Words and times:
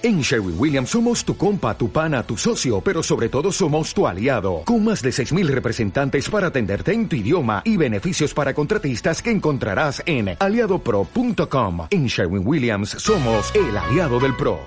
En 0.00 0.20
Sherwin 0.20 0.54
Williams 0.56 0.90
somos 0.90 1.24
tu 1.24 1.36
compa, 1.36 1.76
tu 1.76 1.90
pana, 1.90 2.22
tu 2.22 2.36
socio, 2.36 2.80
pero 2.80 3.02
sobre 3.02 3.28
todo 3.28 3.50
somos 3.50 3.92
tu 3.92 4.06
aliado, 4.06 4.62
con 4.64 4.84
más 4.84 5.02
de 5.02 5.10
6.000 5.10 5.48
representantes 5.48 6.30
para 6.30 6.48
atenderte 6.48 6.92
en 6.92 7.08
tu 7.08 7.16
idioma 7.16 7.62
y 7.64 7.76
beneficios 7.76 8.32
para 8.32 8.54
contratistas 8.54 9.20
que 9.20 9.32
encontrarás 9.32 10.00
en 10.06 10.36
aliadopro.com. 10.38 11.88
En 11.90 12.06
Sherwin 12.06 12.46
Williams 12.46 12.90
somos 12.90 13.52
el 13.56 13.76
aliado 13.76 14.20
del 14.20 14.36
PRO. 14.36 14.60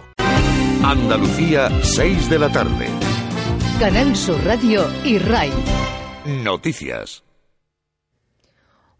Andalucía, 0.83 1.69
6 1.81 2.29
de 2.29 2.39
la 2.39 2.51
tarde. 2.51 2.87
Canal 3.79 4.13
Sur 4.17 4.43
Radio 4.43 4.85
y 5.05 5.17
RAI. 5.17 5.51
Noticias. 6.43 7.23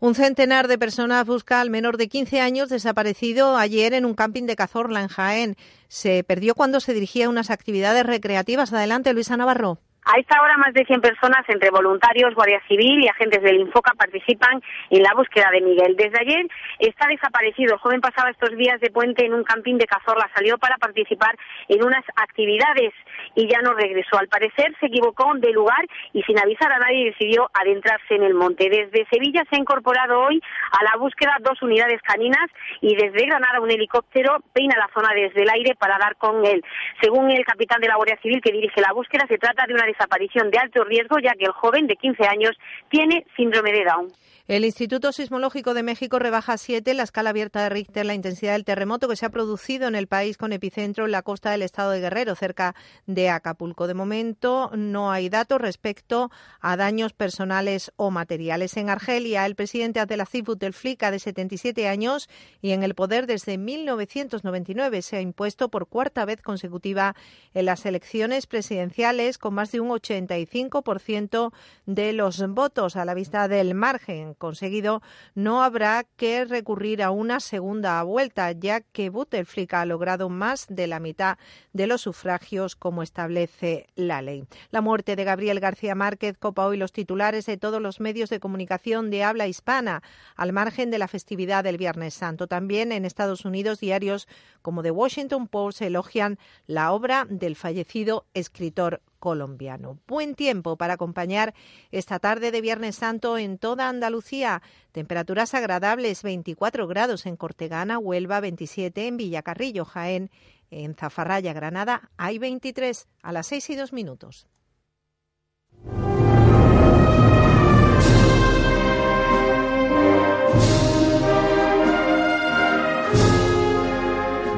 Un 0.04 0.16
centenar 0.16 0.68
de 0.68 0.80
personas 0.80 1.28
busca 1.28 1.62
al 1.62 1.70
menor 1.70 1.98
de 1.98 2.08
15 2.08 2.42
años 2.42 2.70
desaparecido 2.70 3.56
ayer 3.56 3.94
en 3.94 4.04
un 4.04 4.16
camping 4.16 4.48
de 4.48 4.56
Cazorla, 4.56 5.02
en 5.02 5.10
Jaén. 5.10 5.56
Se 5.90 6.24
perdió 6.24 6.56
cuando 6.56 6.80
se 6.80 6.96
dirigía 6.96 7.28
a 7.28 7.30
unas 7.30 7.52
actividades 7.52 8.04
recreativas. 8.04 8.74
Adelante, 8.74 9.14
Luisa 9.14 9.38
Navarro. 9.38 9.78
A 10.04 10.18
esta 10.20 10.42
hora, 10.42 10.58
más 10.58 10.74
de 10.74 10.84
100 10.84 11.02
personas, 11.02 11.48
entre 11.48 11.70
voluntarios, 11.70 12.34
Guardia 12.34 12.60
Civil 12.68 13.04
y 13.04 13.08
agentes 13.08 13.44
del 13.44 13.62
Infoca, 13.62 13.94
participan 13.94 14.60
en 14.90 15.04
la 15.04 15.14
búsqueda 15.16 15.52
de 15.52 15.62
Miguel. 15.62 15.96
Desde 15.96 16.20
ayer 16.20 16.48
está 16.80 17.08
desaparecido. 17.08 17.76
El 17.76 17.80
joven 17.80 18.02
pasaba 18.02 18.32
estos 18.32 18.58
días 18.58 18.82
de 18.82 18.90
puente 18.90 19.24
en 19.24 19.36
un 19.36 19.44
camping 19.44 19.78
de 19.78 19.86
Cazorla. 19.86 20.32
Salió 20.34 20.58
para 20.58 20.78
participar 20.78 21.38
en 21.68 21.86
unas 21.86 22.04
actividades 22.16 22.92
y 23.36 23.48
ya 23.48 23.62
no 23.62 23.74
regresó. 23.74 24.18
Al 24.18 24.28
parecer 24.28 24.76
se 24.80 24.88
equivocó 24.88 25.32
de 25.36 25.52
lugar 25.52 25.86
y 26.14 26.22
sin 26.24 26.40
avisar 26.40 26.72
a 26.72 26.80
nadie 26.80 27.06
decidió 27.06 27.50
adentrarse 27.54 28.16
en 28.16 28.24
el 28.24 28.34
monte. 28.34 28.70
Desde 28.70 29.08
Sevilla 29.10 29.44
se 29.50 29.56
ha 29.56 29.60
incorporado 29.60 30.20
hoy 30.20 30.42
a 30.72 30.84
la 30.84 30.98
búsqueda 30.98 31.38
dos 31.42 31.62
unidades 31.62 32.02
caninas 32.02 32.50
y 32.82 32.96
desde 32.96 33.26
Granada 33.26 33.62
un 33.62 33.72
helicóptero 33.72 34.38
peina 34.54 34.76
la 34.78 34.90
zona 34.94 35.14
desde 35.14 35.44
el 35.44 35.50
aire 35.50 35.76
para 35.76 35.98
dar 35.98 36.16
con 36.18 36.46
él. 36.46 36.64
Según 37.02 37.32
el 37.32 37.46
capitán 37.46 37.82
de 37.82 37.88
la 37.88 37.96
Guardia 37.96 38.20
Civil 38.22 38.42
que 38.42 38.52
dirige 38.52 38.82
la 38.82 38.94
búsqueda, 38.94 39.26
se 39.28 39.38
trata 39.38 39.66
de 39.68 39.74
una 39.74 39.86
desaparición 39.86 40.50
de 40.50 40.60
alto 40.60 40.84
riesgo 40.84 41.20
ya 41.20 41.34
que 41.34 41.46
el 41.46 41.52
joven 41.52 41.88
de 41.88 41.96
15 41.96 42.24
años 42.28 42.52
tiene 42.90 43.26
síndrome 43.36 43.72
de 43.72 43.86
Down. 43.86 44.08
El 44.48 44.66
Instituto 44.66 45.12
Sismológico 45.12 45.74
de 45.74 45.84
México 45.84 46.20
rebaja 46.20 46.54
a 46.54 46.58
7 46.58 46.94
la 46.94 47.04
escala 47.04 47.30
abierta 47.30 47.64
de 47.64 47.70
Richter 47.70 48.06
la 48.06 48.16
intensidad 48.16 48.54
del 48.54 48.66
terremoto 48.66 49.08
que 49.08 49.16
se 49.16 49.26
ha 49.26 49.30
producido 49.30 49.88
en 49.88 49.96
el 49.96 50.08
país 50.08 50.36
con 50.36 50.52
epicentro 50.52 51.06
en 51.06 51.12
la 51.12 51.22
costa 51.22 51.52
del 51.52 51.62
estado 51.62 51.92
de 51.92 52.02
Guerrero, 52.02 52.36
cerca 52.36 52.76
de 53.06 53.11
Acapulco. 53.30 53.88
De 53.88 53.94
momento 53.94 54.72
no 54.76 55.12
hay 55.12 55.30
datos 55.30 55.62
respecto 55.62 56.32
a 56.60 56.78
daños 56.78 57.14
personales 57.14 57.92
o 57.96 58.12
materiales. 58.12 58.78
En 58.78 58.90
Argelia, 58.90 59.46
el 59.46 59.56
presidente 59.56 60.00
Abdelaziz 60.00 60.44
Bouteflika, 60.44 61.12
de 61.12 61.20
77 61.20 61.88
años 61.88 62.30
y 62.62 62.72
en 62.72 62.84
el 62.84 62.96
poder 62.96 63.28
desde 63.28 63.58
1999, 63.58 65.02
se 65.02 65.18
ha 65.18 65.22
impuesto 65.22 65.70
por 65.70 65.88
cuarta 65.88 66.26
vez 66.26 66.42
consecutiva 66.42 67.16
en 67.54 67.66
las 67.66 67.86
elecciones 67.86 68.48
presidenciales 68.48 69.38
con 69.38 69.54
más 69.54 69.72
de 69.72 69.80
un 69.80 69.90
85% 69.90 71.52
de 71.86 72.14
los 72.14 72.48
votos 72.48 72.96
a 72.96 73.06
la 73.06 73.14
vista 73.14 73.48
del 73.48 73.76
margen 73.76 74.34
conseguido, 74.34 75.02
no 75.36 75.64
habrá 75.64 76.06
que 76.16 76.46
recurrir 76.46 77.04
a 77.04 77.12
una 77.12 77.40
segunda 77.40 78.02
vuelta, 78.04 78.52
ya 78.52 78.82
que 78.82 79.10
Bouteflika 79.10 79.82
ha 79.82 79.86
logrado 79.86 80.30
más 80.30 80.66
de 80.70 80.88
la 80.88 81.00
mitad 81.00 81.38
de 81.74 81.88
los 81.88 82.02
sufragios 82.02 82.76
como 82.76 83.01
establece 83.04 83.88
la 83.96 84.22
ley. 84.22 84.46
La 84.70 84.82
muerte 84.82 85.16
de 85.16 85.24
Gabriel 85.24 85.60
García 85.60 85.96
Márquez 85.96 86.38
copa 86.38 86.66
hoy 86.66 86.78
los 86.78 86.92
titulares 86.92 87.46
de 87.46 87.58
todos 87.58 87.82
los 87.82 88.00
medios 88.00 88.30
de 88.30 88.40
comunicación 88.40 89.10
de 89.10 89.24
habla 89.24 89.48
hispana, 89.48 90.04
al 90.36 90.54
margen 90.54 90.92
de 90.92 91.00
la 91.00 91.08
festividad 91.08 91.64
del 91.64 91.78
Viernes 91.78 92.14
Santo. 92.14 92.48
También 92.48 92.92
en 92.92 93.06
Estados 93.06 93.46
Unidos, 93.46 93.80
diarios 93.80 94.28
como 94.62 94.84
The 94.84 94.92
Washington 94.92 95.48
Post 95.48 95.82
elogian 95.82 96.38
la 96.68 96.92
obra 96.92 97.26
del 97.30 97.56
fallecido 97.56 98.26
escritor 98.34 99.02
colombiano. 99.22 100.00
Buen 100.08 100.36
tiempo 100.36 100.76
para 100.76 100.96
acompañar 100.96 101.54
esta 101.92 102.20
tarde 102.20 102.52
de 102.52 102.60
Viernes 102.60 102.96
Santo 102.98 103.38
en 103.38 103.58
toda 103.58 103.88
Andalucía. 103.88 104.62
Temperaturas 104.92 105.54
agradables, 105.54 106.24
24 106.24 106.88
grados 106.88 107.26
en 107.26 107.38
Cortegana, 107.38 108.00
Huelva, 108.00 108.42
27 108.42 109.08
en 109.08 109.16
Villacarrillo, 109.16 109.86
Jaén, 109.86 110.30
en 110.72 110.96
Zafarraya, 110.96 111.54
Granada, 111.54 112.10
hay 112.18 112.40
23 112.40 113.08
a 113.22 113.32
las 113.32 113.48
6 113.48 113.70
y 113.70 113.76
2 113.76 113.94
minutos. 113.94 114.48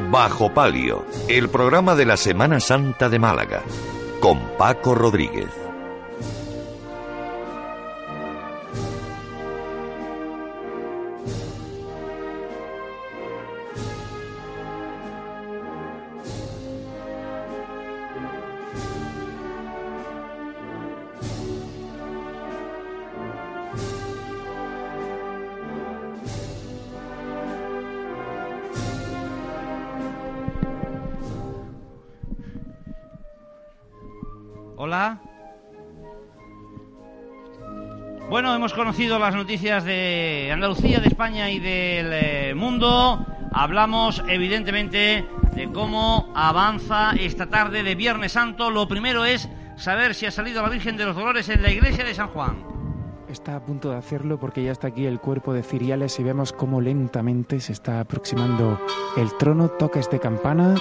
Bajo 0.09 0.53
Palio, 0.53 1.05
el 1.27 1.49
programa 1.49 1.95
de 1.95 2.05
la 2.05 2.17
Semana 2.17 2.59
Santa 2.59 3.09
de 3.09 3.17
Málaga 3.17 3.63
con 4.23 4.39
Paco 4.57 4.95
Rodríguez. 4.95 5.62
Conocido 38.93 39.17
las 39.17 39.33
noticias 39.33 39.83
de 39.85 40.51
Andalucía, 40.53 40.99
de 40.99 41.07
España 41.07 41.49
y 41.49 41.57
del 41.57 42.13
eh, 42.13 42.53
mundo. 42.55 43.25
Hablamos 43.51 44.23
evidentemente 44.27 45.25
de 45.55 45.71
cómo 45.71 46.31
avanza 46.35 47.13
esta 47.19 47.47
tarde 47.47 47.81
de 47.81 47.95
Viernes 47.95 48.33
Santo. 48.33 48.69
Lo 48.69 48.87
primero 48.87 49.25
es 49.25 49.49
saber 49.77 50.13
si 50.13 50.27
ha 50.27 50.31
salido 50.31 50.61
la 50.61 50.69
Virgen 50.69 50.95
de 50.95 51.05
los 51.05 51.15
Dolores 51.15 51.49
en 51.49 51.63
la 51.63 51.71
iglesia 51.71 52.03
de 52.03 52.13
San 52.13 52.27
Juan. 52.27 52.63
Está 53.27 53.55
a 53.55 53.65
punto 53.65 53.89
de 53.89 53.97
hacerlo 53.97 54.39
porque 54.39 54.63
ya 54.63 54.71
está 54.71 54.89
aquí 54.89 55.07
el 55.07 55.19
cuerpo 55.19 55.53
de 55.53 55.63
Ciriales 55.63 56.19
y 56.19 56.23
vemos 56.23 56.53
cómo 56.53 56.79
lentamente 56.79 57.61
se 57.61 57.73
está 57.73 57.99
aproximando 57.99 58.79
el 59.17 59.35
trono, 59.39 59.69
toques 59.69 60.07
de 60.11 60.19
campana 60.19 60.75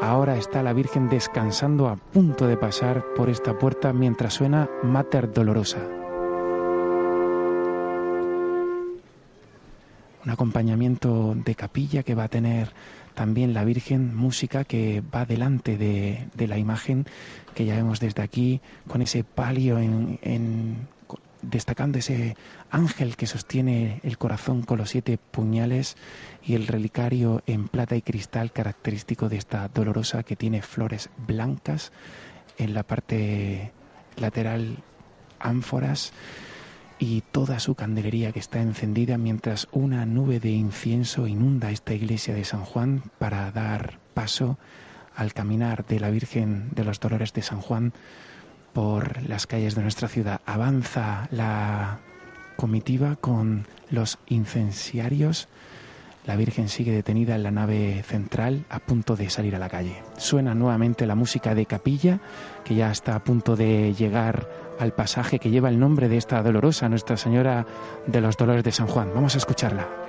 Ahora 0.00 0.38
está 0.38 0.62
la 0.62 0.72
Virgen 0.72 1.10
descansando 1.10 1.88
a 1.88 1.96
punto 1.96 2.46
de 2.46 2.56
pasar 2.56 3.04
por 3.14 3.28
esta 3.28 3.58
puerta 3.58 3.92
mientras 3.92 4.32
suena 4.32 4.66
Mater 4.82 5.30
Dolorosa. 5.30 5.99
Un 10.24 10.30
acompañamiento 10.30 11.34
de 11.34 11.54
capilla 11.54 12.02
que 12.02 12.14
va 12.14 12.24
a 12.24 12.28
tener 12.28 12.72
también 13.14 13.54
la 13.54 13.64
Virgen, 13.64 14.14
música 14.14 14.64
que 14.64 15.02
va 15.14 15.24
delante 15.24 15.78
de, 15.78 16.28
la 16.46 16.58
imagen 16.58 17.06
que 17.54 17.64
ya 17.64 17.74
vemos 17.74 18.00
desde 18.00 18.22
aquí, 18.22 18.60
con 18.86 19.00
ese 19.02 19.24
palio 19.24 19.78
en, 19.78 20.18
en 20.22 20.88
destacando 21.42 21.98
ese 21.98 22.36
ángel 22.70 23.16
que 23.16 23.26
sostiene 23.26 24.00
el 24.02 24.18
corazón 24.18 24.62
con 24.62 24.78
los 24.78 24.90
siete 24.90 25.18
puñales 25.18 25.96
y 26.44 26.54
el 26.54 26.66
relicario 26.66 27.42
en 27.46 27.68
plata 27.68 27.96
y 27.96 28.02
cristal 28.02 28.52
característico 28.52 29.28
de 29.28 29.38
esta 29.38 29.68
dolorosa 29.68 30.22
que 30.22 30.36
tiene 30.36 30.60
flores 30.60 31.08
blancas 31.26 31.92
en 32.58 32.74
la 32.74 32.82
parte 32.82 33.72
lateral 34.16 34.78
ánforas 35.38 36.12
y 37.00 37.22
toda 37.32 37.58
su 37.60 37.74
candelería 37.74 38.30
que 38.30 38.38
está 38.38 38.60
encendida 38.60 39.16
mientras 39.16 39.66
una 39.72 40.04
nube 40.04 40.38
de 40.38 40.50
incienso 40.50 41.26
inunda 41.26 41.70
esta 41.70 41.94
iglesia 41.94 42.34
de 42.34 42.44
San 42.44 42.62
Juan 42.62 43.02
para 43.18 43.50
dar 43.50 43.98
paso 44.12 44.58
al 45.16 45.32
caminar 45.32 45.86
de 45.86 45.98
la 45.98 46.10
Virgen 46.10 46.68
de 46.74 46.84
los 46.84 47.00
Dolores 47.00 47.32
de 47.32 47.40
San 47.40 47.62
Juan 47.62 47.94
por 48.74 49.22
las 49.22 49.46
calles 49.46 49.74
de 49.74 49.82
nuestra 49.82 50.08
ciudad. 50.08 50.42
Avanza 50.44 51.26
la 51.30 52.00
comitiva 52.56 53.16
con 53.16 53.66
los 53.90 54.18
incenciarios. 54.28 55.48
La 56.26 56.36
Virgen 56.36 56.68
sigue 56.68 56.92
detenida 56.92 57.34
en 57.34 57.42
la 57.42 57.50
nave 57.50 58.02
central 58.02 58.66
a 58.68 58.78
punto 58.78 59.16
de 59.16 59.30
salir 59.30 59.56
a 59.56 59.58
la 59.58 59.70
calle. 59.70 59.96
Suena 60.18 60.54
nuevamente 60.54 61.06
la 61.06 61.14
música 61.14 61.54
de 61.54 61.64
capilla 61.64 62.20
que 62.62 62.74
ya 62.74 62.90
está 62.90 63.14
a 63.14 63.24
punto 63.24 63.56
de 63.56 63.94
llegar 63.94 64.59
al 64.80 64.92
pasaje 64.92 65.38
que 65.38 65.50
lleva 65.50 65.68
el 65.68 65.78
nombre 65.78 66.08
de 66.08 66.16
esta 66.16 66.42
dolorosa 66.42 66.88
Nuestra 66.88 67.16
Señora 67.16 67.66
de 68.06 68.20
los 68.20 68.36
Dolores 68.36 68.64
de 68.64 68.72
San 68.72 68.86
Juan. 68.86 69.10
Vamos 69.14 69.34
a 69.34 69.38
escucharla. 69.38 69.99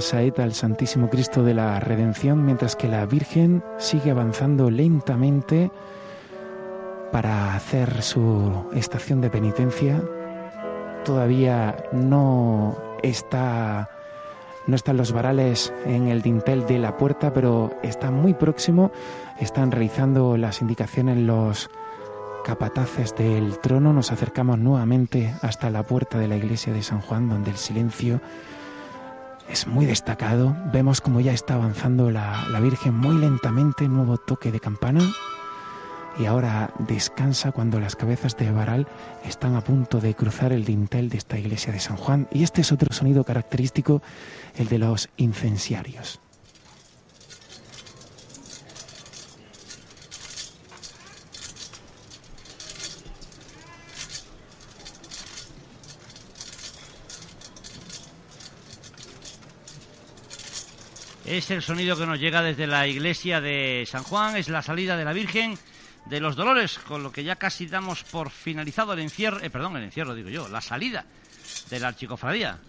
Saeta 0.00 0.44
al 0.44 0.54
Santísimo 0.54 1.08
Cristo 1.08 1.42
de 1.42 1.54
la 1.54 1.80
Redención, 1.80 2.44
mientras 2.44 2.76
que 2.76 2.88
la 2.88 3.06
Virgen 3.06 3.62
sigue 3.78 4.10
avanzando 4.10 4.70
lentamente 4.70 5.70
para 7.12 7.54
hacer 7.54 8.02
su 8.02 8.68
estación 8.74 9.20
de 9.20 9.30
penitencia. 9.30 10.02
Todavía 11.04 11.76
no 11.92 12.76
está 13.02 13.88
no 14.66 14.74
están 14.74 14.96
los 14.96 15.12
varales 15.12 15.72
en 15.84 16.08
el 16.08 16.22
dintel 16.22 16.66
de 16.66 16.78
la 16.78 16.96
puerta, 16.96 17.32
pero 17.32 17.70
está 17.82 18.10
muy 18.10 18.34
próximo. 18.34 18.90
Están 19.38 19.70
realizando 19.70 20.36
las 20.36 20.60
indicaciones 20.60 21.18
los 21.18 21.70
capataces 22.44 23.14
del 23.14 23.58
trono. 23.60 23.92
Nos 23.92 24.10
acercamos 24.10 24.58
nuevamente 24.58 25.34
hasta 25.42 25.70
la 25.70 25.84
puerta 25.84 26.18
de 26.18 26.28
la 26.28 26.36
iglesia 26.36 26.72
de 26.72 26.82
San 26.82 27.00
Juan, 27.00 27.28
donde 27.28 27.50
el 27.50 27.56
silencio 27.56 28.20
es 29.48 29.66
muy 29.66 29.86
destacado. 29.86 30.56
Vemos 30.72 31.00
como 31.00 31.20
ya 31.20 31.32
está 31.32 31.54
avanzando 31.54 32.10
la, 32.10 32.46
la 32.50 32.60
Virgen 32.60 32.94
muy 32.94 33.16
lentamente, 33.16 33.88
nuevo 33.88 34.16
toque 34.18 34.52
de 34.52 34.60
campana 34.60 35.00
y 36.18 36.24
ahora 36.24 36.72
descansa 36.78 37.52
cuando 37.52 37.78
las 37.78 37.96
cabezas 37.96 38.36
de 38.36 38.50
varal 38.50 38.86
están 39.24 39.54
a 39.54 39.60
punto 39.60 40.00
de 40.00 40.14
cruzar 40.14 40.52
el 40.52 40.64
dintel 40.64 41.08
de 41.08 41.18
esta 41.18 41.38
iglesia 41.38 41.72
de 41.72 41.80
San 41.80 41.96
Juan. 41.96 42.28
Y 42.32 42.42
este 42.42 42.62
es 42.62 42.72
otro 42.72 42.92
sonido 42.92 43.24
característico, 43.24 44.02
el 44.56 44.68
de 44.68 44.78
los 44.78 45.10
incenciarios. 45.16 46.20
Es 61.26 61.50
el 61.50 61.60
sonido 61.60 61.96
que 61.96 62.06
nos 62.06 62.20
llega 62.20 62.40
desde 62.40 62.68
la 62.68 62.86
iglesia 62.86 63.40
de 63.40 63.84
San 63.90 64.04
Juan, 64.04 64.36
es 64.36 64.48
la 64.48 64.62
salida 64.62 64.96
de 64.96 65.04
la 65.04 65.12
Virgen 65.12 65.58
de 66.04 66.20
los 66.20 66.36
Dolores, 66.36 66.78
con 66.78 67.02
lo 67.02 67.10
que 67.10 67.24
ya 67.24 67.34
casi 67.34 67.66
damos 67.66 68.04
por 68.04 68.30
finalizado 68.30 68.92
el 68.92 69.00
encierro, 69.00 69.40
eh, 69.40 69.50
perdón, 69.50 69.76
el 69.76 69.82
encierro 69.82 70.14
digo 70.14 70.28
yo, 70.28 70.46
la 70.46 70.60
salida 70.60 71.04
de 71.68 71.80
la 71.80 71.88
archicofradía. 71.88 72.60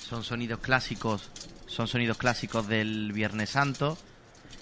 Son 0.00 0.24
sonidos 0.24 0.58
clásicos, 0.58 1.30
son 1.68 1.86
sonidos 1.86 2.18
clásicos 2.18 2.66
del 2.66 3.12
Viernes 3.12 3.50
Santo 3.50 3.96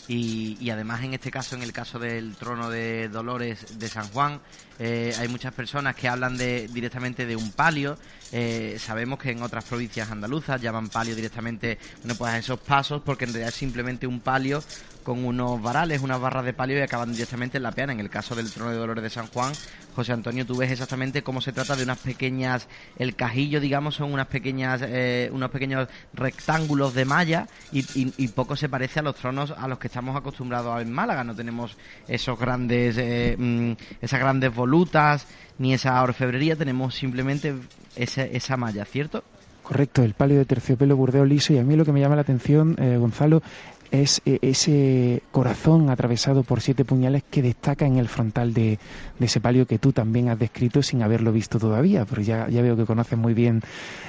y, 0.06 0.68
además 0.70 1.02
en 1.02 1.14
este 1.14 1.30
caso, 1.30 1.56
en 1.56 1.62
el 1.62 1.72
caso 1.72 1.98
del 1.98 2.36
trono 2.36 2.68
de 2.68 3.08
Dolores 3.08 3.78
de 3.78 3.88
San 3.88 4.06
Juan, 4.08 4.40
eh, 4.78 5.14
hay 5.18 5.28
muchas 5.28 5.54
personas 5.54 5.94
que 5.94 6.08
hablan 6.08 6.36
de, 6.36 6.68
directamente 6.68 7.24
de 7.24 7.36
un 7.36 7.52
palio. 7.52 7.96
Eh, 8.30 8.76
sabemos 8.78 9.18
que 9.18 9.30
en 9.30 9.42
otras 9.42 9.64
provincias 9.64 10.10
andaluzas 10.10 10.60
llaman 10.60 10.88
palio 10.88 11.14
directamente, 11.14 11.78
bueno, 12.02 12.16
pues 12.16 12.32
a 12.32 12.38
esos 12.38 12.60
pasos, 12.60 13.00
porque 13.02 13.24
en 13.24 13.32
realidad 13.32 13.48
es 13.48 13.54
simplemente 13.54 14.06
un 14.06 14.20
palio 14.20 14.62
con 15.04 15.24
unos 15.24 15.62
varales, 15.62 16.00
unas 16.00 16.20
barras 16.20 16.44
de 16.44 16.54
palio 16.54 16.78
y 16.78 16.80
acaban 16.80 17.12
directamente 17.12 17.58
en 17.58 17.62
la 17.62 17.72
peana. 17.72 17.92
En 17.92 18.00
el 18.00 18.10
caso 18.10 18.34
del 18.34 18.50
trono 18.50 18.70
de 18.70 18.76
Dolores 18.76 19.04
de 19.04 19.10
San 19.10 19.28
Juan, 19.28 19.58
José 19.94 20.12
Antonio, 20.12 20.44
tú 20.44 20.56
ves 20.56 20.72
exactamente 20.72 21.22
cómo 21.22 21.40
se 21.40 21.52
trata 21.52 21.76
de 21.76 21.84
unas 21.84 21.98
pequeñas, 21.98 22.66
el 22.96 23.14
cajillo, 23.14 23.60
digamos, 23.60 23.94
son 23.94 24.12
unas 24.12 24.26
pequeñas, 24.26 24.82
eh, 24.84 25.30
unos 25.32 25.50
pequeños 25.50 25.88
rectángulos 26.14 26.94
de 26.94 27.04
malla 27.04 27.48
y, 27.70 27.84
poco 28.28 28.56
se 28.56 28.68
parece 28.68 28.98
a 28.98 29.02
los 29.02 29.14
tronos 29.14 29.54
a 29.56 29.68
los 29.68 29.78
que 29.78 29.86
estamos 29.86 30.16
acostumbrados 30.16 30.80
en 30.82 30.90
Málaga. 30.90 31.22
No 31.22 31.36
tenemos 31.36 31.76
esos 32.08 32.38
grandes, 32.38 32.96
eh, 32.98 33.36
mm, 33.38 33.72
esas 34.00 34.18
grandes 34.18 34.52
volutas 34.52 35.28
ni 35.58 35.74
esa 35.74 36.02
orfebrería, 36.02 36.56
tenemos 36.56 36.94
simplemente 36.94 37.54
esa, 37.94 38.24
esa 38.24 38.56
malla, 38.56 38.84
¿cierto? 38.86 39.22
Correcto, 39.64 40.02
el 40.02 40.12
palio 40.12 40.36
de 40.36 40.44
terciopelo 40.44 40.94
burdeo 40.94 41.24
liso 41.24 41.54
y 41.54 41.58
a 41.58 41.64
mí 41.64 41.74
lo 41.74 41.86
que 41.86 41.92
me 41.92 41.98
llama 41.98 42.16
la 42.16 42.20
atención, 42.20 42.76
eh, 42.78 42.98
Gonzalo, 42.98 43.42
es 43.90 44.20
eh, 44.24 44.38
ese 44.42 45.22
corazón 45.30 45.90
atravesado 45.90 46.42
por 46.42 46.60
siete 46.60 46.84
puñales 46.84 47.22
que 47.30 47.42
destaca 47.42 47.86
en 47.86 47.98
el 47.98 48.08
frontal 48.08 48.52
de, 48.54 48.78
ese 49.20 49.40
palio 49.40 49.66
que 49.66 49.78
tú 49.78 49.92
también 49.92 50.28
has 50.28 50.38
descrito 50.38 50.82
sin 50.82 51.02
haberlo 51.02 51.32
visto 51.32 51.58
todavía, 51.58 52.04
pero 52.04 52.22
ya, 52.22 52.48
ya 52.48 52.62
veo 52.62 52.76
que 52.76 52.84
conoces 52.84 53.18
muy 53.18 53.34
bien 53.34 53.62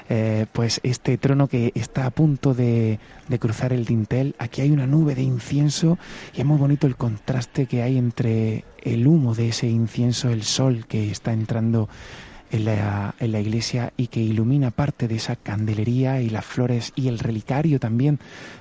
eh, 0.10 0.46
pues 0.52 0.80
este 0.84 1.18
trono 1.18 1.48
que 1.48 1.72
está 1.76 2.06
a 2.06 2.12
punto 2.12 2.54
de, 2.54 3.00
de, 3.28 3.40
cruzar 3.40 3.74
el 3.74 3.86
dintel. 3.86 4.36
Aquí 4.40 4.62
hay 4.62 4.72
una 4.72 4.88
nube 4.88 5.16
de 5.16 5.24
incienso 5.24 5.98
y 6.36 6.42
es 6.42 6.46
muy 6.46 6.58
bonito 6.58 6.88
el 6.88 6.96
contraste 6.96 7.66
que 7.66 7.82
hay 7.82 7.98
entre 7.98 8.66
el 8.82 9.08
humo 9.08 9.34
de 9.36 9.50
ese 9.50 9.68
incienso, 9.68 10.30
el 10.30 10.44
sol 10.44 10.86
que 10.88 11.10
está 11.10 11.34
entrando 11.34 11.90
en 12.52 12.66
la, 12.66 13.16
en 13.20 13.32
la, 13.32 13.40
iglesia 13.40 13.92
y 13.98 14.08
que 14.08 14.20
ilumina 14.20 14.72
parte 14.72 15.08
de 15.08 15.16
esa 15.16 15.36
candelería 15.36 16.22
y 16.22 16.30
las 16.30 16.46
flores 16.46 16.94
y 16.96 17.08
el 17.08 17.20
relicario 17.20 17.80
también 17.80 18.20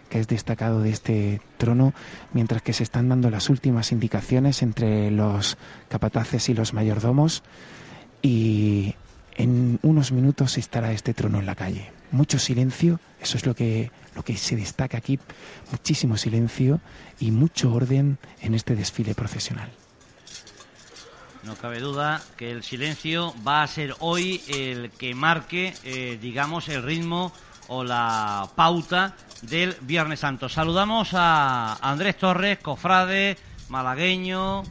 que 0.09 0.21
es 0.21 0.29
destacado 0.29 0.81
de 0.81 0.91
este 0.91 1.41
trono, 1.59 1.93
mientras 2.33 2.63
que 2.63 2.73
se 2.73 2.83
están 2.83 3.09
dando 3.09 3.31
las 3.31 3.51
últimas 3.51 3.93
indicaciones 3.93 4.63
entre 4.63 5.11
los 5.11 5.59
capataces 5.89 6.49
y 6.49 6.55
los 6.55 6.73
mayordomos 6.73 7.43
y 8.23 8.95
en 9.37 9.79
unos 9.83 10.13
minutos 10.13 10.59
estará 10.59 10.93
este 10.93 11.15
trono 11.15 11.39
en 11.39 11.47
la 11.47 11.55
calle. 11.55 11.91
Mucho 12.11 12.39
silencio, 12.39 13.01
eso 13.21 13.37
es 13.37 13.47
lo 13.47 13.55
que, 13.55 13.91
lo 14.15 14.23
que 14.23 14.37
se 14.37 14.57
destaca 14.57 14.99
aquí, 14.99 15.19
muchísimo 15.71 16.17
silencio 16.17 16.81
y 17.19 17.33
mucho 17.33 17.73
orden 17.73 18.19
en 18.41 18.55
este 18.55 18.77
desfile 18.77 19.15
procesional. 19.15 19.71
No 21.45 21.57
cabe 21.57 21.79
duda 21.79 22.23
que 22.39 22.51
el 22.51 22.63
silencio 22.63 23.35
va 23.47 23.63
a 23.63 23.67
ser 23.67 23.95
hoy 23.99 24.41
el 24.49 24.91
que 24.91 25.15
marque, 25.15 25.75
eh, 25.85 26.19
digamos, 26.21 26.71
el 26.71 26.83
ritmo 26.83 27.33
o 27.69 27.85
la 27.85 28.49
pauta 28.57 29.15
del 29.43 29.77
Viernes 29.83 30.21
Santo. 30.21 30.49
Saludamos 30.49 31.11
a 31.13 31.75
Andrés 31.83 32.17
Torres, 32.17 32.59
cofrade, 32.61 33.37
malagueño. 33.69 34.63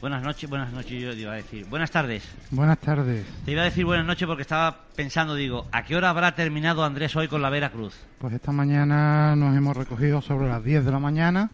Buenas 0.00 0.22
noches, 0.22 0.50
buenas 0.50 0.72
noches, 0.72 1.00
yo 1.00 1.12
iba 1.12 1.32
a 1.32 1.36
decir. 1.36 1.66
Buenas 1.66 1.92
tardes. 1.92 2.24
Buenas 2.50 2.78
tardes. 2.78 3.24
Te 3.44 3.52
iba 3.52 3.62
a 3.62 3.66
decir 3.66 3.84
buenas 3.84 4.06
noches 4.06 4.26
porque 4.26 4.42
estaba 4.42 4.76
pensando, 4.96 5.36
digo, 5.36 5.66
¿a 5.70 5.84
qué 5.84 5.94
hora 5.94 6.10
habrá 6.10 6.34
terminado 6.34 6.84
Andrés 6.84 7.14
hoy 7.14 7.28
con 7.28 7.42
la 7.42 7.50
Vera 7.50 7.70
Cruz? 7.70 7.94
Pues 8.18 8.34
esta 8.34 8.50
mañana 8.50 9.36
nos 9.36 9.56
hemos 9.56 9.76
recogido 9.76 10.20
sobre 10.20 10.48
las 10.48 10.64
10 10.64 10.84
de 10.84 10.90
la 10.90 10.98
mañana 10.98 11.50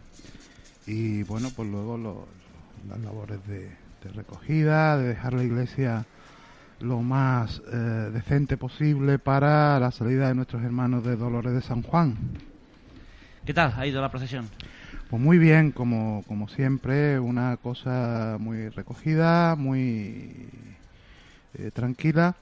y 0.87 1.21
bueno, 1.23 1.49
pues 1.55 1.69
luego 1.69 2.27
las 2.87 2.99
labores 2.99 3.45
de, 3.47 3.84
de 4.05 4.11
recogida, 4.11 4.97
de 4.97 5.09
dejar 5.09 5.33
la 5.33 5.43
iglesia 5.43 6.05
lo 6.79 7.01
más 7.01 7.61
eh, 7.71 7.75
decente 8.13 8.57
posible 8.57 9.17
para 9.17 9.79
la 9.79 9.91
salida 9.91 10.27
de 10.27 10.35
nuestros 10.35 10.63
hermanos 10.63 11.03
de 11.03 11.15
Dolores 11.15 11.53
de 11.53 11.61
San 11.61 11.81
Juan. 11.81 12.15
¿Qué 13.45 13.53
tal 13.53 13.73
ha 13.75 13.87
ido 13.87 14.01
la 14.01 14.09
procesión? 14.09 14.49
Pues 15.09 15.21
muy 15.21 15.37
bien, 15.37 15.71
como, 15.71 16.23
como 16.27 16.47
siempre, 16.49 17.19
una 17.19 17.57
cosa 17.57 18.37
muy 18.39 18.69
recogida, 18.69 19.55
muy 19.55 20.49
eh, 21.55 21.71
tranquila, 21.73 22.35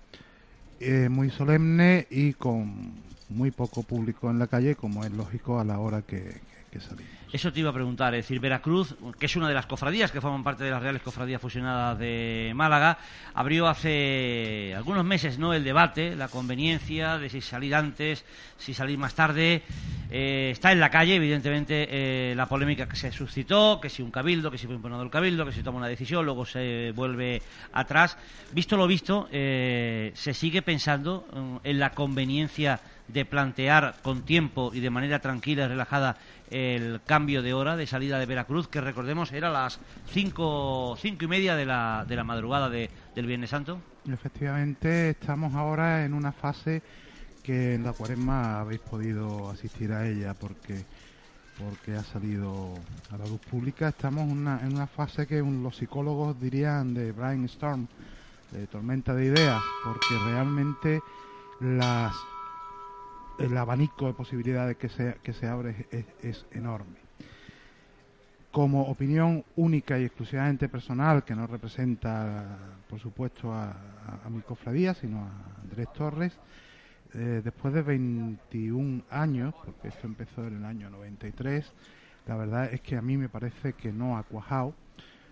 eh, 0.79 1.07
muy 1.09 1.29
solemne 1.29 2.07
y 2.09 2.33
con 2.33 2.93
muy 3.29 3.51
poco 3.51 3.83
público 3.83 4.29
en 4.29 4.39
la 4.39 4.47
calle, 4.47 4.75
como 4.75 5.05
es 5.05 5.11
lógico 5.11 5.59
a 5.59 5.63
la 5.63 5.79
hora 5.79 6.01
que, 6.01 6.41
que 6.71 6.79
salimos. 6.79 7.22
Eso 7.33 7.51
te 7.51 7.61
iba 7.61 7.71
a 7.71 7.73
preguntar, 7.73 8.13
es 8.13 8.25
decir, 8.25 8.39
Veracruz, 8.39 8.95
que 9.17 9.25
es 9.25 9.35
una 9.35 9.47
de 9.47 9.55
las 9.55 9.65
cofradías 9.65 10.11
que 10.11 10.21
forman 10.21 10.43
parte 10.43 10.65
de 10.65 10.69
las 10.69 10.83
Reales 10.83 11.01
Cofradías 11.01 11.41
Fusionadas 11.41 11.97
de 11.97 12.51
Málaga, 12.53 12.99
abrió 13.33 13.67
hace 13.67 14.71
algunos 14.77 15.03
meses 15.03 15.39
no 15.39 15.51
el 15.51 15.63
debate, 15.63 16.15
la 16.15 16.27
conveniencia 16.27 17.17
de 17.17 17.29
si 17.29 17.41
salir 17.41 17.73
antes, 17.73 18.23
si 18.59 18.75
salir 18.75 18.99
más 18.99 19.15
tarde. 19.15 19.63
Eh, 20.11 20.49
está 20.51 20.71
en 20.73 20.79
la 20.79 20.91
calle, 20.91 21.15
evidentemente, 21.15 21.87
eh, 21.89 22.35
la 22.35 22.45
polémica 22.45 22.87
que 22.87 22.95
se 22.95 23.11
suscitó, 23.11 23.79
que 23.81 23.89
si 23.89 24.03
un 24.03 24.11
cabildo, 24.11 24.51
que 24.51 24.59
si 24.59 24.67
fue 24.67 24.75
impugnado 24.75 25.01
el 25.01 25.09
cabildo, 25.09 25.43
que 25.43 25.53
si 25.53 25.63
toma 25.63 25.79
una 25.79 25.87
decisión, 25.87 26.23
luego 26.25 26.45
se 26.45 26.93
vuelve 26.95 27.41
atrás. 27.73 28.15
Visto 28.51 28.77
lo 28.77 28.85
visto, 28.85 29.27
eh, 29.31 30.11
se 30.13 30.35
sigue 30.35 30.61
pensando 30.61 31.25
mm, 31.33 31.55
en 31.67 31.79
la 31.79 31.93
conveniencia 31.93 32.79
de 33.07 33.25
plantear 33.25 33.95
con 34.01 34.21
tiempo 34.21 34.71
y 34.73 34.79
de 34.79 34.89
manera 34.89 35.19
tranquila 35.19 35.65
y 35.65 35.67
relajada 35.67 36.17
el 36.49 37.01
cambio 37.05 37.22
de 37.25 37.53
hora 37.53 37.77
de 37.77 37.87
salida 37.87 38.19
de 38.19 38.25
Veracruz, 38.25 38.67
que 38.67 38.81
recordemos 38.81 39.31
era 39.31 39.49
las 39.49 39.79
cinco, 40.07 40.97
cinco 40.99 41.23
y 41.23 41.27
media 41.27 41.55
de 41.55 41.65
la, 41.65 42.05
de 42.05 42.15
la 42.17 42.25
madrugada 42.25 42.69
de, 42.69 42.89
del 43.15 43.25
Viernes 43.25 43.49
Santo. 43.49 43.79
Efectivamente, 44.11 45.11
estamos 45.11 45.55
ahora 45.55 46.03
en 46.03 46.13
una 46.13 46.33
fase 46.33 46.81
que 47.41 47.75
en 47.75 47.83
la 47.83 47.93
cuaresma 47.93 48.59
habéis 48.59 48.81
podido 48.81 49.49
asistir 49.49 49.93
a 49.93 50.05
ella 50.05 50.33
porque 50.33 50.83
porque 51.57 51.95
ha 51.95 52.03
salido 52.03 52.73
a 53.11 53.17
la 53.17 53.25
luz 53.25 53.39
pública. 53.39 53.89
Estamos 53.89 54.29
una, 54.29 54.59
en 54.61 54.73
una 54.73 54.87
fase 54.87 55.27
que 55.27 55.39
los 55.39 55.77
psicólogos 55.77 56.39
dirían 56.41 56.93
de 56.93 57.11
brainstorm, 57.11 57.87
de 58.51 58.67
tormenta 58.67 59.13
de 59.13 59.25
ideas, 59.25 59.61
porque 59.83 60.17
realmente 60.25 60.99
las 61.61 62.13
el 63.39 63.57
abanico 63.57 64.07
de 64.07 64.13
posibilidades 64.13 64.77
que 64.77 64.89
se, 64.89 65.15
que 65.23 65.33
se 65.33 65.47
abre 65.47 65.87
es, 66.21 66.45
enorme. 66.51 67.02
Como 68.53 68.83
opinión 68.83 69.43
única 69.55 69.97
y 69.97 70.03
exclusivamente 70.05 70.69
personal, 70.69 71.23
que 71.23 71.33
no 71.33 71.47
representa, 71.47 72.55
por 72.87 72.99
supuesto, 72.99 73.51
a, 73.51 73.75
mi 74.29 74.41
cofradía, 74.41 74.93
sino 74.93 75.21
a 75.23 75.61
Andrés 75.63 75.91
Torres, 75.91 76.37
eh, 77.15 77.41
después 77.43 77.73
de 77.73 77.81
21 77.81 79.05
años, 79.09 79.55
porque 79.55 79.87
esto 79.87 80.05
empezó 80.05 80.45
en 80.45 80.57
el 80.57 80.65
año 80.65 80.91
93, 80.91 81.73
la 82.27 82.35
verdad 82.35 82.71
es 82.71 82.81
que 82.81 82.95
a 82.95 83.01
mí 83.01 83.17
me 83.17 83.27
parece 83.27 83.73
que 83.73 83.91
no 83.91 84.19
ha 84.19 84.23
cuajado, 84.23 84.75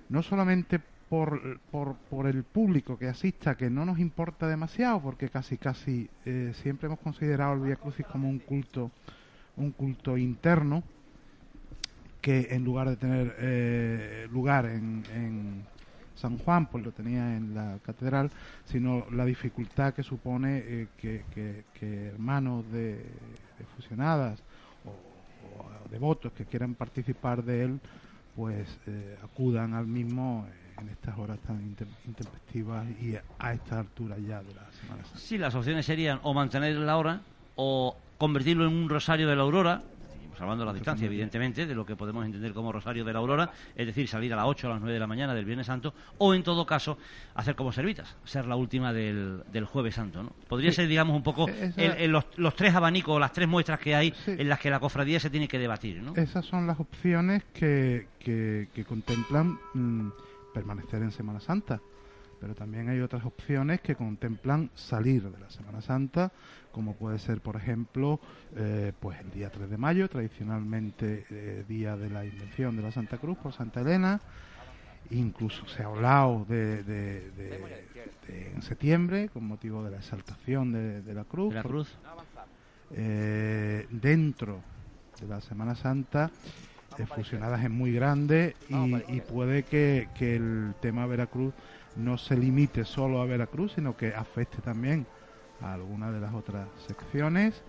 no 0.09 0.23
solamente 0.23 0.81
por, 1.07 1.59
por, 1.69 1.97
por, 2.09 2.25
el 2.25 2.43
público 2.43 2.97
que 2.97 3.07
asista, 3.07 3.55
que 3.55 3.69
no 3.69 3.85
nos 3.85 3.99
importa 3.99 4.47
demasiado, 4.47 4.99
porque 4.99 5.29
casi 5.29 5.59
casi 5.59 6.09
eh, 6.25 6.53
siempre 6.55 6.87
hemos 6.87 6.99
considerado 6.99 7.53
el 7.53 7.59
Via 7.59 7.75
Crucis 7.75 8.07
como 8.07 8.27
un 8.27 8.39
culto, 8.39 8.89
un 9.57 9.73
culto 9.73 10.17
interno, 10.17 10.81
que 12.21 12.49
en 12.51 12.63
lugar 12.63 12.89
de 12.89 12.95
tener 12.95 13.35
eh, 13.39 14.27
lugar 14.31 14.65
en, 14.65 15.03
en, 15.13 15.71
San 16.13 16.37
Juan, 16.37 16.67
pues 16.67 16.85
lo 16.85 16.91
tenía 16.91 17.35
en 17.35 17.55
la 17.55 17.79
catedral, 17.83 18.29
sino 18.65 19.07
la 19.11 19.25
dificultad 19.25 19.91
que 19.91 20.03
supone 20.03 20.59
eh, 20.59 20.87
que, 20.95 21.23
que, 21.73 22.07
hermanos 22.09 22.71
de, 22.71 23.03
fusionadas 23.75 24.39
o, 24.85 24.89
o, 25.63 25.89
devotos 25.89 26.31
que 26.33 26.45
quieran 26.45 26.75
participar 26.75 27.43
de 27.43 27.63
él, 27.63 27.79
pues 28.35 28.67
eh, 28.85 29.17
acudan 29.23 29.73
al 29.73 29.87
mismo 29.87 30.45
en 30.79 30.89
estas 30.89 31.17
horas 31.17 31.39
tan 31.39 31.59
intempestivas 32.05 32.85
y 33.01 33.15
a 33.39 33.53
esta 33.53 33.79
altura 33.79 34.17
ya 34.19 34.43
de 34.43 34.53
la 34.53 34.71
Semana 34.73 35.03
Santa. 35.03 35.19
Sí, 35.19 35.39
las 35.39 35.55
opciones 35.55 35.87
serían 35.87 36.19
o 36.21 36.35
mantener 36.35 36.75
la 36.75 36.97
hora 36.97 37.21
o 37.55 37.97
convertirlo 38.19 38.67
en 38.67 38.73
un 38.73 38.89
rosario 38.89 39.27
de 39.27 39.35
la 39.35 39.41
aurora 39.41 39.81
salvando 40.41 40.65
la 40.65 40.73
distancia, 40.73 41.05
evidentemente, 41.05 41.67
de 41.67 41.75
lo 41.75 41.85
que 41.85 41.95
podemos 41.95 42.25
entender 42.25 42.51
como 42.51 42.71
Rosario 42.71 43.05
de 43.05 43.13
la 43.13 43.19
Aurora, 43.19 43.51
es 43.75 43.85
decir, 43.85 44.07
salir 44.07 44.33
a 44.33 44.35
las 44.35 44.45
8 44.45 44.67
o 44.67 44.71
a 44.71 44.73
las 44.73 44.81
9 44.81 44.93
de 44.95 44.99
la 44.99 45.05
mañana 45.05 45.35
del 45.35 45.45
Viernes 45.45 45.67
Santo, 45.67 45.93
o 46.17 46.33
en 46.33 46.41
todo 46.41 46.65
caso, 46.65 46.97
hacer 47.35 47.55
como 47.55 47.71
Servitas, 47.71 48.17
ser 48.23 48.47
la 48.47 48.55
última 48.55 48.91
del, 48.91 49.43
del 49.51 49.65
Jueves 49.65 49.93
Santo. 49.93 50.23
¿no? 50.23 50.31
Podría 50.47 50.71
ser, 50.71 50.87
digamos, 50.87 51.15
un 51.15 51.21
poco 51.21 51.45
el, 51.47 52.09
los, 52.09 52.25
los, 52.37 52.55
tres 52.55 52.73
abanicos, 52.73 53.19
las 53.19 53.31
tres 53.31 53.47
muestras 53.47 53.79
que 53.79 53.93
hay 53.93 54.15
sí. 54.25 54.31
en 54.35 54.49
las 54.49 54.59
que 54.59 54.71
la 54.71 54.79
cofradía 54.79 55.19
se 55.19 55.29
tiene 55.29 55.47
que 55.47 55.59
debatir. 55.59 56.01
¿no? 56.01 56.15
Esas 56.15 56.43
son 56.43 56.65
las 56.65 56.79
opciones 56.79 57.43
que, 57.53 58.07
que, 58.17 58.69
que 58.73 58.83
contemplan 58.83 59.59
mmm, 59.75 60.09
permanecer 60.55 61.03
en 61.03 61.11
Semana 61.11 61.39
Santa 61.39 61.79
pero 62.41 62.55
también 62.55 62.89
hay 62.89 62.99
otras 62.99 63.23
opciones 63.23 63.81
que 63.81 63.95
contemplan 63.95 64.71
salir 64.73 65.21
de 65.29 65.39
la 65.39 65.49
Semana 65.51 65.79
Santa, 65.79 66.31
como 66.71 66.95
puede 66.95 67.19
ser, 67.19 67.39
por 67.39 67.55
ejemplo, 67.55 68.19
eh, 68.55 68.93
pues 68.99 69.19
el 69.19 69.29
día 69.29 69.51
3 69.51 69.69
de 69.69 69.77
mayo, 69.77 70.09
tradicionalmente 70.09 71.25
eh, 71.29 71.63
día 71.67 71.95
de 71.95 72.09
la 72.09 72.25
invención 72.25 72.75
de 72.75 72.81
la 72.81 72.91
Santa 72.91 73.19
Cruz 73.19 73.37
por 73.37 73.53
Santa 73.53 73.81
Elena. 73.81 74.19
Incluso 75.11 75.67
se 75.67 75.83
ha 75.83 75.85
hablado 75.85 76.45
de, 76.49 76.83
de, 76.83 77.31
de, 77.31 77.85
de 78.27 78.51
en 78.55 78.61
septiembre, 78.63 79.29
con 79.29 79.45
motivo 79.45 79.83
de 79.83 79.91
la 79.91 79.97
exaltación 79.97 80.71
de, 80.71 81.13
la 81.13 81.25
cruz. 81.25 81.53
La 81.53 81.61
cruz. 81.61 81.95
Eh, 82.91 83.85
dentro 83.91 84.61
de 85.19 85.27
la 85.27 85.41
Semana 85.41 85.75
Santa, 85.75 86.31
fusionadas 87.15 87.63
es 87.63 87.69
muy 87.69 87.93
grande 87.93 88.55
y, 88.69 89.15
y 89.15 89.21
puede 89.21 89.63
que, 89.63 90.09
que 90.17 90.35
el 90.35 90.73
tema 90.81 91.05
Veracruz 91.05 91.53
no 91.95 92.17
se 92.17 92.37
limite 92.37 92.85
solo 92.85 93.21
a 93.21 93.25
Veracruz, 93.25 93.73
sino 93.73 93.95
que 93.95 94.13
afecte 94.13 94.61
también 94.61 95.05
a 95.61 95.73
alguna 95.73 96.11
de 96.11 96.19
las 96.19 96.33
otras 96.33 96.67
secciones. 96.87 97.61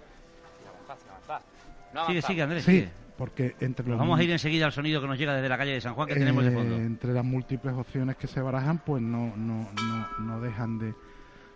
sigue, 2.07 2.23
sigue, 2.23 2.43
Andrés, 2.43 2.65
sí, 2.65 2.73
sigue. 2.73 2.91
porque 3.17 3.57
entre 3.61 3.87
los 3.89 3.99
Vamos 3.99 4.19
a 4.19 4.23
ir 4.23 4.31
enseguida 4.31 4.67
al 4.67 4.73
sonido 4.73 5.01
que 5.01 5.07
nos 5.07 5.19
llega 5.19 5.35
desde 5.35 5.49
la 5.49 5.59
calle 5.59 5.73
de 5.73 5.81
San 5.81 5.95
Juan 5.95 6.09
que 6.09 6.15
eh, 6.15 6.19
tenemos 6.19 6.45
de 6.45 6.51
fondo. 6.53 6.77
Entre 6.77 7.13
las 7.13 7.25
múltiples 7.25 7.75
opciones 7.75 8.17
que 8.17 8.27
se 8.27 8.41
barajan, 8.41 8.79
pues 8.79 9.03
no, 9.03 9.37
no, 9.37 9.69
no, 9.73 10.09
no 10.21 10.41
dejan 10.41 10.79
de, 10.79 10.95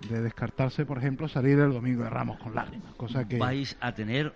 de 0.09 0.21
descartarse, 0.21 0.85
por 0.85 0.99
ejemplo, 0.99 1.29
salir 1.29 1.59
el 1.59 1.73
domingo 1.73 2.05
de 2.05 2.11
Ramos 2.11 2.39
con 2.39 2.55
lágrimas, 2.55 2.95
cosa 2.95 3.27
que 3.27 3.39
vais 3.39 3.77
a 3.81 3.93
tener 3.95 4.33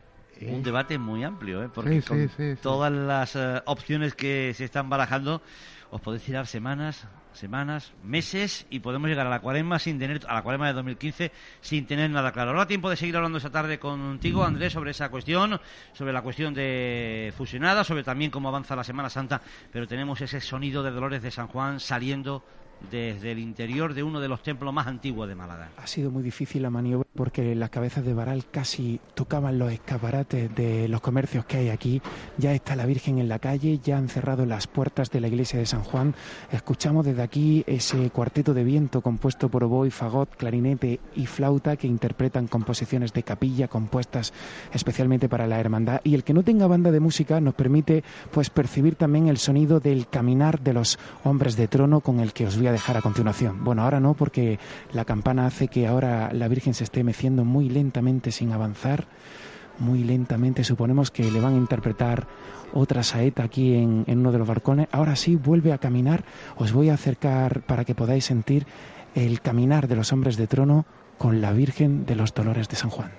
un 0.49 0.63
debate 0.63 0.99
muy 0.99 1.23
amplio, 1.23 1.63
¿eh? 1.63 1.69
porque 1.73 2.01
sí, 2.01 2.09
con 2.09 2.19
sí, 2.19 2.29
sí, 2.37 2.55
todas 2.63 2.91
las 2.91 3.37
uh, 3.37 3.61
opciones 3.67 4.15
que 4.15 4.55
se 4.55 4.65
están 4.65 4.89
barajando, 4.89 5.43
os 5.91 6.01
podéis 6.01 6.23
tirar 6.23 6.47
semanas, 6.47 7.07
semanas, 7.33 7.93
meses 8.03 8.67
y 8.71 8.81
podemos 8.81 9.09
llegar 9.09 9.27
a 9.27 9.31
la 9.31 9.41
cuaresma 9.41 9.79
sin 9.79 9.99
tener 9.99 10.21
a 10.27 10.35
la 10.35 10.43
cuaresma 10.43 10.69
de 10.69 10.73
2015 10.75 11.33
sin 11.61 11.87
tener 11.87 12.11
nada 12.11 12.33
claro. 12.33 12.51
Ahora 12.51 12.67
tiempo 12.67 12.91
de 12.91 12.97
seguir 12.97 13.17
hablando 13.17 13.39
esta 13.39 13.51
tarde 13.51 13.79
contigo, 13.79 14.45
Andrés, 14.45 14.73
sobre 14.73 14.91
esa 14.91 15.09
cuestión, 15.09 15.61
sobre 15.93 16.13
la 16.13 16.23
cuestión 16.23 16.55
de 16.55 17.33
fusionada, 17.37 17.85
sobre 17.85 18.03
también 18.03 18.31
cómo 18.31 18.49
avanza 18.49 18.77
la 18.77 18.85
Semana 18.85 19.11
Santa, 19.11 19.41
pero 19.73 19.87
tenemos 19.87 20.21
ese 20.21 20.41
sonido 20.41 20.83
de 20.83 20.91
Dolores 20.91 21.23
de 21.23 21.31
San 21.31 21.49
Juan 21.49 21.81
saliendo 21.81 22.45
desde 22.91 23.33
el 23.33 23.39
interior 23.39 23.95
de 23.95 24.03
uno 24.03 24.21
de 24.21 24.29
los 24.29 24.43
templos 24.43 24.73
más 24.73 24.87
antiguos 24.87 25.29
de 25.29 25.35
Málaga. 25.35 25.71
Ha 25.77 25.87
sido 25.87 26.11
muy 26.11 26.23
difícil 26.23 26.63
la 26.63 26.71
maniobra 26.71 27.09
porque 27.15 27.55
las 27.55 27.71
cabezas 27.71 28.05
de 28.05 28.15
varal 28.15 28.45
casi 28.51 29.01
tocaban 29.15 29.59
los 29.59 29.73
escaparates 29.73 30.55
de 30.55 30.89
los 30.89 31.01
comercios 31.01 31.45
que 31.45 31.59
hay 31.59 31.69
aquí. 31.69 32.01
Ya 32.39 32.53
está 32.53 32.77
la 32.77 32.87
Virgen 32.87 33.19
en 33.19 33.29
la 33.29 33.39
calle, 33.39 33.79
ya 33.83 33.99
han 33.99 34.09
cerrado 34.09 34.47
las 34.47 34.67
puertas 34.67 35.11
de 35.11 35.21
la 35.21 35.29
iglesia 35.29 35.59
de 35.59 35.67
San 35.67 35.83
Juan. 35.83 36.15
Escuchamos 36.53 37.05
desde 37.05 37.23
aquí 37.23 37.65
ese 37.67 38.11
cuarteto 38.11 38.55
de 38.55 38.65
viento 38.65 39.01
compuesto 39.01 39.49
por 39.49 39.65
oboe, 39.65 39.91
fagot, 39.91 40.35
clarinete 40.37 41.01
y 41.15 41.27
flauta 41.27 41.77
que 41.77 41.87
interpretan 41.87 42.47
composiciones 42.47 43.13
de 43.13 43.23
capilla 43.23 43.69
compuestas 43.69 44.33
especialmente 44.73 45.29
para 45.29 45.47
la 45.47 45.61
hermandad. 45.61 46.01
Y 46.05 46.15
el 46.15 46.25
que 46.25 46.35
no 46.35 46.43
tenga 46.43 46.67
banda 46.67 46.91
de 46.91 47.01
música 47.01 47.41
nos 47.41 47.55
permite 47.55 48.05
pues 48.31 48.51
percibir 48.51 48.95
también 48.95 49.29
el 49.29 49.39
sonido 49.39 49.81
del 49.81 50.09
caminar 50.09 50.61
de 50.61 50.75
los 50.75 50.99
hombres 51.25 51.57
de 51.57 51.69
trono 51.69 52.01
con 52.01 52.21
el 52.21 52.33
que 52.33 52.47
os 52.47 52.57
voy 52.57 52.67
a 52.67 52.70
dejar 52.73 52.97
a 52.97 53.03
continuación. 53.03 53.65
Bueno, 53.65 53.83
ahora 53.83 54.01
no, 54.01 54.15
porque 54.15 54.59
la 54.93 55.05
campana 55.05 55.47
hace 55.47 55.69
que 55.69 55.87
ahora 55.87 56.31
la 56.33 56.49
Virgen 56.49 56.75
se 56.75 56.85
esté 56.85 57.05
meciendo 57.05 57.45
muy 57.45 57.69
lentamente 57.69 58.33
sin 58.33 58.53
avanzar, 58.53 59.07
muy 59.79 60.05
lentamente. 60.05 60.65
Suponemos 60.65 61.11
que 61.11 61.31
le 61.31 61.41
van 61.41 61.55
a 61.55 61.59
interpretar 61.59 62.27
otra 62.73 63.03
saeta 63.03 63.45
aquí 63.45 63.75
en, 63.75 64.05
en 64.07 64.19
uno 64.19 64.33
de 64.33 64.39
los 64.39 64.49
balcones. 64.49 64.89
Ahora 64.93 65.17
sí, 65.17 65.37
vuelve 65.37 65.73
a 65.73 65.79
caminar. 65.79 66.25
Os 66.57 66.73
voy 66.73 66.91
a 66.91 66.95
acercar 66.95 67.63
para 67.63 67.85
que 67.85 67.95
podáis 67.95 68.25
sentir 68.25 68.67
el 69.15 69.41
caminar 69.41 69.89
de 69.89 69.97
los 69.97 70.13
hombres 70.13 70.37
de 70.37 70.47
trono 70.47 70.87
con 71.19 71.41
la 71.41 71.53
Virgen 71.53 72.07
de 72.07 72.15
los 72.15 72.33
Dolores 72.35 72.69
de 72.69 72.77
San 72.77 72.91
Juan. 72.91 73.11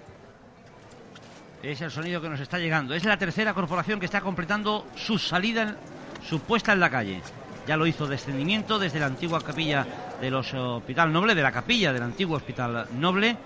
Es 1.63 1.81
el 1.81 1.91
sonido 1.91 2.21
que 2.21 2.29
nos 2.29 2.39
está 2.39 2.57
llegando. 2.57 2.95
Es 2.95 3.05
la 3.05 3.17
tercera 3.17 3.53
corporación 3.53 3.99
que 3.99 4.05
está 4.05 4.21
completando 4.21 4.87
su 4.95 5.19
salida, 5.19 5.75
su 6.23 6.39
puesta 6.39 6.73
en 6.73 6.79
la 6.79 6.89
calle 6.89 7.21
ya 7.67 7.77
lo 7.77 7.87
hizo 7.87 8.07
descendimiento 8.07 8.79
desde 8.79 8.99
la 8.99 9.05
antigua 9.05 9.41
capilla 9.41 9.85
del 10.19 10.35
Hospital 10.35 11.11
Noble, 11.11 11.35
de 11.35 11.41
la 11.41 11.51
capilla 11.51 11.93
del 11.93 12.03
antiguo 12.03 12.37
Hospital 12.37 12.87
Noble. 12.97 13.37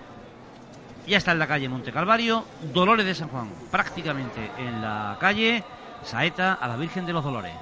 Ya 1.06 1.18
está 1.18 1.32
en 1.32 1.38
la 1.38 1.46
calle 1.46 1.68
Monte 1.68 1.92
Calvario, 1.92 2.44
Dolores 2.72 3.06
de 3.06 3.14
San 3.14 3.28
Juan, 3.28 3.50
prácticamente 3.70 4.50
en 4.58 4.80
la 4.80 5.16
calle, 5.20 5.62
saeta 6.02 6.54
a 6.54 6.66
la 6.66 6.76
Virgen 6.76 7.06
de 7.06 7.12
los 7.12 7.22
Dolores. 7.22 7.52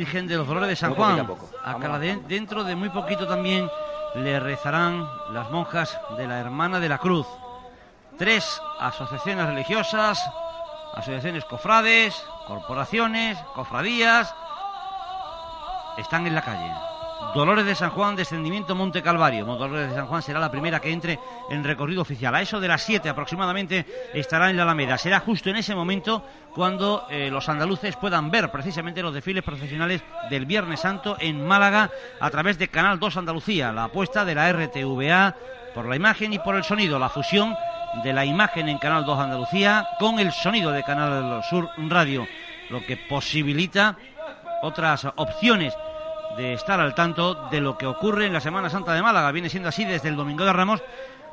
Virgen 0.00 0.26
de 0.26 0.36
los 0.38 0.46
Dolores 0.46 0.70
de 0.70 0.76
San 0.76 0.94
Juan. 0.94 1.28
De, 2.00 2.20
dentro 2.26 2.64
de 2.64 2.74
muy 2.74 2.88
poquito 2.88 3.26
también 3.26 3.70
le 4.14 4.40
rezarán 4.40 5.06
las 5.34 5.50
monjas 5.50 6.00
de 6.16 6.26
la 6.26 6.40
Hermana 6.40 6.80
de 6.80 6.88
la 6.88 6.96
Cruz. 6.96 7.26
Tres 8.16 8.62
asociaciones 8.78 9.44
religiosas, 9.44 10.18
asociaciones 10.94 11.44
cofrades, 11.44 12.14
corporaciones, 12.46 13.36
cofradías, 13.54 14.34
están 15.98 16.26
en 16.26 16.34
la 16.34 16.40
calle. 16.40 16.72
Dolores 17.34 17.64
de 17.64 17.76
San 17.76 17.90
Juan, 17.90 18.16
descendimiento 18.16 18.74
Monte 18.74 19.02
Calvario. 19.02 19.44
Dolores 19.44 19.90
de 19.90 19.94
San 19.94 20.06
Juan 20.06 20.20
será 20.20 20.40
la 20.40 20.50
primera 20.50 20.80
que 20.80 20.90
entre 20.90 21.18
en 21.48 21.62
recorrido 21.62 22.02
oficial. 22.02 22.34
A 22.34 22.42
eso 22.42 22.58
de 22.58 22.66
las 22.66 22.82
7 22.82 23.08
aproximadamente 23.08 23.86
estará 24.12 24.50
en 24.50 24.56
la 24.56 24.64
Alameda. 24.64 24.98
Será 24.98 25.20
justo 25.20 25.48
en 25.48 25.56
ese 25.56 25.74
momento 25.74 26.24
cuando 26.54 27.06
eh, 27.08 27.30
los 27.30 27.48
andaluces 27.48 27.94
puedan 27.96 28.32
ver 28.32 28.50
precisamente 28.50 29.00
los 29.00 29.14
desfiles 29.14 29.44
profesionales 29.44 30.02
del 30.28 30.44
Viernes 30.44 30.80
Santo 30.80 31.16
en 31.20 31.46
Málaga 31.46 31.90
a 32.18 32.30
través 32.30 32.58
de 32.58 32.68
Canal 32.68 32.98
2 32.98 33.18
Andalucía, 33.18 33.70
la 33.70 33.84
apuesta 33.84 34.24
de 34.24 34.34
la 34.34 34.52
RTVA 34.52 35.36
por 35.72 35.86
la 35.86 35.94
imagen 35.94 36.32
y 36.32 36.40
por 36.40 36.56
el 36.56 36.64
sonido, 36.64 36.98
la 36.98 37.08
fusión 37.08 37.54
de 38.02 38.12
la 38.12 38.24
imagen 38.24 38.68
en 38.68 38.78
Canal 38.78 39.04
2 39.04 39.18
Andalucía 39.20 39.86
con 40.00 40.18
el 40.18 40.32
sonido 40.32 40.72
de 40.72 40.82
Canal 40.82 41.44
Sur 41.48 41.70
Radio, 41.88 42.26
lo 42.70 42.84
que 42.84 42.96
posibilita 42.96 43.96
otras 44.62 45.06
opciones 45.16 45.74
de 46.36 46.54
estar 46.54 46.80
al 46.80 46.94
tanto 46.94 47.48
de 47.50 47.60
lo 47.60 47.76
que 47.76 47.86
ocurre 47.86 48.26
en 48.26 48.32
la 48.32 48.40
Semana 48.40 48.70
Santa 48.70 48.94
de 48.94 49.02
Málaga. 49.02 49.32
Viene 49.32 49.48
siendo 49.48 49.68
así 49.68 49.84
desde 49.84 50.08
el 50.08 50.16
Domingo 50.16 50.44
de 50.44 50.52
Ramos, 50.52 50.82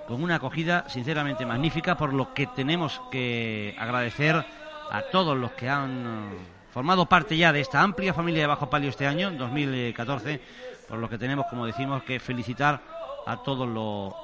con 0.08 0.24
una 0.24 0.36
acogida 0.36 0.88
sinceramente 0.88 1.46
magnífica, 1.46 1.98
por 1.98 2.14
lo 2.14 2.34
que 2.34 2.48
tenemos 2.48 3.02
que 3.12 3.76
agradecer 3.78 4.46
a 4.90 5.02
todos 5.12 5.38
los 5.38 5.52
que 5.52 5.70
han 5.70 6.06
eh, 6.06 6.38
formado 6.72 7.06
parte 7.06 7.38
ya 7.38 7.52
de 7.52 7.62
esta 7.62 7.82
amplia 7.82 8.14
familia 8.14 8.42
de 8.42 8.48
Bajo 8.48 8.70
Palio 8.70 8.90
este 8.90 9.06
año, 9.06 9.28
en 9.28 9.38
2014, 9.38 10.42
por 10.88 11.00
lo 11.00 11.10
que 11.10 11.18
tenemos, 11.18 11.46
como 11.50 11.66
decimos, 11.66 12.04
que 12.04 12.20
felicitar 12.20 12.80
a 13.26 13.38
todos 13.44 13.68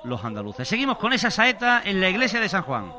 los 0.06 0.24
andaluces. 0.24 0.68
Seguimos 0.68 0.98
con 0.98 1.12
esa 1.12 1.30
saeta 1.30 1.82
en 1.84 2.00
la 2.00 2.10
iglesia 2.10 2.40
de 2.40 2.48
San 2.48 2.64
Juan. 2.64 2.94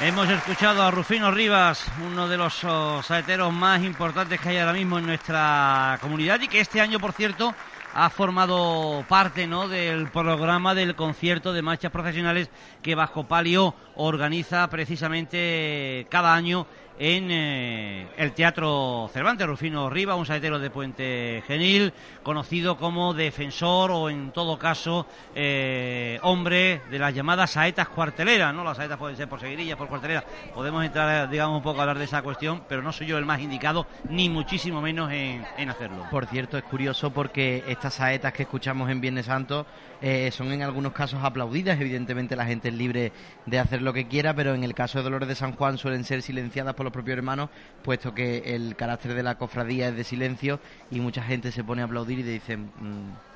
Hemos 0.00 0.30
escuchado 0.30 0.84
a 0.84 0.92
Rufino 0.92 1.32
Rivas, 1.32 1.84
uno 2.06 2.28
de 2.28 2.36
los 2.36 2.62
oh, 2.62 3.02
saeteros 3.02 3.52
más 3.52 3.82
importantes 3.82 4.40
que 4.40 4.50
hay 4.50 4.58
ahora 4.58 4.72
mismo 4.72 4.96
en 5.00 5.06
nuestra 5.06 5.98
comunidad 6.00 6.40
y 6.40 6.46
que 6.46 6.60
este 6.60 6.80
año, 6.80 7.00
por 7.00 7.12
cierto, 7.12 7.52
ha 7.94 8.08
formado 8.08 9.04
parte 9.08 9.48
¿no? 9.48 9.66
del 9.66 10.06
programa 10.08 10.76
del 10.76 10.94
concierto 10.94 11.52
de 11.52 11.62
marchas 11.62 11.90
profesionales 11.90 12.48
que 12.80 12.94
Bajo 12.94 13.24
Palio 13.24 13.74
organiza 13.96 14.70
precisamente 14.70 16.06
cada 16.08 16.32
año 16.32 16.68
en 16.98 17.30
eh, 17.30 18.06
el 18.16 18.32
Teatro 18.32 19.08
Cervantes. 19.12 19.46
Rufino 19.46 19.88
Riva, 19.88 20.16
un 20.16 20.26
saetero 20.26 20.58
de 20.58 20.70
Puente 20.70 21.42
Genil, 21.46 21.92
conocido 22.22 22.76
como 22.76 23.14
defensor 23.14 23.90
o 23.90 24.10
en 24.10 24.32
todo 24.32 24.58
caso 24.58 25.06
eh, 25.34 26.18
hombre 26.22 26.82
de 26.90 26.98
las 26.98 27.14
llamadas 27.14 27.50
saetas 27.50 27.88
cuarteleras, 27.88 28.52
¿no? 28.54 28.64
Las 28.64 28.76
saetas 28.76 28.98
pueden 28.98 29.16
ser 29.16 29.28
por 29.28 29.40
seguirillas, 29.40 29.76
por 29.76 29.88
cuarteleras. 29.88 30.24
Podemos 30.54 30.84
entrar, 30.84 31.30
digamos, 31.30 31.56
un 31.56 31.62
poco 31.62 31.78
a 31.78 31.82
hablar 31.82 31.98
de 31.98 32.04
esa 32.04 32.22
cuestión, 32.22 32.62
pero 32.68 32.82
no 32.82 32.92
soy 32.92 33.06
yo 33.06 33.18
el 33.18 33.24
más 33.24 33.40
indicado, 33.40 33.86
ni 34.08 34.28
muchísimo 34.28 34.80
menos 34.80 35.10
en, 35.12 35.46
en 35.56 35.70
hacerlo. 35.70 36.04
Por 36.10 36.26
cierto, 36.26 36.58
es 36.58 36.64
curioso 36.64 37.10
porque 37.10 37.64
estas 37.68 37.94
saetas 37.94 38.32
que 38.32 38.42
escuchamos 38.42 38.90
en 38.90 39.00
Viernes 39.00 39.26
Santo 39.26 39.66
eh, 40.00 40.30
son 40.30 40.52
en 40.52 40.62
algunos 40.62 40.92
casos 40.92 41.20
aplaudidas. 41.22 41.80
Evidentemente 41.80 42.36
la 42.36 42.46
gente 42.46 42.68
es 42.68 42.74
libre 42.74 43.12
de 43.46 43.58
hacer 43.58 43.82
lo 43.82 43.92
que 43.92 44.06
quiera, 44.06 44.34
pero 44.34 44.54
en 44.54 44.64
el 44.64 44.74
caso 44.74 44.98
de 44.98 45.04
Dolores 45.04 45.28
de 45.28 45.34
San 45.34 45.52
Juan 45.52 45.78
suelen 45.78 46.04
ser 46.04 46.22
silenciadas 46.22 46.74
por 46.74 46.84
los 46.84 46.92
propios 46.92 47.18
hermanos, 47.18 47.50
puesto 47.82 48.14
que 48.14 48.54
el 48.54 48.76
carácter 48.76 49.14
de 49.14 49.22
la 49.22 49.36
cofradía 49.36 49.88
es 49.88 49.96
de 49.96 50.04
silencio 50.04 50.60
y 50.90 51.00
mucha 51.00 51.22
gente 51.22 51.52
se 51.52 51.64
pone 51.64 51.82
a 51.82 51.86
aplaudir 51.86 52.20
y 52.20 52.22
dicen... 52.22 52.70
Mm, 52.80 53.28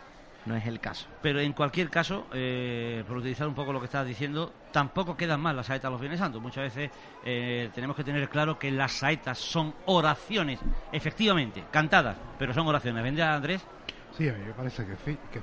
no 0.44 0.56
es 0.56 0.66
el 0.66 0.80
caso. 0.80 1.06
Pero 1.20 1.40
en 1.40 1.52
cualquier 1.52 1.88
caso, 1.90 2.26
eh, 2.32 3.04
por 3.06 3.18
utilizar 3.18 3.46
un 3.46 3.54
poco 3.54 3.72
lo 3.72 3.78
que 3.78 3.86
estás 3.86 4.06
diciendo, 4.06 4.52
tampoco 4.72 5.16
quedan 5.16 5.40
mal 5.40 5.56
las 5.56 5.66
saetas 5.66 5.90
los 5.90 6.00
Viernes 6.00 6.20
Santos. 6.20 6.42
Muchas 6.42 6.64
veces 6.64 6.90
eh, 7.24 7.70
tenemos 7.74 7.96
que 7.96 8.04
tener 8.04 8.28
claro 8.28 8.58
que 8.58 8.70
las 8.70 8.92
saetas 8.92 9.38
son 9.38 9.74
oraciones, 9.86 10.60
efectivamente, 10.90 11.64
cantadas, 11.70 12.16
pero 12.38 12.52
son 12.52 12.66
oraciones. 12.66 13.02
¿Vendrá 13.02 13.34
Andrés? 13.34 13.64
Sí, 14.16 14.28
a 14.28 14.34
mí 14.34 14.44
me 14.44 14.52
parece 14.52 14.84
que 14.84 14.96
sí, 14.96 15.18
que 15.30 15.40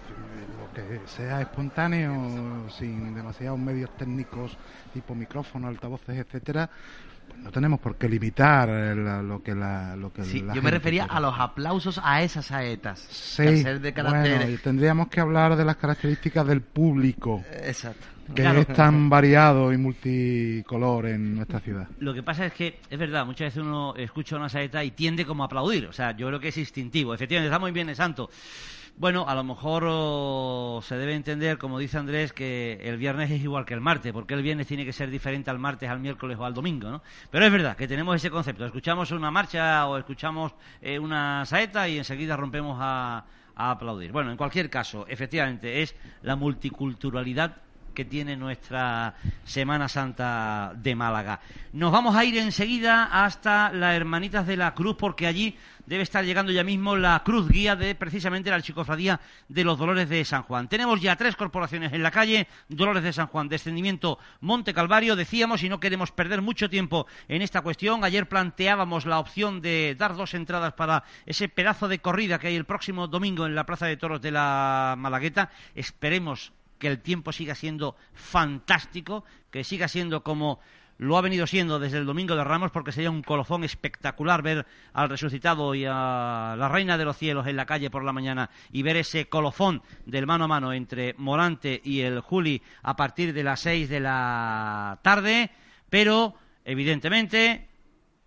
lo 0.57 0.71
que 0.71 1.07
sea 1.07 1.41
espontáneo, 1.41 2.69
sin 2.69 3.15
demasiados 3.15 3.57
medios 3.57 3.89
técnicos 3.91 4.57
tipo 4.93 5.15
micrófono, 5.15 5.67
altavoces, 5.67 6.17
etcétera, 6.17 6.69
pues 7.27 7.39
no 7.41 7.51
tenemos 7.51 7.79
por 7.79 7.95
qué 7.95 8.07
limitar 8.07 8.69
eh, 8.69 8.95
lo 8.95 9.41
que 9.41 9.55
la 9.55 9.95
lo 9.95 10.11
que 10.13 10.23
sí, 10.23 10.45
yo 10.53 10.61
me 10.61 10.71
refería 10.71 11.05
a 11.05 11.19
los 11.19 11.33
aplausos 11.39 11.99
a 12.03 12.21
esas 12.21 12.45
saetas 12.45 12.99
sí 12.99 13.43
de 13.43 13.91
bueno, 13.91 14.49
y 14.49 14.57
tendríamos 14.57 15.07
que 15.07 15.19
hablar 15.19 15.55
de 15.55 15.65
las 15.65 15.77
características 15.77 16.45
del 16.45 16.61
público. 16.61 17.43
Exacto 17.63 18.18
que 18.33 18.59
es 18.59 18.67
tan 18.67 19.09
variado 19.09 19.73
y 19.73 19.77
multicolor 19.77 21.07
en 21.07 21.35
nuestra 21.35 21.59
ciudad. 21.59 21.87
Lo 21.99 22.13
que 22.13 22.23
pasa 22.23 22.45
es 22.45 22.53
que 22.53 22.79
es 22.89 22.99
verdad, 22.99 23.25
muchas 23.25 23.47
veces 23.47 23.63
uno 23.63 23.93
escucha 23.95 24.35
una 24.35 24.49
saeta 24.49 24.83
y 24.83 24.91
tiende 24.91 25.25
como 25.25 25.43
a 25.43 25.45
aplaudir, 25.47 25.87
o 25.87 25.93
sea, 25.93 26.15
yo 26.15 26.27
creo 26.27 26.39
que 26.39 26.49
es 26.49 26.57
instintivo. 26.57 27.13
Efectivamente, 27.13 27.47
está 27.47 27.59
muy 27.59 27.71
bien, 27.71 27.93
santo. 27.95 28.29
Bueno, 28.97 29.25
a 29.29 29.33
lo 29.33 29.45
mejor 29.45 30.83
se 30.83 30.97
debe 30.97 31.15
entender, 31.15 31.57
como 31.57 31.79
dice 31.79 31.97
Andrés, 31.97 32.33
que 32.33 32.79
el 32.83 32.97
viernes 32.97 33.31
es 33.31 33.41
igual 33.41 33.63
que 33.63 33.73
el 33.73 33.79
martes, 33.79 34.11
porque 34.11 34.33
el 34.33 34.43
viernes 34.43 34.67
tiene 34.67 34.83
que 34.83 34.91
ser 34.91 35.09
diferente 35.09 35.49
al 35.49 35.57
martes, 35.57 35.89
al 35.89 36.01
miércoles 36.01 36.37
o 36.37 36.43
al 36.43 36.53
domingo, 36.53 36.89
¿no? 36.89 37.01
Pero 37.31 37.45
es 37.45 37.51
verdad 37.51 37.77
que 37.77 37.87
tenemos 37.87 38.17
ese 38.17 38.29
concepto. 38.29 38.65
Escuchamos 38.65 39.11
una 39.11 39.31
marcha 39.31 39.87
o 39.87 39.97
escuchamos 39.97 40.53
eh, 40.81 40.99
una 40.99 41.45
saeta 41.45 41.87
y 41.87 41.97
enseguida 41.97 42.35
rompemos 42.35 42.77
a 42.81 43.23
aplaudir. 43.55 44.11
Bueno, 44.11 44.31
en 44.31 44.37
cualquier 44.37 44.69
caso, 44.69 45.05
efectivamente, 45.07 45.81
es 45.81 45.95
la 46.21 46.35
multiculturalidad 46.35 47.55
que 47.99 48.05
tiene 48.05 48.37
nuestra 48.37 49.13
Semana 49.43 49.89
Santa 49.89 50.71
de 50.73 50.95
Málaga. 50.95 51.41
Nos 51.73 51.91
vamos 51.91 52.15
a 52.15 52.23
ir 52.23 52.37
enseguida 52.37 53.09
hasta 53.11 53.73
las 53.73 53.93
Hermanitas 53.93 54.47
de 54.47 54.55
la 54.55 54.73
Cruz 54.73 54.95
porque 54.97 55.27
allí 55.27 55.57
debe 55.85 56.03
estar 56.03 56.23
llegando 56.23 56.53
ya 56.53 56.63
mismo 56.63 56.95
la 56.95 57.21
cruz 57.25 57.49
guía 57.49 57.75
de 57.75 57.95
precisamente 57.95 58.49
la 58.51 58.55
Archicofradía 58.55 59.19
de 59.49 59.65
los 59.65 59.77
Dolores 59.77 60.07
de 60.07 60.23
San 60.23 60.43
Juan. 60.43 60.69
Tenemos 60.69 61.01
ya 61.01 61.17
tres 61.17 61.35
corporaciones 61.35 61.91
en 61.91 62.01
la 62.01 62.11
calle, 62.11 62.47
Dolores 62.69 63.03
de 63.03 63.11
San 63.11 63.27
Juan, 63.27 63.49
descendimiento 63.49 64.17
Monte 64.39 64.73
Calvario, 64.73 65.17
decíamos, 65.17 65.61
y 65.63 65.67
no 65.67 65.81
queremos 65.81 66.13
perder 66.13 66.41
mucho 66.41 66.69
tiempo 66.69 67.05
en 67.27 67.41
esta 67.41 67.63
cuestión. 67.63 68.05
Ayer 68.05 68.29
planteábamos 68.29 69.05
la 69.05 69.19
opción 69.19 69.59
de 69.59 69.93
dar 69.99 70.15
dos 70.15 70.35
entradas 70.35 70.71
para 70.71 71.03
ese 71.25 71.49
pedazo 71.49 71.89
de 71.89 71.99
corrida 71.99 72.39
que 72.39 72.47
hay 72.47 72.55
el 72.55 72.63
próximo 72.63 73.09
domingo 73.09 73.45
en 73.45 73.55
la 73.55 73.65
Plaza 73.65 73.87
de 73.87 73.97
Toros 73.97 74.21
de 74.21 74.31
la 74.31 74.95
Malagueta. 74.97 75.49
Esperemos 75.75 76.53
que 76.79 76.87
el 76.87 76.99
tiempo 76.99 77.31
siga 77.31 77.53
siendo 77.53 77.95
fantástico, 78.13 79.23
que 79.51 79.63
siga 79.63 79.87
siendo 79.87 80.23
como 80.23 80.59
lo 80.99 81.17
ha 81.17 81.21
venido 81.21 81.47
siendo 81.47 81.79
desde 81.79 81.97
el 81.97 82.05
Domingo 82.05 82.35
de 82.35 82.43
Ramos, 82.43 82.71
porque 82.71 82.91
sería 82.91 83.09
un 83.09 83.23
colofón 83.23 83.63
espectacular 83.63 84.41
ver 84.41 84.65
al 84.93 85.09
resucitado 85.09 85.73
y 85.73 85.85
a 85.85 86.55
la 86.57 86.67
Reina 86.67 86.97
de 86.97 87.05
los 87.05 87.17
Cielos 87.17 87.47
en 87.47 87.55
la 87.55 87.65
calle 87.65 87.89
por 87.89 88.03
la 88.03 88.11
mañana 88.11 88.49
y 88.71 88.83
ver 88.83 88.97
ese 88.97 89.29
colofón 89.29 89.81
del 90.05 90.27
mano 90.27 90.43
a 90.43 90.49
mano 90.49 90.73
entre 90.73 91.15
Morante 91.17 91.81
y 91.83 92.01
el 92.01 92.19
Juli 92.19 92.61
a 92.83 92.97
partir 92.97 93.33
de 93.33 93.43
las 93.43 93.61
seis 93.61 93.87
de 93.87 94.01
la 94.01 94.99
tarde, 95.01 95.51
pero 95.89 96.35
evidentemente 96.65 97.69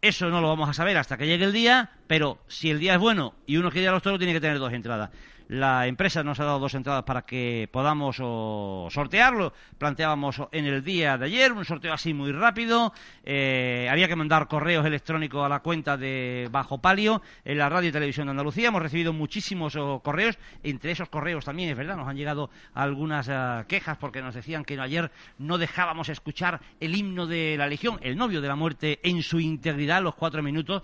eso 0.01 0.31
no 0.31 0.41
lo 0.41 0.49
vamos 0.49 0.69
a 0.71 0.75
saber 0.75 0.97
hasta 0.97 1.19
que 1.19 1.27
llegue 1.27 1.45
el 1.45 1.53
día, 1.53 1.91
pero 2.07 2.39
si 2.49 2.71
el 2.71 2.81
día 2.81 2.95
es 2.95 3.01
bueno 3.01 3.35
y 3.47 3.59
uno 3.59 3.71
quiere 3.71 3.85
ir 3.85 3.89
a 3.91 3.93
los 3.93 4.03
toros, 4.03 4.19
tiene 4.19 4.33
que 4.33 4.41
tener 4.41 4.59
dos 4.59 4.73
entradas. 4.73 5.11
La 5.53 5.87
empresa 5.87 6.23
nos 6.23 6.41
ha 6.41 6.45
dado 6.45 6.61
dos 6.61 6.73
entradas 6.73 7.05
para 7.05 7.27
que 7.27 7.69
podamos 7.71 8.17
sortearlo. 8.17 9.53
Planteábamos 9.77 10.41
en 10.51 10.65
el 10.65 10.83
día 10.83 11.19
de 11.19 11.27
ayer 11.27 11.53
un 11.53 11.67
sorteo 11.67 11.93
así 11.93 12.15
muy 12.15 12.33
rápido. 12.33 12.95
Eh, 13.23 13.87
había 13.91 14.09
que 14.09 14.17
mandar 14.17 14.49
correos 14.49 14.87
electrónicos 14.87 15.45
a 15.45 15.51
la 15.51 15.61
cuenta 15.61 15.99
de 15.99 16.49
Bajo 16.51 16.79
Palio 16.79 17.21
en 17.45 17.59
la 17.59 17.69
radio 17.69 17.91
y 17.91 17.93
televisión 17.93 18.29
de 18.29 18.31
Andalucía. 18.31 18.69
Hemos 18.69 18.81
recibido 18.81 19.13
muchísimos 19.13 19.77
oh, 19.77 20.01
correos. 20.01 20.39
Entre 20.63 20.93
esos 20.93 21.11
correos 21.11 21.45
también, 21.45 21.69
es 21.69 21.77
verdad, 21.77 21.99
nos 21.99 22.09
han 22.09 22.17
llegado 22.17 22.49
algunas 22.73 23.29
ah, 23.29 23.67
quejas 23.69 23.99
porque 23.99 24.23
nos 24.23 24.35
decían 24.35 24.65
que 24.65 24.81
ayer 24.81 25.11
no 25.37 25.59
dejábamos 25.59 26.09
escuchar 26.09 26.63
el 26.81 26.97
himno 26.97 27.27
de 27.27 27.57
la 27.59 27.67
Legión, 27.67 27.99
el 28.01 28.17
novio 28.17 28.41
de 28.41 28.49
la 28.49 28.57
muerte, 28.57 29.01
en 29.03 29.23
su 29.23 29.39
integridad, 29.39 30.03
los 30.03 30.15
cuatro 30.15 30.43
minutos 30.43 30.83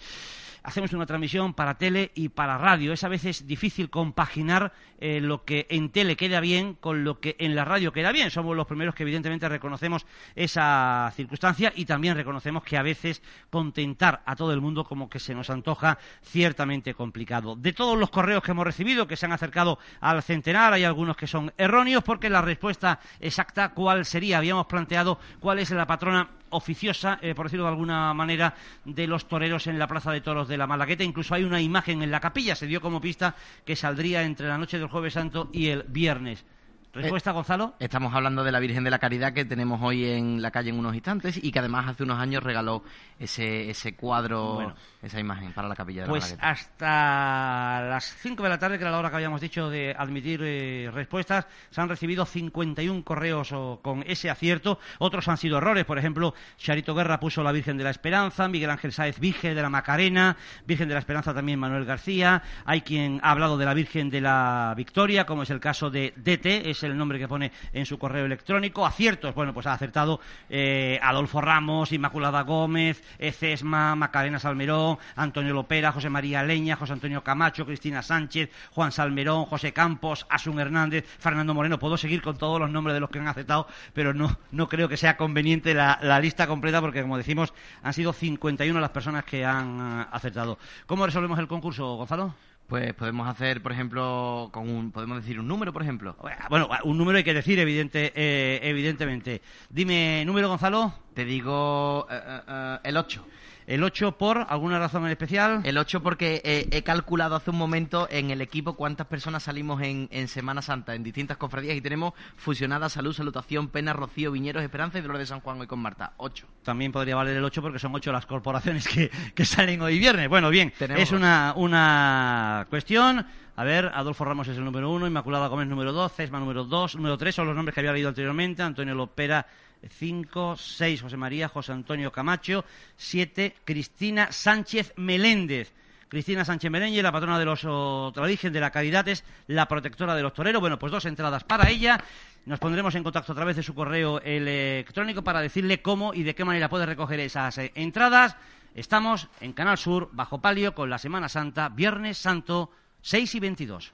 hacemos 0.68 0.92
una 0.92 1.06
transmisión 1.06 1.54
para 1.54 1.78
tele 1.78 2.12
y 2.14 2.28
para 2.28 2.58
radio. 2.58 2.92
Es 2.92 3.02
a 3.02 3.08
veces 3.08 3.46
difícil 3.46 3.88
compaginar 3.88 4.72
eh, 5.00 5.18
lo 5.18 5.44
que 5.44 5.66
en 5.70 5.88
tele 5.88 6.14
queda 6.14 6.40
bien 6.40 6.74
con 6.74 7.04
lo 7.04 7.20
que 7.20 7.36
en 7.38 7.56
la 7.56 7.64
radio 7.64 7.90
queda 7.90 8.12
bien. 8.12 8.30
Somos 8.30 8.54
los 8.54 8.66
primeros 8.66 8.94
que 8.94 9.02
evidentemente 9.02 9.48
reconocemos 9.48 10.06
esa 10.36 11.10
circunstancia 11.16 11.72
y 11.74 11.86
también 11.86 12.16
reconocemos 12.16 12.62
que 12.62 12.76
a 12.76 12.82
veces 12.82 13.22
contentar 13.48 14.22
a 14.26 14.36
todo 14.36 14.52
el 14.52 14.60
mundo 14.60 14.84
como 14.84 15.08
que 15.08 15.18
se 15.18 15.34
nos 15.34 15.48
antoja 15.48 15.98
ciertamente 16.22 16.92
complicado. 16.92 17.56
De 17.56 17.72
todos 17.72 17.98
los 17.98 18.10
correos 18.10 18.42
que 18.42 18.50
hemos 18.50 18.66
recibido 18.66 19.06
que 19.06 19.16
se 19.16 19.24
han 19.24 19.32
acercado 19.32 19.78
al 20.00 20.22
centenar, 20.22 20.74
hay 20.74 20.84
algunos 20.84 21.16
que 21.16 21.26
son 21.26 21.52
erróneos 21.56 22.04
porque 22.04 22.28
la 22.28 22.42
respuesta 22.42 23.00
exacta 23.20 23.70
cuál 23.70 24.04
sería, 24.04 24.36
habíamos 24.36 24.66
planteado 24.66 25.18
cuál 25.40 25.60
es 25.60 25.70
la 25.70 25.86
patrona 25.86 26.28
oficiosa, 26.50 27.18
eh, 27.22 27.34
por 27.34 27.46
decirlo 27.46 27.64
de 27.64 27.70
alguna 27.70 28.12
manera, 28.14 28.54
de 28.84 29.06
los 29.06 29.26
toreros 29.26 29.66
en 29.66 29.78
la 29.78 29.86
Plaza 29.86 30.12
de 30.12 30.20
Toros 30.20 30.48
de 30.48 30.58
la 30.58 30.66
Malagueta. 30.66 31.04
Incluso 31.04 31.34
hay 31.34 31.44
una 31.44 31.60
imagen 31.60 32.02
en 32.02 32.10
la 32.10 32.20
capilla, 32.20 32.54
se 32.54 32.66
dio 32.66 32.80
como 32.80 33.00
pista 33.00 33.34
que 33.64 33.76
saldría 33.76 34.22
entre 34.22 34.48
la 34.48 34.58
noche 34.58 34.78
del 34.78 34.88
Jueves 34.88 35.14
Santo 35.14 35.50
y 35.52 35.68
el 35.68 35.84
viernes. 35.84 36.44
¿Respuesta, 36.92 37.32
Gonzalo? 37.32 37.74
Estamos 37.78 38.14
hablando 38.14 38.42
de 38.42 38.50
la 38.50 38.60
Virgen 38.60 38.82
de 38.82 38.90
la 38.90 38.98
Caridad 38.98 39.32
que 39.32 39.44
tenemos 39.44 39.80
hoy 39.82 40.06
en 40.06 40.40
la 40.40 40.50
calle 40.50 40.70
en 40.70 40.78
unos 40.78 40.94
instantes 40.94 41.38
y 41.42 41.52
que 41.52 41.58
además 41.58 41.86
hace 41.86 42.02
unos 42.02 42.18
años 42.18 42.42
regaló 42.42 42.82
ese, 43.18 43.70
ese 43.70 43.94
cuadro, 43.94 44.74
esa 45.02 45.20
imagen 45.20 45.52
para 45.52 45.68
la 45.68 45.76
capilla 45.76 46.02
de 46.02 46.08
pues 46.08 46.30
la 46.30 46.36
Pues 46.36 46.40
hasta 46.42 47.80
las 47.88 48.04
5 48.20 48.42
de 48.42 48.48
la 48.48 48.58
tarde, 48.58 48.78
que 48.78 48.84
era 48.84 48.90
la 48.90 48.98
hora 48.98 49.10
que 49.10 49.16
habíamos 49.16 49.40
dicho 49.40 49.70
de 49.70 49.94
admitir 49.96 50.40
eh, 50.42 50.90
respuestas, 50.92 51.46
se 51.70 51.80
han 51.80 51.88
recibido 51.88 52.24
51 52.24 53.04
correos 53.04 53.54
con 53.82 54.02
ese 54.06 54.30
acierto. 54.30 54.78
Otros 54.98 55.28
han 55.28 55.36
sido 55.36 55.58
errores. 55.58 55.84
Por 55.84 55.98
ejemplo, 55.98 56.34
Charito 56.56 56.94
Guerra 56.94 57.20
puso 57.20 57.42
la 57.42 57.52
Virgen 57.52 57.76
de 57.76 57.84
la 57.84 57.90
Esperanza, 57.90 58.48
Miguel 58.48 58.70
Ángel 58.70 58.92
Sáez 58.92 59.20
Virgen 59.20 59.54
de 59.54 59.62
la 59.62 59.70
Macarena, 59.70 60.36
Virgen 60.66 60.88
de 60.88 60.94
la 60.94 61.00
Esperanza 61.00 61.32
también 61.32 61.60
Manuel 61.60 61.84
García. 61.84 62.42
Hay 62.64 62.80
quien 62.80 63.20
ha 63.22 63.30
hablado 63.30 63.56
de 63.56 63.64
la 63.64 63.74
Virgen 63.74 64.10
de 64.10 64.20
la 64.20 64.74
Victoria, 64.76 65.26
como 65.26 65.44
es 65.44 65.50
el 65.50 65.60
caso 65.60 65.90
de 65.90 66.12
DT, 66.16 66.70
es 66.70 66.82
el 66.82 66.96
nombre 66.96 67.18
que 67.18 67.28
pone 67.28 67.52
en 67.72 67.86
su 67.86 67.98
correo 67.98 68.24
electrónico. 68.24 68.84
Aciertos, 68.84 69.34
bueno, 69.34 69.54
pues 69.54 69.66
ha 69.66 69.72
acertado 69.74 70.20
eh, 70.48 70.98
Adolfo 71.02 71.40
Ramos, 71.40 71.92
Inmaculada 71.92 72.42
Gómez, 72.42 73.02
Cesma, 73.32 73.94
Macarena 73.94 74.38
Salmerón, 74.38 74.87
Antonio 75.16 75.52
Lopera, 75.52 75.92
José 75.92 76.08
María 76.08 76.42
Leña, 76.42 76.76
José 76.76 76.92
Antonio 76.92 77.22
Camacho, 77.22 77.66
Cristina 77.66 78.02
Sánchez, 78.02 78.50
Juan 78.70 78.92
Salmerón, 78.92 79.44
José 79.46 79.72
Campos, 79.72 80.26
Asun 80.30 80.60
Hernández, 80.60 81.04
Fernando 81.18 81.52
Moreno. 81.54 81.78
Puedo 81.78 81.96
seguir 81.96 82.22
con 82.22 82.38
todos 82.38 82.60
los 82.60 82.70
nombres 82.70 82.94
de 82.94 83.00
los 83.00 83.10
que 83.10 83.18
han 83.18 83.28
aceptado, 83.28 83.66
pero 83.92 84.14
no, 84.14 84.38
no 84.52 84.68
creo 84.68 84.88
que 84.88 84.96
sea 84.96 85.16
conveniente 85.16 85.74
la, 85.74 85.98
lista 86.20 86.46
completa 86.46 86.80
porque, 86.80 87.02
como 87.02 87.16
decimos, 87.16 87.52
han 87.82 87.92
sido 87.92 88.12
51 88.12 88.80
las 88.80 88.90
personas 88.90 89.24
que 89.24 89.44
han 89.44 90.00
eh, 90.00 90.06
acertado. 90.10 90.58
¿Cómo 90.86 91.06
resolvemos 91.06 91.38
el 91.38 91.48
concurso, 91.48 91.96
Gonzalo? 91.96 92.34
Pues 92.68 92.92
podemos 92.92 93.26
hacer, 93.26 93.62
por 93.62 93.72
ejemplo, 93.72 94.50
con 94.52 94.68
un, 94.68 94.92
podemos 94.92 95.16
decir 95.16 95.40
un 95.40 95.48
número, 95.48 95.72
por 95.72 95.80
ejemplo. 95.80 96.16
Bueno, 96.50 96.68
un 96.84 96.98
número 96.98 97.16
hay 97.16 97.24
que 97.24 97.32
decir, 97.32 97.58
evidente, 97.58 98.12
eh, 98.14 98.60
evidentemente. 98.62 99.40
Dime, 99.70 100.22
número, 100.26 100.48
Gonzalo. 100.48 100.92
Te 101.14 101.24
digo 101.24 102.06
eh, 102.10 102.20
eh, 102.46 102.78
el 102.84 102.98
8. 102.98 103.26
¿El 103.68 103.84
8 103.84 104.12
por 104.12 104.46
alguna 104.48 104.78
razón 104.78 105.04
en 105.04 105.10
especial? 105.10 105.60
El 105.62 105.76
8 105.76 106.02
porque 106.02 106.40
eh, 106.42 106.66
he 106.70 106.82
calculado 106.82 107.36
hace 107.36 107.50
un 107.50 107.58
momento 107.58 108.08
en 108.10 108.30
el 108.30 108.40
equipo 108.40 108.76
cuántas 108.76 109.06
personas 109.06 109.42
salimos 109.42 109.82
en, 109.82 110.08
Semana 110.28 110.62
Santa, 110.62 110.94
en 110.94 111.02
distintas 111.02 111.36
cofradías, 111.36 111.76
y 111.76 111.82
tenemos 111.82 112.14
fusionada 112.38 112.88
Salud, 112.88 113.12
Salutación, 113.12 113.68
Pena, 113.68 113.92
Rocío, 113.92 114.32
Viñeros, 114.32 114.62
Esperanza 114.62 114.98
y 114.98 115.02
Dolores 115.02 115.20
de 115.20 115.26
San 115.26 115.40
Juan 115.40 115.60
hoy 115.60 115.66
con 115.66 115.80
Marta. 115.80 116.14
8. 116.16 116.46
También 116.62 116.92
podría 116.92 117.14
valer 117.14 117.36
el 117.36 117.44
8 117.44 117.60
porque 117.60 117.78
son 117.78 117.94
8 117.94 118.10
las 118.10 118.24
corporaciones 118.24 118.88
que, 118.88 119.44
salen 119.44 119.82
hoy 119.82 119.98
viernes. 119.98 120.30
Bueno, 120.30 120.48
bien, 120.48 120.72
es 120.80 121.12
una, 121.12 121.52
una 121.54 122.66
cuestión... 122.70 123.26
A 123.58 123.64
ver, 123.64 123.90
Adolfo 123.92 124.24
Ramos 124.24 124.46
es 124.46 124.56
el 124.56 124.64
número 124.64 124.88
1, 124.92 125.08
Inmaculada 125.08 125.48
Gómez 125.48 125.66
número 125.66 125.92
2, 125.92 126.12
Cesma 126.12 126.38
número 126.38 126.62
2, 126.62 126.94
número 126.94 127.18
3 127.18 127.34
son 127.34 127.48
los 127.48 127.56
nombres 127.56 127.74
que 127.74 127.80
había 127.80 127.92
leído 127.92 128.08
anteriormente, 128.08 128.62
Antonio 128.62 128.94
Lopera 128.94 129.44
5, 129.86 130.56
6 130.56 131.02
José 131.02 131.16
María, 131.16 131.48
José 131.48 131.72
Antonio 131.72 132.10
Camacho, 132.12 132.64
7 132.96 133.56
Cristina 133.64 134.32
Sánchez 134.32 134.92
Meléndez. 134.96 135.72
Cristina 136.08 136.44
Sánchez 136.44 136.70
Meléndez, 136.70 137.02
la 137.02 137.12
patrona 137.12 137.38
de 137.38 137.44
los 137.44 137.64
la 137.64 138.26
Virgen 138.26 138.52
de 138.52 138.60
la 138.60 138.70
Caridad, 138.70 139.06
es 139.08 139.24
la 139.46 139.68
protectora 139.68 140.14
de 140.14 140.22
los 140.22 140.32
toreros. 140.32 140.60
Bueno, 140.60 140.78
pues 140.78 140.90
dos 140.90 141.04
entradas 141.04 141.44
para 141.44 141.68
ella. 141.68 142.02
Nos 142.46 142.58
pondremos 142.58 142.94
en 142.94 143.02
contacto 143.02 143.32
a 143.32 143.34
través 143.34 143.56
de 143.56 143.62
su 143.62 143.74
correo 143.74 144.20
electrónico 144.22 145.22
para 145.22 145.42
decirle 145.42 145.82
cómo 145.82 146.14
y 146.14 146.22
de 146.22 146.34
qué 146.34 146.44
manera 146.46 146.70
puede 146.70 146.86
recoger 146.86 147.20
esas 147.20 147.58
eh, 147.58 147.72
entradas. 147.74 148.36
Estamos 148.74 149.28
en 149.40 149.52
Canal 149.52 149.76
Sur, 149.76 150.08
bajo 150.12 150.40
palio, 150.40 150.74
con 150.74 150.88
la 150.88 150.98
Semana 150.98 151.28
Santa, 151.28 151.68
Viernes 151.68 152.16
Santo, 152.16 152.70
6 153.02 153.34
y 153.34 153.40
22. 153.40 153.92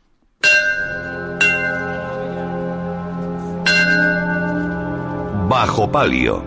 Bajo 5.54 5.88
Palio. 5.88 6.42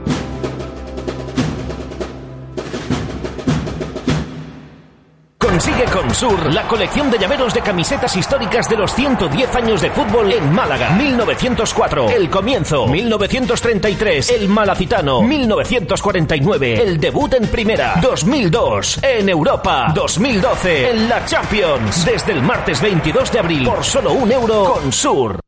Consigue 5.37 5.85
con 5.85 6.13
Sur 6.13 6.53
la 6.53 6.67
colección 6.67 7.09
de 7.09 7.17
llaveros 7.17 7.53
de 7.53 7.61
camisetas 7.61 8.17
históricas 8.17 8.67
de 8.67 8.75
los 8.75 8.93
110 8.93 9.55
años 9.55 9.81
de 9.81 9.91
fútbol 9.91 10.29
en 10.33 10.51
Málaga. 10.51 10.89
1904, 10.89 12.09
el 12.09 12.29
comienzo. 12.29 12.85
1933, 12.85 14.29
el 14.31 14.49
Malacitano. 14.49 15.21
1949, 15.21 16.81
el 16.83 16.99
debut 16.99 17.33
en 17.33 17.47
primera. 17.47 17.93
2002, 18.01 18.99
en 19.03 19.29
Europa. 19.29 19.93
2012, 19.95 20.91
en 20.91 21.07
la 21.07 21.25
Champions. 21.25 22.03
Desde 22.03 22.33
el 22.33 22.41
martes 22.41 22.81
22 22.81 23.31
de 23.31 23.39
abril, 23.39 23.63
por 23.69 23.85
solo 23.85 24.11
un 24.11 24.29
euro 24.29 24.73
con 24.73 24.91
Sur. 24.91 25.46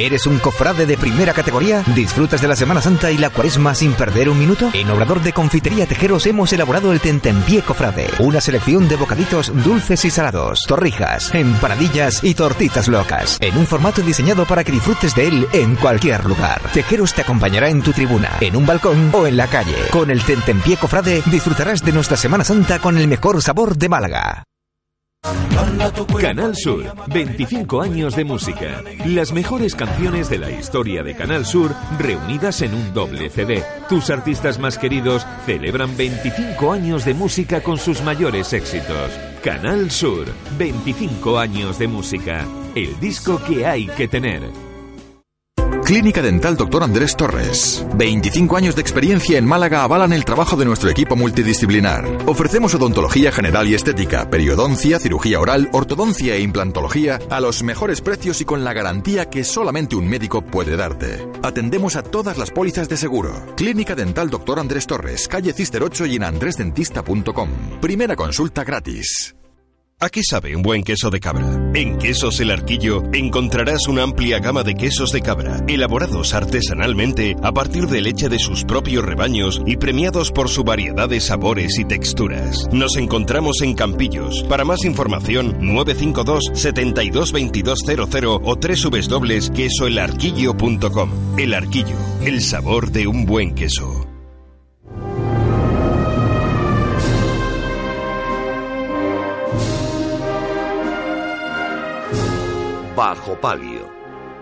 ¿Eres 0.00 0.26
un 0.26 0.38
cofrade 0.38 0.86
de 0.86 0.96
primera 0.96 1.34
categoría? 1.34 1.84
¿Disfrutas 1.94 2.40
de 2.40 2.48
la 2.48 2.56
Semana 2.56 2.80
Santa 2.80 3.10
y 3.10 3.18
la 3.18 3.28
cuaresma 3.28 3.74
sin 3.74 3.92
perder 3.92 4.30
un 4.30 4.38
minuto? 4.38 4.70
En 4.72 4.90
Obrador 4.90 5.20
de 5.20 5.34
Confitería 5.34 5.84
Tejeros 5.84 6.24
hemos 6.24 6.50
elaborado 6.54 6.90
el 6.92 7.00
Tentempié 7.00 7.60
Cofrade, 7.60 8.08
una 8.18 8.40
selección 8.40 8.88
de 8.88 8.96
bocaditos 8.96 9.52
dulces 9.62 10.02
y 10.06 10.10
salados, 10.10 10.62
torrijas, 10.66 11.34
empanadillas 11.34 12.24
y 12.24 12.34
tortitas 12.34 12.88
locas, 12.88 13.36
en 13.42 13.58
un 13.58 13.66
formato 13.66 14.00
diseñado 14.00 14.46
para 14.46 14.64
que 14.64 14.72
disfrutes 14.72 15.14
de 15.14 15.28
él 15.28 15.46
en 15.52 15.76
cualquier 15.76 16.24
lugar. 16.24 16.62
Tejeros 16.72 17.12
te 17.12 17.20
acompañará 17.20 17.68
en 17.68 17.82
tu 17.82 17.92
tribuna, 17.92 18.38
en 18.40 18.56
un 18.56 18.64
balcón 18.64 19.10
o 19.12 19.26
en 19.26 19.36
la 19.36 19.48
calle. 19.48 19.76
Con 19.90 20.10
el 20.10 20.24
Tentempié 20.24 20.78
Cofrade 20.78 21.22
disfrutarás 21.26 21.84
de 21.84 21.92
nuestra 21.92 22.16
Semana 22.16 22.44
Santa 22.44 22.78
con 22.78 22.96
el 22.96 23.06
mejor 23.06 23.42
sabor 23.42 23.76
de 23.76 23.90
Málaga. 23.90 24.44
Canal 26.20 26.54
Sur, 26.54 26.84
25 27.08 27.80
años 27.80 28.14
de 28.14 28.24
música. 28.24 28.82
Las 29.06 29.32
mejores 29.32 29.74
canciones 29.74 30.28
de 30.28 30.38
la 30.38 30.50
historia 30.50 31.02
de 31.02 31.14
Canal 31.14 31.46
Sur 31.46 31.74
reunidas 31.98 32.62
en 32.62 32.74
un 32.74 32.92
doble 32.92 33.30
CD. 33.30 33.62
Tus 33.88 34.10
artistas 34.10 34.58
más 34.58 34.78
queridos 34.78 35.26
celebran 35.46 35.96
25 35.96 36.72
años 36.72 37.04
de 37.04 37.14
música 37.14 37.62
con 37.62 37.78
sus 37.78 38.02
mayores 38.02 38.52
éxitos. 38.52 39.10
Canal 39.42 39.90
Sur, 39.90 40.26
25 40.58 41.38
años 41.38 41.78
de 41.78 41.88
música. 41.88 42.46
El 42.74 42.98
disco 43.00 43.40
que 43.42 43.66
hay 43.66 43.86
que 43.86 44.06
tener. 44.06 44.69
Clínica 45.90 46.22
Dental 46.22 46.56
Dr. 46.56 46.84
Andrés 46.84 47.16
Torres. 47.16 47.84
25 47.96 48.56
años 48.56 48.76
de 48.76 48.80
experiencia 48.80 49.38
en 49.38 49.44
Málaga 49.44 49.82
avalan 49.82 50.12
el 50.12 50.24
trabajo 50.24 50.56
de 50.56 50.64
nuestro 50.64 50.88
equipo 50.88 51.16
multidisciplinar. 51.16 52.06
Ofrecemos 52.26 52.76
odontología 52.76 53.32
general 53.32 53.66
y 53.66 53.74
estética, 53.74 54.30
periodoncia, 54.30 55.00
cirugía 55.00 55.40
oral, 55.40 55.68
ortodoncia 55.72 56.36
e 56.36 56.42
implantología 56.42 57.18
a 57.28 57.40
los 57.40 57.64
mejores 57.64 58.02
precios 58.02 58.40
y 58.40 58.44
con 58.44 58.62
la 58.62 58.72
garantía 58.72 59.28
que 59.28 59.42
solamente 59.42 59.96
un 59.96 60.06
médico 60.06 60.42
puede 60.42 60.76
darte. 60.76 61.26
Atendemos 61.42 61.96
a 61.96 62.04
todas 62.04 62.38
las 62.38 62.52
pólizas 62.52 62.88
de 62.88 62.96
seguro. 62.96 63.32
Clínica 63.56 63.96
Dental 63.96 64.30
Dr. 64.30 64.60
Andrés 64.60 64.86
Torres, 64.86 65.26
calle 65.26 65.52
Cister 65.52 65.82
8 65.82 66.06
y 66.06 66.14
en 66.14 66.22
andresdentista.com. 66.22 67.80
Primera 67.80 68.14
consulta 68.14 68.62
gratis. 68.62 69.34
¿A 69.98 70.08
qué 70.08 70.20
sabe 70.22 70.54
un 70.54 70.62
buen 70.62 70.84
queso 70.84 71.10
de 71.10 71.18
cabra? 71.18 71.59
En 71.72 71.98
Quesos 71.98 72.40
El 72.40 72.50
Arquillo 72.50 73.04
encontrarás 73.12 73.86
una 73.86 74.02
amplia 74.02 74.40
gama 74.40 74.64
de 74.64 74.74
quesos 74.74 75.12
de 75.12 75.22
cabra, 75.22 75.62
elaborados 75.68 76.34
artesanalmente 76.34 77.36
a 77.44 77.52
partir 77.52 77.86
de 77.86 78.00
leche 78.00 78.28
de 78.28 78.40
sus 78.40 78.64
propios 78.64 79.04
rebaños 79.04 79.62
y 79.66 79.76
premiados 79.76 80.32
por 80.32 80.48
su 80.48 80.64
variedad 80.64 81.08
de 81.08 81.20
sabores 81.20 81.78
y 81.78 81.84
texturas. 81.84 82.66
Nos 82.72 82.96
encontramos 82.96 83.62
en 83.62 83.74
Campillos. 83.74 84.44
Para 84.48 84.64
más 84.64 84.84
información, 84.84 85.58
952 85.60 86.50
72 86.54 87.30
2200 87.30 88.24
o 88.24 88.56
www.quesoelarquillo.com. 88.56 91.10
El 91.38 91.54
Arquillo, 91.54 91.96
el 92.24 92.42
sabor 92.42 92.90
de 92.90 93.06
un 93.06 93.26
buen 93.26 93.54
queso. 93.54 94.09
Bajo 103.00 103.34
palio. 103.40 103.88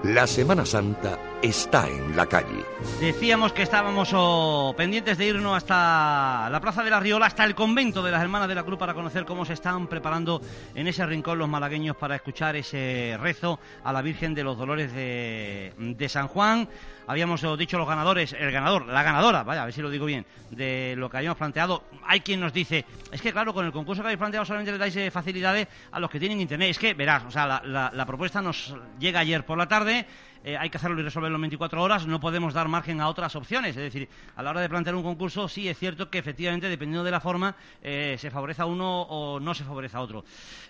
La 0.02 0.26
Semana 0.26 0.66
Santa 0.66 1.27
está 1.42 1.88
en 1.88 2.16
la 2.16 2.26
calle. 2.26 2.64
Decíamos 3.00 3.52
que 3.52 3.62
estábamos 3.62 4.10
oh, 4.12 4.74
pendientes 4.76 5.18
de 5.18 5.26
irnos 5.26 5.56
hasta 5.56 6.48
la 6.50 6.60
Plaza 6.60 6.82
de 6.82 6.90
la 6.90 6.98
Riola, 6.98 7.26
hasta 7.26 7.44
el 7.44 7.54
convento 7.54 8.02
de 8.02 8.10
las 8.10 8.22
Hermanas 8.22 8.48
de 8.48 8.54
la 8.54 8.64
Cruz 8.64 8.78
para 8.78 8.94
conocer 8.94 9.24
cómo 9.24 9.44
se 9.44 9.52
están 9.52 9.86
preparando 9.86 10.40
en 10.74 10.88
ese 10.88 11.06
rincón 11.06 11.38
los 11.38 11.48
malagueños 11.48 11.96
para 11.96 12.16
escuchar 12.16 12.56
ese 12.56 13.16
rezo 13.20 13.60
a 13.84 13.92
la 13.92 14.02
Virgen 14.02 14.34
de 14.34 14.44
los 14.44 14.58
Dolores 14.58 14.92
de, 14.92 16.06
San 16.08 16.28
Juan. 16.28 16.68
Habíamos 17.06 17.42
oh, 17.44 17.56
dicho 17.56 17.78
los 17.78 17.88
ganadores, 17.88 18.32
el 18.32 18.50
ganador, 18.50 18.86
la 18.86 19.02
ganadora, 19.02 19.42
vaya, 19.42 19.62
a 19.62 19.64
ver 19.66 19.74
si 19.74 19.80
lo 19.80 19.90
digo 19.90 20.06
bien, 20.06 20.26
de 20.50 20.94
lo 20.96 21.08
que 21.08 21.18
habíamos 21.18 21.38
planteado. 21.38 21.84
Hay 22.04 22.20
quien 22.20 22.40
nos 22.40 22.52
dice, 22.52 22.84
es 23.12 23.22
que 23.22 23.32
claro, 23.32 23.54
con 23.54 23.64
el 23.64 23.72
concurso 23.72 24.02
que 24.02 24.08
habéis 24.08 24.18
planteado 24.18 24.44
solamente 24.44 24.72
le 24.72 24.78
dais 24.78 24.96
eh, 24.96 25.10
facilidades 25.10 25.68
a 25.92 26.00
los 26.00 26.10
que 26.10 26.18
tienen 26.18 26.40
internet. 26.40 26.70
Es 26.70 26.78
que, 26.78 26.94
verás, 26.94 27.24
o 27.24 27.30
sea, 27.30 27.62
la 27.64 28.06
propuesta 28.06 28.42
nos 28.42 28.74
llega 28.98 29.20
ayer 29.20 29.46
por 29.46 29.56
la 29.56 29.68
tarde. 29.68 30.06
Eh, 30.44 30.56
hay 30.56 30.70
que 30.70 30.76
hacerlo 30.76 31.00
y 31.00 31.04
resolverlo 31.04 31.36
en 31.36 31.42
24 31.42 31.82
horas, 31.82 32.06
no 32.06 32.20
podemos 32.20 32.54
dar 32.54 32.68
margen 32.68 33.00
a 33.00 33.08
otras 33.08 33.34
opciones. 33.36 33.76
Es 33.76 33.82
decir, 33.82 34.08
a 34.36 34.42
la 34.42 34.50
hora 34.50 34.60
de 34.60 34.68
plantear 34.68 34.94
un 34.94 35.02
concurso, 35.02 35.48
sí 35.48 35.68
es 35.68 35.78
cierto 35.78 36.10
que 36.10 36.18
efectivamente, 36.18 36.68
dependiendo 36.68 37.04
de 37.04 37.10
la 37.10 37.20
forma, 37.20 37.54
eh, 37.82 38.16
se 38.18 38.30
favorece 38.30 38.62
a 38.62 38.66
uno 38.66 39.02
o 39.02 39.40
no 39.40 39.54
se 39.54 39.64
favorece 39.64 39.96
a 39.96 40.00
otro. 40.00 40.24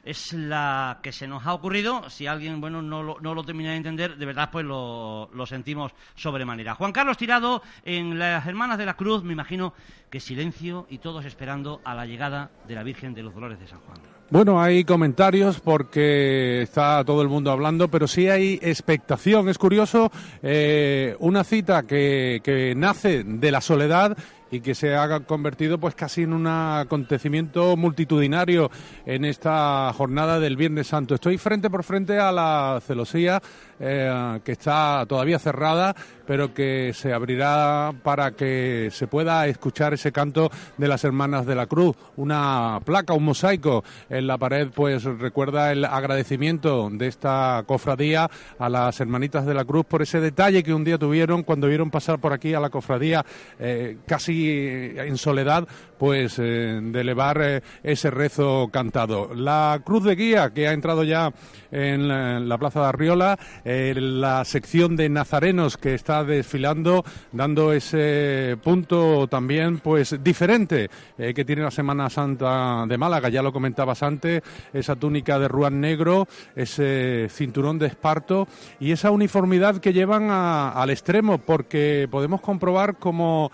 Es 0.04 0.32
la 0.32 0.98
que 1.02 1.12
se 1.12 1.26
nos 1.26 1.46
ha 1.46 1.54
ocurrido. 1.54 2.08
Si 2.10 2.26
alguien 2.26 2.60
bueno 2.60 2.82
no 2.82 3.02
lo, 3.02 3.20
no 3.20 3.34
lo 3.34 3.44
termina 3.44 3.70
de 3.70 3.76
entender, 3.76 4.16
de 4.16 4.26
verdad, 4.26 4.50
pues 4.50 4.64
lo, 4.64 5.30
lo 5.32 5.46
sentimos 5.46 5.92
sobremanera. 6.14 6.74
Juan 6.74 6.92
Carlos 6.92 7.16
Tirado, 7.16 7.62
en 7.84 8.18
las 8.18 8.46
Hermanas 8.46 8.78
de 8.78 8.86
la 8.86 8.94
Cruz, 8.94 9.22
me 9.22 9.32
imagino 9.32 9.74
que 10.10 10.20
silencio 10.20 10.86
y 10.88 10.98
todos 10.98 11.24
esperando 11.24 11.80
a 11.84 11.94
la 11.94 12.06
llegada 12.06 12.50
de 12.66 12.74
la 12.74 12.82
Virgen 12.82 13.14
de 13.14 13.22
los 13.22 13.34
Dolores 13.34 13.60
de 13.60 13.66
San 13.66 13.80
Juan. 13.80 14.17
Bueno, 14.30 14.60
hay 14.60 14.84
comentarios 14.84 15.58
porque 15.58 16.60
está 16.60 17.02
todo 17.02 17.22
el 17.22 17.28
mundo 17.28 17.50
hablando, 17.50 17.88
pero 17.88 18.06
sí 18.06 18.28
hay 18.28 18.58
expectación. 18.60 19.48
Es 19.48 19.56
curioso, 19.56 20.12
eh, 20.42 21.16
una 21.18 21.44
cita 21.44 21.84
que, 21.84 22.42
que 22.44 22.74
nace 22.76 23.24
de 23.24 23.50
la 23.50 23.62
soledad 23.62 24.18
y 24.50 24.60
que 24.60 24.74
se 24.74 24.94
ha 24.94 25.20
convertido 25.20 25.78
pues 25.78 25.94
casi 25.94 26.22
en 26.22 26.32
un 26.32 26.46
acontecimiento 26.46 27.76
multitudinario 27.76 28.70
en 29.06 29.24
esta 29.24 29.92
jornada 29.92 30.40
del 30.40 30.56
Viernes 30.56 30.88
Santo. 30.88 31.14
Estoy 31.14 31.38
frente 31.38 31.70
por 31.70 31.84
frente 31.84 32.18
a 32.18 32.32
la 32.32 32.80
celosía 32.86 33.40
eh, 33.80 34.40
que 34.44 34.52
está 34.52 35.04
todavía 35.06 35.38
cerrada, 35.38 35.94
pero 36.26 36.52
que 36.52 36.92
se 36.94 37.12
abrirá 37.12 37.92
para 38.02 38.32
que 38.32 38.88
se 38.90 39.06
pueda 39.06 39.46
escuchar 39.46 39.94
ese 39.94 40.12
canto 40.12 40.50
de 40.76 40.88
las 40.88 41.04
Hermanas 41.04 41.46
de 41.46 41.54
la 41.54 41.66
Cruz. 41.66 41.96
Una 42.16 42.80
placa, 42.84 43.12
un 43.14 43.24
mosaico 43.24 43.84
en 44.08 44.26
la 44.26 44.38
pared, 44.38 44.68
pues 44.74 45.04
recuerda 45.04 45.72
el 45.72 45.84
agradecimiento 45.84 46.90
de 46.90 47.06
esta 47.06 47.62
cofradía 47.66 48.28
a 48.58 48.68
las 48.68 49.00
Hermanitas 49.00 49.46
de 49.46 49.54
la 49.54 49.64
Cruz 49.64 49.86
por 49.86 50.02
ese 50.02 50.20
detalle 50.20 50.62
que 50.62 50.74
un 50.74 50.84
día 50.84 50.98
tuvieron 50.98 51.42
cuando 51.42 51.68
vieron 51.68 51.90
pasar 51.90 52.18
por 52.18 52.32
aquí 52.32 52.54
a 52.54 52.60
la 52.60 52.70
cofradía 52.70 53.24
eh, 53.58 53.98
casi 54.06 54.37
en 54.46 55.16
soledad, 55.16 55.66
pues 55.98 56.38
eh, 56.38 56.78
de 56.80 57.00
elevar 57.00 57.40
eh, 57.42 57.60
ese 57.82 58.10
rezo 58.10 58.68
cantado. 58.72 59.34
La 59.34 59.80
cruz 59.84 60.04
de 60.04 60.14
guía 60.14 60.50
que 60.50 60.68
ha 60.68 60.72
entrado 60.72 61.02
ya 61.02 61.32
en 61.70 62.08
la, 62.48 62.56
Plaza 62.58 62.80
de 62.82 62.86
Arriola, 62.86 63.38
eh, 63.64 63.94
la 63.96 64.44
sección 64.44 64.96
de 64.96 65.08
nazarenos 65.08 65.76
que 65.76 65.94
está 65.94 66.22
desfilando, 66.24 67.04
dando 67.32 67.72
ese 67.72 68.56
punto 68.62 69.26
también 69.28 69.78
pues 69.78 70.16
diferente 70.22 70.88
que 71.16 71.44
tiene 71.44 71.62
la 71.62 71.70
Semana 71.70 72.08
Santa 72.10 72.84
de 72.86 72.96
Málaga. 72.98 73.28
Ya 73.28 73.42
lo 73.42 73.52
comentabas 73.52 74.02
antes, 74.02 74.42
esa 74.72 74.96
túnica 74.96 75.38
de 75.38 75.48
ruán 75.48 75.80
negro, 75.80 76.26
ese 76.56 77.28
cinturón 77.30 77.78
de 77.78 77.86
esparto 77.88 78.46
y 78.80 78.92
esa 78.92 79.10
uniformidad 79.10 79.78
que 79.78 79.92
llevan 79.92 80.30
a- 80.30 80.70
al 80.70 80.90
extremo, 80.90 81.38
porque 81.38 82.08
podemos 82.10 82.40
comprobar 82.40 82.96
como 82.98 83.50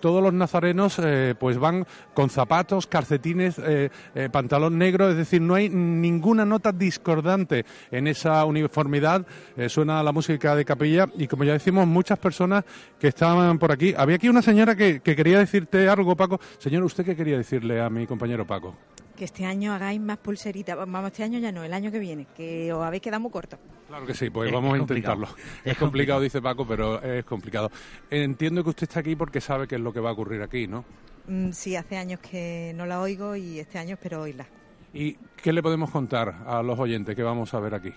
todos 0.00 0.22
los 0.22 0.25
nazarenos 0.32 0.98
eh, 1.02 1.34
pues 1.38 1.58
van 1.58 1.86
con 2.14 2.30
zapatos, 2.30 2.86
calcetines, 2.86 3.58
eh, 3.58 3.90
eh, 4.14 4.28
pantalón 4.30 4.78
negro, 4.78 5.10
es 5.10 5.16
decir, 5.16 5.40
no 5.40 5.54
hay 5.54 5.68
ninguna 5.68 6.44
nota 6.44 6.72
discordante 6.72 7.64
en 7.90 8.06
esa 8.06 8.44
uniformidad. 8.44 9.26
Eh, 9.56 9.68
suena 9.68 10.02
la 10.02 10.12
música 10.12 10.54
de 10.54 10.64
capilla 10.64 11.08
y 11.16 11.26
como 11.26 11.44
ya 11.44 11.52
decimos, 11.52 11.86
muchas 11.86 12.18
personas 12.18 12.64
que 12.98 13.08
estaban 13.08 13.58
por 13.58 13.72
aquí. 13.72 13.94
Había 13.96 14.16
aquí 14.16 14.28
una 14.28 14.42
señora 14.42 14.74
que, 14.74 15.00
que 15.00 15.16
quería 15.16 15.38
decirte 15.38 15.88
algo, 15.88 16.16
Paco. 16.16 16.40
Señor, 16.58 16.82
¿usted 16.84 17.04
qué 17.04 17.16
quería 17.16 17.36
decirle 17.36 17.80
a 17.80 17.90
mi 17.90 18.06
compañero 18.06 18.46
Paco? 18.46 18.74
Que 19.16 19.24
este 19.24 19.46
año 19.46 19.72
hagáis 19.72 20.00
más 20.00 20.18
pulseritas. 20.18 20.76
Vamos, 20.76 21.06
este 21.06 21.24
año 21.24 21.38
ya 21.38 21.50
no, 21.50 21.64
el 21.64 21.72
año 21.72 21.90
que 21.90 21.98
viene, 21.98 22.26
que 22.36 22.72
os 22.72 22.84
habéis 22.84 23.02
quedado 23.02 23.20
muy 23.20 23.30
cortos. 23.30 23.58
Claro 23.88 24.04
que 24.04 24.14
sí, 24.14 24.28
pues 24.30 24.48
Es 24.48 24.54
vamos 24.54 24.74
a 24.74 24.78
intentarlo. 24.78 25.28
Es, 25.64 25.76
complicado, 25.78 26.20
dice 26.20 26.42
Paco, 26.42 26.66
pero 26.66 27.02
es 27.02 27.24
complicado. 27.24 27.70
Entiendo 28.10 28.62
que 28.62 28.70
usted 28.70 28.84
está 28.84 29.00
aquí 29.00 29.16
porque 29.16 29.40
sabe 29.40 29.66
qué 29.66 29.76
es 29.76 29.80
lo 29.80 29.92
que 29.92 30.00
va 30.00 30.10
a 30.10 30.12
ocurrir 30.12 30.42
aquí, 30.42 30.66
¿no? 30.66 30.84
Mm, 31.28 31.52
sí, 31.52 31.76
hace 31.76 31.96
años 31.96 32.20
que 32.20 32.72
no 32.76 32.84
la 32.84 33.00
oigo 33.00 33.36
y 33.36 33.58
este 33.58 33.78
año 33.78 33.94
espero 33.94 34.20
oírla. 34.20 34.46
¿Y 34.92 35.14
qué 35.36 35.52
le 35.52 35.62
podemos 35.62 35.90
contar 35.90 36.42
a 36.46 36.62
los 36.62 36.78
oyentes 36.78 37.16
que 37.16 37.22
vamos 37.22 37.54
a 37.54 37.60
ver 37.60 37.74
aquí? 37.74 37.92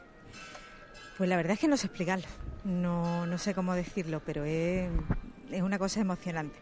Pues 1.18 1.30
la 1.30 1.36
verdad 1.36 1.54
es 1.54 1.60
que 1.60 1.68
no 1.68 1.76
sé 1.76 1.88
explicarlo. 1.88 2.28
No, 2.64 3.26
no 3.26 3.38
sé 3.38 3.54
cómo 3.54 3.74
decirlo, 3.74 4.22
pero 4.26 4.46
es, 4.46 4.90
es 5.52 5.62
una 5.62 5.78
cosa 5.78 6.00
emocionante. 6.00 6.58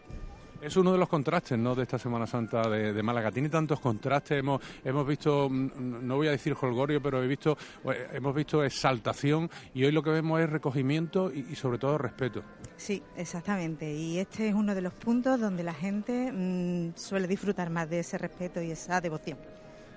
Es 0.62 0.76
uno 0.76 0.92
de 0.92 0.98
los 0.98 1.08
contrastes 1.08 1.58
¿no? 1.58 1.76
de 1.76 1.84
esta 1.84 2.00
Semana 2.00 2.26
Santa 2.26 2.68
de, 2.70 2.94
de 2.94 3.04
Málaga. 3.04 3.32
Tiene 3.32 3.50
tantos 3.50 3.80
contrastes. 3.80 4.40
Hemos, 4.40 4.62
hemos 4.84 5.08
visto, 5.08 5.50
mm, 5.50 6.06
no 6.08 6.16
voy 6.16 6.28
a 6.28 6.32
decir 6.32 6.56
holgorio, 6.60 7.02
pero 7.02 7.24
he 7.24 7.28
visto, 7.28 7.58
eh, 7.86 8.08
hemos 8.14 8.34
visto 8.34 8.64
exaltación 8.64 9.50
y 9.74 9.84
hoy 9.86 9.92
lo 9.92 10.02
que 10.02 10.10
vemos 10.10 10.42
es 10.42 10.50
recogimiento 10.50 11.32
y, 11.32 11.46
y 11.52 11.56
sobre 11.56 11.78
todo 11.78 11.98
respeto. 11.98 12.44
Sí, 12.76 13.02
exactamente. 13.16 13.94
Y 13.94 14.20
este 14.20 14.50
es 14.50 14.56
uno 14.56 14.74
de 14.74 14.82
los 14.82 14.94
puntos 14.94 15.40
donde 15.40 15.64
la 15.64 15.74
gente 15.74 16.32
mm, 16.32 16.96
suele 16.96 17.28
disfrutar 17.28 17.70
más 17.70 17.90
de 17.90 18.00
ese 18.00 18.18
respeto 18.18 18.62
y 18.62 18.72
esa 18.72 19.00
devoción. 19.00 19.38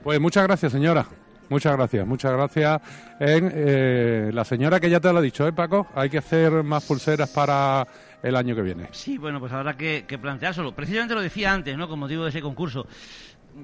Pues 0.02 0.20
muchas 0.20 0.44
gracias, 0.44 0.72
señora. 0.72 1.06
Muchas 1.50 1.76
gracias, 1.76 2.06
muchas 2.06 2.32
gracias. 2.32 2.80
En, 3.18 3.50
eh, 3.52 4.30
la 4.32 4.44
señora 4.44 4.78
que 4.78 4.88
ya 4.88 5.00
te 5.00 5.12
lo 5.12 5.18
ha 5.18 5.22
dicho, 5.22 5.48
¿eh, 5.48 5.52
Paco? 5.52 5.88
Hay 5.96 6.08
que 6.08 6.18
hacer 6.18 6.62
más 6.62 6.84
pulseras 6.84 7.28
para 7.30 7.84
el 8.22 8.37
año 8.37 8.54
que 8.54 8.62
viene. 8.62 8.88
Sí, 8.92 9.18
bueno, 9.18 9.40
pues 9.40 9.52
habrá 9.52 9.76
que, 9.76 10.04
que 10.06 10.18
planteárselo. 10.18 10.74
Precisamente 10.74 11.14
lo 11.14 11.20
decía 11.20 11.52
antes, 11.52 11.76
¿no? 11.76 11.88
Como 11.88 12.09
digo 12.09 12.24
de 12.24 12.30
ese 12.30 12.42
concurso. 12.42 12.87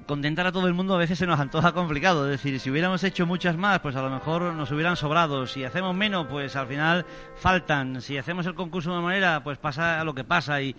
Contentar 0.05 0.45
a 0.45 0.51
todo 0.51 0.67
el 0.67 0.73
mundo 0.73 0.95
a 0.95 0.97
veces 0.97 1.17
se 1.17 1.25
nos 1.25 1.39
antoja 1.39 1.71
complicado. 1.71 2.25
Es 2.25 2.41
decir, 2.41 2.59
si 2.59 2.69
hubiéramos 2.69 3.03
hecho 3.03 3.25
muchas 3.25 3.55
más, 3.57 3.79
pues 3.79 3.95
a 3.95 4.01
lo 4.01 4.09
mejor 4.09 4.53
nos 4.53 4.69
hubieran 4.71 4.97
sobrado. 4.97 5.47
Si 5.47 5.63
hacemos 5.63 5.95
menos, 5.95 6.27
pues 6.27 6.55
al 6.55 6.67
final 6.67 7.05
faltan. 7.35 8.01
Si 8.01 8.17
hacemos 8.17 8.45
el 8.45 8.53
concurso 8.53 8.89
de 8.89 8.97
una 8.97 9.05
manera, 9.05 9.43
pues 9.43 9.57
pasa 9.57 10.03
lo 10.03 10.13
que 10.13 10.25
pasa. 10.25 10.61
Y 10.61 10.75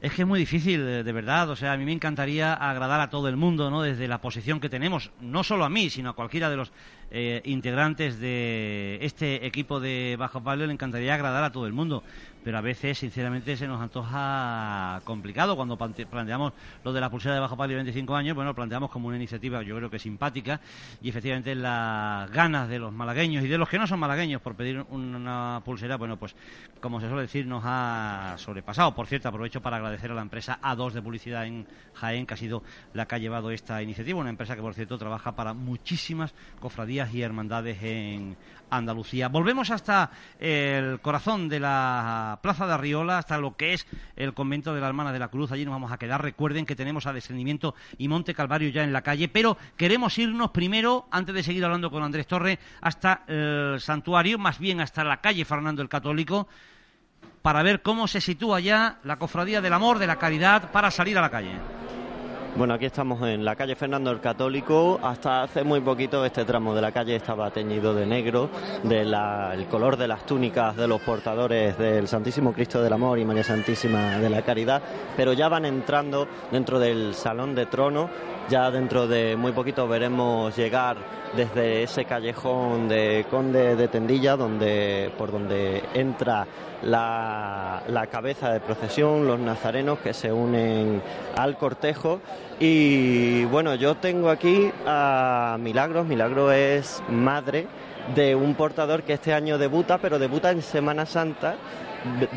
es 0.00 0.12
que 0.12 0.22
es 0.22 0.28
muy 0.28 0.38
difícil, 0.38 1.04
de, 1.04 1.12
verdad. 1.12 1.50
O 1.50 1.56
sea, 1.56 1.72
a 1.72 1.76
mí 1.76 1.84
me 1.84 1.92
encantaría 1.92 2.54
agradar 2.54 3.00
a 3.00 3.10
todo 3.10 3.28
el 3.28 3.36
mundo, 3.36 3.70
¿no? 3.70 3.82
Desde 3.82 4.08
la 4.08 4.20
posición 4.20 4.58
que 4.58 4.70
tenemos, 4.70 5.10
no 5.20 5.44
solo 5.44 5.64
a 5.64 5.68
mí, 5.68 5.90
sino 5.90 6.10
a 6.10 6.12
cualquiera 6.14 6.48
de 6.48 6.56
los 6.56 6.72
eh, 7.10 7.42
integrantes 7.44 8.18
de 8.18 8.98
este 9.02 9.46
equipo 9.46 9.80
de 9.80 10.16
Bajo 10.18 10.42
Palio, 10.42 10.66
le 10.66 10.72
encantaría 10.72 11.14
agradar 11.14 11.44
a 11.44 11.52
todo 11.52 11.66
el 11.66 11.74
mundo. 11.74 12.02
Pero 12.46 12.58
a 12.58 12.60
veces, 12.60 12.96
sinceramente, 12.96 13.56
se 13.56 13.66
nos 13.66 13.80
antoja 13.82 15.00
complicado 15.02 15.56
cuando 15.56 15.76
plante- 15.76 16.06
planteamos 16.06 16.52
lo 16.84 16.92
de 16.92 17.00
la 17.00 17.10
pulsera 17.10 17.34
de 17.34 17.40
Bajo 17.40 17.56
Palio 17.56 17.76
de 17.76 17.82
25 17.82 18.14
años. 18.14 18.36
Bueno, 18.36 18.54
planteamos 18.54 18.88
como 18.88 19.08
una 19.08 19.16
iniciativa, 19.16 19.64
yo 19.64 19.74
creo 19.74 19.90
que 19.90 19.98
simpática. 19.98 20.60
Y 21.02 21.08
efectivamente, 21.08 21.56
las 21.56 22.30
ganas 22.30 22.68
de 22.68 22.78
los 22.78 22.92
malagueños 22.92 23.42
y 23.42 23.48
de 23.48 23.58
los 23.58 23.68
que 23.68 23.80
no 23.80 23.88
son 23.88 23.98
malagueños 23.98 24.40
por 24.42 24.54
pedir 24.54 24.80
una 24.90 25.60
pulsera, 25.64 25.96
bueno, 25.96 26.18
pues 26.18 26.36
como 26.80 27.00
se 27.00 27.08
suele 27.08 27.22
decir, 27.22 27.48
nos 27.48 27.64
ha 27.66 28.36
sobrepasado. 28.38 28.94
Por 28.94 29.08
cierto, 29.08 29.28
aprovecho 29.28 29.60
para 29.60 29.78
agradecer 29.78 30.12
a 30.12 30.14
la 30.14 30.22
empresa 30.22 30.60
A2 30.62 30.92
de 30.92 31.02
publicidad 31.02 31.46
en 31.46 31.66
Jaén, 31.94 32.26
que 32.26 32.34
ha 32.34 32.36
sido 32.36 32.62
la 32.94 33.06
que 33.08 33.16
ha 33.16 33.18
llevado 33.18 33.50
esta 33.50 33.82
iniciativa. 33.82 34.20
Una 34.20 34.30
empresa 34.30 34.54
que, 34.54 34.62
por 34.62 34.74
cierto, 34.74 34.96
trabaja 34.98 35.34
para 35.34 35.52
muchísimas 35.52 36.32
cofradías 36.60 37.12
y 37.12 37.22
hermandades 37.22 37.82
en 37.82 38.36
Andalucía. 38.70 39.28
Volvemos 39.28 39.70
hasta 39.70 40.10
el 40.38 41.00
corazón 41.00 41.48
de 41.48 41.58
la 41.60 42.35
la 42.36 42.42
Plaza 42.42 42.66
de 42.66 42.74
Arriola 42.74 43.16
hasta 43.16 43.38
lo 43.38 43.56
que 43.56 43.72
es 43.72 43.86
el 44.14 44.34
convento 44.34 44.74
de 44.74 44.80
la 44.82 44.88
Hermana 44.88 45.10
de 45.10 45.18
la 45.18 45.28
Cruz. 45.28 45.52
Allí 45.52 45.64
nos 45.64 45.72
vamos 45.72 45.90
a 45.90 45.96
quedar. 45.96 46.22
Recuerden 46.22 46.66
que 46.66 46.76
tenemos 46.76 47.06
a 47.06 47.14
Descendimiento 47.14 47.74
y 47.96 48.08
Monte 48.08 48.34
Calvario 48.34 48.68
ya 48.68 48.84
en 48.84 48.92
la 48.92 49.00
calle, 49.00 49.28
pero 49.28 49.56
queremos 49.78 50.18
irnos 50.18 50.50
primero, 50.50 51.06
antes 51.10 51.34
de 51.34 51.42
seguir 51.42 51.64
hablando 51.64 51.90
con 51.90 52.02
Andrés 52.02 52.26
Torre, 52.26 52.58
hasta 52.82 53.22
el 53.26 53.80
santuario, 53.80 54.38
más 54.38 54.58
bien 54.58 54.82
hasta 54.82 55.02
la 55.02 55.22
calle 55.22 55.46
Fernando 55.46 55.80
el 55.80 55.88
Católico, 55.88 56.46
para 57.40 57.62
ver 57.62 57.80
cómo 57.80 58.06
se 58.06 58.20
sitúa 58.20 58.60
ya 58.60 58.98
la 59.02 59.16
Cofradía 59.16 59.62
del 59.62 59.72
Amor, 59.72 59.98
de 59.98 60.06
la 60.06 60.16
Caridad, 60.16 60.70
para 60.72 60.90
salir 60.90 61.16
a 61.16 61.22
la 61.22 61.30
calle. 61.30 61.52
Bueno, 62.56 62.72
aquí 62.72 62.86
estamos 62.86 63.20
en 63.28 63.44
la 63.44 63.54
calle 63.54 63.76
Fernando 63.76 64.10
el 64.10 64.18
Católico. 64.18 64.98
Hasta 65.02 65.42
hace 65.42 65.62
muy 65.62 65.82
poquito 65.82 66.24
este 66.24 66.46
tramo 66.46 66.74
de 66.74 66.80
la 66.80 66.90
calle 66.90 67.14
estaba 67.14 67.50
teñido 67.50 67.92
de 67.92 68.06
negro, 68.06 68.48
del 68.82 69.66
color 69.70 69.98
de 69.98 70.08
las 70.08 70.24
túnicas 70.24 70.74
de 70.74 70.88
los 70.88 71.02
portadores 71.02 71.76
del 71.76 72.08
Santísimo 72.08 72.54
Cristo 72.54 72.80
del 72.80 72.94
Amor 72.94 73.18
y 73.18 73.26
María 73.26 73.44
Santísima 73.44 74.18
de 74.18 74.30
la 74.30 74.40
Caridad, 74.40 74.80
pero 75.18 75.34
ya 75.34 75.50
van 75.50 75.66
entrando 75.66 76.26
dentro 76.50 76.78
del 76.78 77.12
Salón 77.12 77.54
de 77.54 77.66
Trono. 77.66 78.08
Ya 78.48 78.70
dentro 78.70 79.08
de 79.08 79.34
muy 79.34 79.50
poquito 79.50 79.88
veremos 79.88 80.56
llegar 80.56 80.96
desde 81.34 81.82
ese 81.82 82.04
callejón 82.04 82.88
de 82.88 83.26
Conde 83.28 83.74
de 83.74 83.88
Tendilla, 83.88 84.36
donde, 84.36 85.10
por 85.18 85.32
donde 85.32 85.82
entra 85.94 86.46
la, 86.82 87.82
cabeza 88.08 88.52
de 88.52 88.60
procesión, 88.60 89.26
los 89.26 89.40
nazarenos 89.40 89.98
que 89.98 90.14
se 90.14 90.32
unen 90.32 91.02
al 91.36 91.58
cortejo 91.58 92.20
y 92.60 93.44
bueno, 93.46 93.74
yo 93.74 93.96
tengo 93.96 94.30
aquí 94.30 94.70
a 94.86 95.56
Milagros. 95.58 96.06
Milagro 96.06 96.52
es 96.52 97.02
madre 97.08 97.66
de 98.14 98.36
un 98.36 98.54
portador 98.54 99.02
que 99.02 99.14
este 99.14 99.34
año 99.34 99.58
debuta, 99.58 99.98
pero 99.98 100.20
debuta 100.20 100.52
en 100.52 100.62
Semana 100.62 101.04
Santa, 101.04 101.56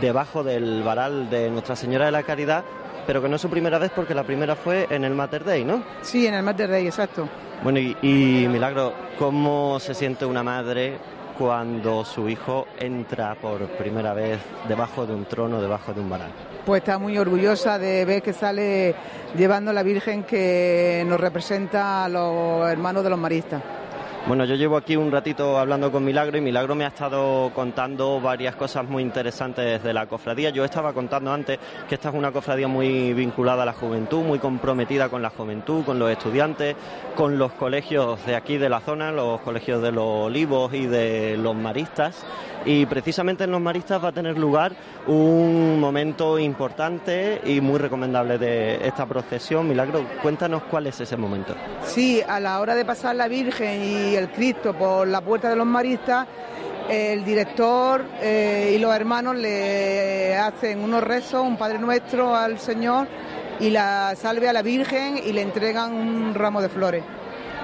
debajo 0.01 0.43
del 0.43 0.81
varal 0.81 1.29
de 1.29 1.51
Nuestra 1.51 1.75
Señora 1.75 2.05
de 2.05 2.11
la 2.11 2.23
Caridad, 2.23 2.63
pero 3.09 3.23
que 3.23 3.27
no 3.27 3.37
es 3.37 3.41
su 3.41 3.49
primera 3.49 3.79
vez 3.79 3.91
porque 3.95 4.13
la 4.13 4.21
primera 4.21 4.55
fue 4.55 4.85
en 4.91 5.03
el 5.03 5.15
Mater 5.15 5.43
Dei, 5.43 5.65
¿no? 5.65 5.81
Sí, 6.03 6.27
en 6.27 6.35
el 6.35 6.43
Mater 6.43 6.69
Dei, 6.69 6.85
exacto. 6.85 7.27
Bueno, 7.63 7.79
y, 7.79 7.97
y 8.03 8.47
Milagro, 8.47 8.93
¿cómo 9.17 9.79
se 9.79 9.95
siente 9.95 10.27
una 10.27 10.43
madre 10.43 10.99
cuando 11.35 12.05
su 12.05 12.29
hijo 12.29 12.67
entra 12.77 13.33
por 13.33 13.65
primera 13.69 14.13
vez 14.13 14.37
debajo 14.67 15.07
de 15.07 15.15
un 15.15 15.25
trono, 15.25 15.59
debajo 15.59 15.91
de 15.91 16.01
un 16.01 16.07
varal? 16.07 16.29
Pues 16.63 16.83
está 16.83 16.99
muy 16.99 17.17
orgullosa 17.17 17.79
de 17.79 18.05
ver 18.05 18.21
que 18.21 18.31
sale 18.31 18.93
llevando 19.35 19.73
la 19.73 19.81
Virgen 19.81 20.23
que 20.23 21.03
nos 21.07 21.19
representa 21.19 22.05
a 22.05 22.09
los 22.09 22.69
hermanos 22.69 23.03
de 23.03 23.09
los 23.09 23.17
maristas. 23.17 23.63
Bueno, 24.29 24.45
yo 24.45 24.53
llevo 24.53 24.77
aquí 24.77 24.95
un 24.95 25.11
ratito 25.11 25.57
hablando 25.57 25.91
con 25.91 26.05
Milagro 26.05 26.37
y 26.37 26.41
Milagro 26.41 26.75
me 26.75 26.85
ha 26.85 26.89
estado 26.89 27.51
contando 27.55 28.21
varias 28.21 28.55
cosas 28.55 28.87
muy 28.87 29.01
interesantes 29.01 29.81
de 29.81 29.91
la 29.91 30.05
cofradía. 30.05 30.51
Yo 30.51 30.63
estaba 30.63 30.93
contando 30.93 31.33
antes 31.33 31.57
que 31.87 31.95
esta 31.95 32.09
es 32.09 32.15
una 32.15 32.31
cofradía 32.31 32.67
muy 32.67 33.11
vinculada 33.15 33.63
a 33.63 33.65
la 33.65 33.73
juventud, 33.73 34.21
muy 34.21 34.37
comprometida 34.37 35.09
con 35.09 35.23
la 35.23 35.31
juventud, 35.31 35.83
con 35.83 35.97
los 35.97 36.11
estudiantes, 36.11 36.75
con 37.15 37.39
los 37.39 37.53
colegios 37.53 38.23
de 38.27 38.35
aquí 38.35 38.59
de 38.59 38.69
la 38.69 38.81
zona, 38.81 39.11
los 39.11 39.41
colegios 39.41 39.81
de 39.81 39.91
los 39.91 40.05
Olivos 40.05 40.75
y 40.75 40.85
de 40.85 41.35
los 41.35 41.55
Maristas. 41.55 42.23
Y 42.65 42.85
precisamente 42.85 43.45
en 43.45 43.51
los 43.51 43.61
Maristas 43.61 44.03
va 44.03 44.09
a 44.09 44.11
tener 44.11 44.37
lugar 44.37 44.73
un 45.07 45.79
momento 45.79 46.37
importante 46.37 47.41
y 47.45 47.61
muy 47.61 47.79
recomendable 47.79 48.37
de 48.37 48.85
esta 48.85 49.05
procesión. 49.05 49.67
Milagro, 49.67 50.05
cuéntanos 50.21 50.63
cuál 50.63 50.85
es 50.87 50.99
ese 50.99 51.15
momento. 51.15 51.55
Sí, 51.83 52.21
a 52.27 52.39
la 52.39 52.59
hora 52.59 52.75
de 52.75 52.83
pasar 52.85 53.15
la 53.15 53.27
Virgen 53.27 53.81
y 53.81 54.18
el 54.19 54.29
Cristo 54.29 54.73
por 54.73 55.07
la 55.07 55.21
puerta 55.21 55.49
de 55.49 55.55
los 55.55 55.65
Maristas, 55.65 56.27
el 56.89 57.23
director 57.23 58.03
eh, 58.21 58.73
y 58.75 58.79
los 58.79 58.93
hermanos 58.95 59.35
le 59.35 60.35
hacen 60.35 60.79
unos 60.81 61.03
rezos, 61.03 61.45
un 61.45 61.57
Padre 61.57 61.79
Nuestro 61.79 62.35
al 62.35 62.59
Señor 62.59 63.07
y 63.59 63.69
la 63.69 64.15
salve 64.15 64.49
a 64.49 64.53
la 64.53 64.61
Virgen 64.61 65.19
y 65.23 65.31
le 65.33 65.41
entregan 65.41 65.93
un 65.93 66.33
ramo 66.33 66.61
de 66.61 66.69
flores. 66.69 67.03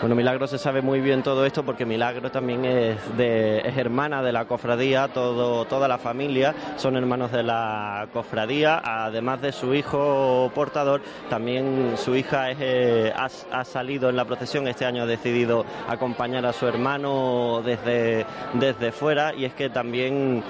Bueno, 0.06 0.18
Milagro 0.18 0.46
se 0.46 0.60
sabe 0.60 0.84
muy 0.84 1.02
bien 1.02 1.24
todo 1.24 1.48
esto 1.48 1.66
porque 1.66 1.84
Milagro 1.84 2.30
también 2.30 2.64
es, 2.64 3.18
de, 3.18 3.58
es 3.68 3.76
hermana 3.76 4.22
de 4.22 4.32
la 4.32 4.46
cofradía, 4.46 5.08
todo, 5.08 5.66
toda 5.66 5.88
la 5.88 5.98
familia 5.98 6.54
son 6.76 6.96
hermanos 6.96 7.32
de 7.32 7.42
la 7.42 8.08
cofradía, 8.14 8.84
además 8.86 9.42
de 9.42 9.52
su 9.52 9.74
hijo 9.74 10.52
portador, 10.54 11.02
también 11.28 11.96
su 11.98 12.16
hija 12.16 12.52
eh, 12.52 13.12
ha, 13.16 13.30
ha, 13.52 13.64
salido 13.64 14.08
en 14.08 14.16
la 14.16 14.26
procesión, 14.26 14.68
este 14.68 14.86
año 14.86 15.02
ha 15.02 15.08
decidido 15.08 15.66
acompañar 15.90 16.46
a 16.46 16.54
su 16.54 16.68
hermano 16.68 17.64
desde, 17.66 18.28
desde 18.54 18.92
fuera 18.92 19.34
y 19.34 19.46
es 19.46 19.56
que 19.56 19.72
también 19.72 20.44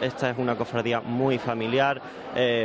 esta 0.00 0.30
es 0.30 0.38
una 0.38 0.56
cofradía 0.56 1.00
muy 1.00 1.38
familiar, 1.38 2.02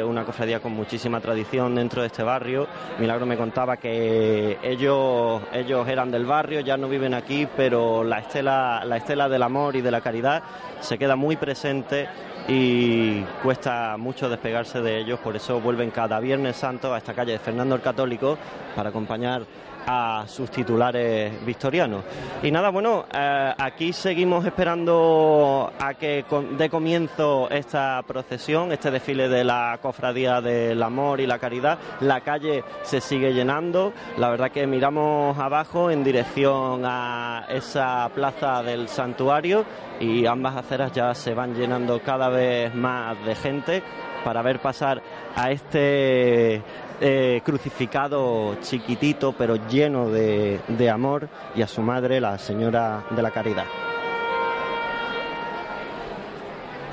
una 0.05 0.23
cofradía 0.23 0.59
con 0.59 0.73
muchísima 0.73 1.19
tradición 1.19 1.75
dentro 1.75 2.01
de 2.01 2.07
este 2.07 2.23
barrio. 2.23 2.67
Milagro 2.99 3.25
me 3.25 3.37
contaba 3.37 3.77
que 3.77 4.57
ellos, 4.61 5.41
ellos 5.51 5.87
eran 5.87 6.11
del 6.11 6.25
barrio, 6.25 6.59
ya 6.59 6.77
no 6.77 6.87
viven 6.87 7.13
aquí, 7.13 7.47
pero 7.55 8.03
la 8.03 8.19
estela, 8.19 8.83
la 8.85 8.97
estela 8.97 9.29
del 9.29 9.43
amor 9.43 9.75
y 9.75 9.81
de 9.81 9.91
la 9.91 10.01
caridad 10.01 10.43
se 10.79 10.97
queda 10.97 11.15
muy 11.15 11.37
presente 11.37 12.07
y 12.47 13.21
cuesta 13.41 13.95
mucho 13.97 14.29
despegarse 14.29 14.81
de 14.81 14.99
ellos, 14.99 15.19
por 15.19 15.35
eso 15.35 15.61
vuelven 15.61 15.91
cada 15.91 16.19
Viernes 16.19 16.57
Santo 16.57 16.93
a 16.93 16.97
esta 16.97 17.13
calle 17.13 17.31
de 17.31 17.39
Fernando 17.39 17.75
el 17.75 17.81
Católico 17.81 18.37
para 18.75 18.89
acompañar 18.89 19.43
a 19.85 20.25
sus 20.27 20.49
titulares 20.49 21.45
victorianos. 21.45 22.03
Y 22.41 22.51
nada, 22.51 22.69
bueno, 22.69 23.05
eh, 23.13 23.53
aquí 23.57 23.93
seguimos 23.93 24.45
esperando 24.45 25.71
a 25.79 25.93
que 25.95 26.25
dé 26.57 26.69
comienzo 26.69 27.49
esta 27.49 28.01
procesión, 28.07 28.71
este 28.71 28.91
desfile 28.91 29.29
de 29.29 29.43
la 29.43 29.77
Cofradía 29.81 30.41
del 30.41 30.81
Amor 30.81 31.19
y 31.19 31.27
la 31.27 31.39
Caridad. 31.39 31.77
La 32.01 32.21
calle 32.21 32.63
se 32.83 33.01
sigue 33.01 33.33
llenando, 33.33 33.93
la 34.17 34.29
verdad 34.29 34.51
que 34.51 34.67
miramos 34.67 35.37
abajo 35.37 35.91
en 35.91 36.03
dirección 36.03 36.83
a 36.85 37.45
esa 37.49 38.09
plaza 38.13 38.63
del 38.63 38.87
santuario 38.87 39.65
y 39.99 40.25
ambas 40.25 40.55
aceras 40.57 40.91
ya 40.91 41.13
se 41.13 41.33
van 41.33 41.53
llenando 41.53 42.01
cada 42.01 42.29
vez 42.29 42.73
más 42.73 43.23
de 43.25 43.35
gente 43.35 43.83
para 44.23 44.41
ver 44.41 44.59
pasar 44.59 45.01
a 45.35 45.51
este 45.51 46.61
eh, 47.01 47.41
crucificado 47.43 48.55
chiquitito 48.61 49.33
pero 49.33 49.67
lleno 49.67 50.09
de, 50.09 50.59
de 50.67 50.89
amor 50.89 51.27
y 51.55 51.61
a 51.61 51.67
su 51.67 51.81
madre, 51.81 52.19
la 52.21 52.37
Señora 52.37 53.03
de 53.09 53.21
la 53.21 53.31
Caridad. 53.31 53.65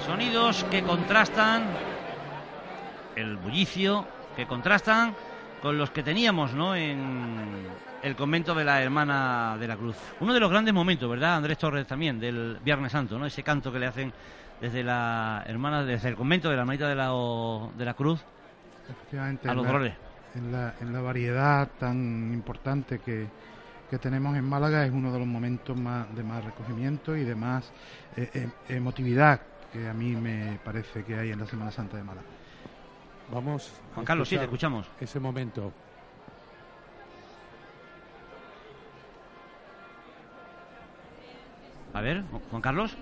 Sonidos 0.05 0.65
que 0.71 0.83
contrastan 0.83 1.65
el 3.17 3.37
bullicio, 3.37 4.07
que 4.35 4.47
contrastan 4.47 5.15
con 5.63 5.77
los 5.77 5.91
que 5.91 6.03
teníamos 6.03 6.55
¿no? 6.55 6.75
en 6.75 7.67
el 8.03 8.17
convento 8.17 8.55
de 8.55 8.65
la 8.65 8.83
Hermana 8.83 9.57
de 9.61 9.69
la 9.69 9.77
Cruz. 9.77 9.97
Uno 10.21 10.33
de 10.33 10.41
los 10.41 10.51
grandes 10.51 10.73
momentos, 10.73 11.09
¿verdad, 11.09 11.37
Andrés 11.37 11.59
Torres, 11.59 11.87
también, 11.87 12.19
del 12.19 12.59
Viernes 12.65 12.93
Santo, 12.93 13.19
¿no? 13.19 13.27
ese 13.27 13.43
canto 13.43 13.71
que 13.71 13.79
le 13.79 13.87
hacen 13.87 14.13
desde 14.61 14.83
la 14.83 15.45
hermana, 15.47 15.85
desde 15.85 16.09
el 16.09 16.17
convento 16.17 16.49
de 16.49 16.57
la 16.57 16.63
Hermanita 16.63 16.89
de 16.89 16.95
la, 16.95 17.13
de 17.77 17.85
la 17.85 17.95
Cruz 17.95 18.21
a 19.45 19.55
los 19.55 19.67
dolores. 19.67 19.95
En 20.35 20.53
la, 20.53 20.75
en 20.81 20.93
la 20.93 21.01
variedad 21.01 21.69
tan 21.79 22.33
importante 22.33 23.01
que, 23.01 23.27
que 23.91 23.99
tenemos 23.99 24.37
en 24.37 24.45
Málaga 24.45 24.85
es 24.85 24.93
uno 24.93 25.13
de 25.13 25.19
los 25.19 25.27
momentos 25.27 25.77
más, 25.77 26.15
de 26.15 26.23
más 26.23 26.45
recogimiento 26.45 27.17
y 27.17 27.25
de 27.25 27.35
más 27.35 27.73
eh, 28.17 28.31
eh, 28.35 28.49
emotividad 28.69 29.41
que 29.73 29.89
a 29.89 29.93
mí 29.93 30.15
me 30.15 30.59
parece 30.65 31.05
que 31.05 31.17
hay 31.17 31.31
en 31.31 31.41
la 31.41 31.47
Semana 31.47 31.71
Santa 31.71 31.97
de 31.97 32.05
Málaga. 32.05 32.27
Vamos. 33.33 33.73
Juan 33.95 34.07
Carlos, 34.07 34.29
sí, 34.29 34.37
te 34.37 34.45
escuchamos. 34.45 34.87
Ese 35.01 35.21
momento. 35.21 35.73
A 41.93 42.01
ver, 42.01 42.23
Juan 42.51 42.63
Carlos. 42.63 42.97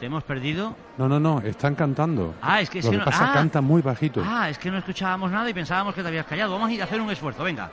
¿Te 0.00 0.06
hemos 0.06 0.24
perdido? 0.24 0.74
No, 0.98 1.08
no, 1.08 1.20
no, 1.20 1.40
están 1.40 1.74
cantando. 1.74 2.34
Ah, 2.42 2.60
es 2.60 2.68
que, 2.68 2.82
Lo 2.82 2.90
que 2.90 2.98
no, 2.98 3.04
pasa, 3.04 3.30
ah, 3.30 3.34
cantan 3.34 3.64
muy 3.64 3.80
bajito. 3.80 4.22
Ah, 4.24 4.50
es 4.50 4.58
que 4.58 4.70
no 4.70 4.78
escuchábamos 4.78 5.30
nada 5.30 5.48
y 5.48 5.54
pensábamos 5.54 5.94
que 5.94 6.02
te 6.02 6.08
habías 6.08 6.26
callado. 6.26 6.52
Vamos 6.52 6.68
a 6.68 6.72
ir 6.72 6.80
a 6.82 6.84
hacer 6.84 7.00
un 7.00 7.10
esfuerzo, 7.10 7.44
venga. 7.44 7.70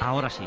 Ahora 0.00 0.28
sí. 0.28 0.44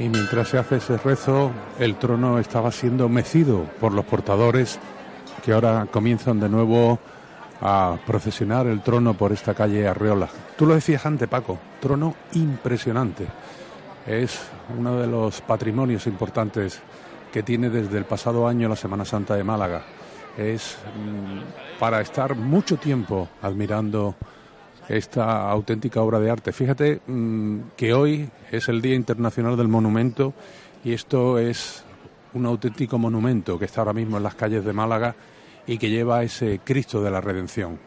Y 0.00 0.08
mientras 0.08 0.48
se 0.48 0.56
hace 0.56 0.76
ese 0.76 0.96
rezo, 0.96 1.50
el 1.78 1.96
trono 1.96 2.38
estaba 2.38 2.72
siendo 2.72 3.10
mecido 3.10 3.64
por 3.78 3.92
los 3.92 4.06
portadores 4.06 4.78
que 5.44 5.52
ahora 5.52 5.86
comienzan 5.90 6.40
de 6.40 6.48
nuevo 6.48 6.98
a 7.60 7.98
procesionar 8.06 8.66
el 8.66 8.80
trono 8.80 9.12
por 9.12 9.30
esta 9.30 9.52
calle 9.52 9.86
Arreola. 9.86 10.26
Tú 10.56 10.64
lo 10.64 10.74
decías 10.74 11.04
antes, 11.04 11.28
Paco, 11.28 11.58
trono 11.82 12.14
impresionante. 12.32 13.26
Es 14.06 14.40
uno 14.74 14.98
de 14.98 15.06
los 15.06 15.42
patrimonios 15.42 16.06
importantes 16.06 16.80
que 17.30 17.42
tiene 17.42 17.68
desde 17.68 17.98
el 17.98 18.06
pasado 18.06 18.48
año 18.48 18.70
la 18.70 18.76
Semana 18.76 19.04
Santa 19.04 19.34
de 19.36 19.44
Málaga. 19.44 19.82
Es 20.38 20.78
mm, 20.96 21.78
para 21.78 22.00
estar 22.00 22.34
mucho 22.34 22.78
tiempo 22.78 23.28
admirando 23.42 24.14
esta 24.90 25.48
auténtica 25.48 26.02
obra 26.02 26.18
de 26.18 26.30
arte. 26.30 26.52
Fíjate 26.52 27.00
mm, 27.06 27.60
que 27.76 27.94
hoy 27.94 28.28
es 28.50 28.68
el 28.68 28.82
Día 28.82 28.96
Internacional 28.96 29.56
del 29.56 29.68
Monumento 29.68 30.34
y 30.84 30.92
esto 30.92 31.38
es 31.38 31.84
un 32.34 32.46
auténtico 32.46 32.98
monumento 32.98 33.58
que 33.58 33.66
está 33.66 33.82
ahora 33.82 33.92
mismo 33.92 34.16
en 34.16 34.24
las 34.24 34.34
calles 34.34 34.64
de 34.64 34.72
Málaga 34.72 35.14
y 35.66 35.78
que 35.78 35.90
lleva 35.90 36.24
ese 36.24 36.60
Cristo 36.64 37.02
de 37.02 37.10
la 37.10 37.20
Redención. 37.20 37.78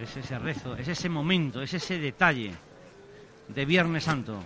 Es 0.00 0.16
ese 0.16 0.38
rezo, 0.38 0.76
es 0.76 0.88
ese 0.88 1.08
momento, 1.08 1.62
es 1.62 1.74
ese 1.74 1.98
detalle 1.98 2.52
de 3.48 3.64
Viernes 3.66 4.04
Santo. 4.04 4.42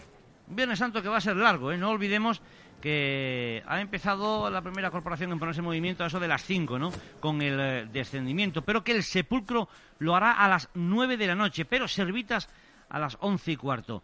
Viernes 0.48 0.78
Santo 0.78 1.00
que 1.00 1.08
va 1.08 1.18
a 1.18 1.20
ser 1.20 1.36
largo, 1.36 1.72
¿eh? 1.72 1.78
No 1.78 1.90
olvidemos 1.90 2.42
que 2.80 3.62
ha 3.66 3.80
empezado 3.80 4.50
la 4.50 4.62
primera 4.62 4.90
corporación 4.90 5.32
en 5.32 5.38
ponerse 5.38 5.60
en 5.60 5.66
movimiento 5.66 6.04
a 6.04 6.08
eso 6.08 6.20
de 6.20 6.28
las 6.28 6.44
5, 6.44 6.78
¿no? 6.78 6.92
Con 7.20 7.42
el 7.42 7.58
eh, 7.58 7.88
descendimiento, 7.92 8.62
pero 8.62 8.84
que 8.84 8.92
el 8.92 9.02
sepulcro 9.02 9.68
lo 9.98 10.14
hará 10.14 10.32
a 10.32 10.48
las 10.48 10.68
9 10.74 11.16
de 11.16 11.26
la 11.26 11.34
noche, 11.34 11.64
pero 11.64 11.88
servitas 11.88 12.48
a 12.88 12.98
las 12.98 13.16
once 13.20 13.52
y 13.52 13.56
cuarto. 13.56 14.02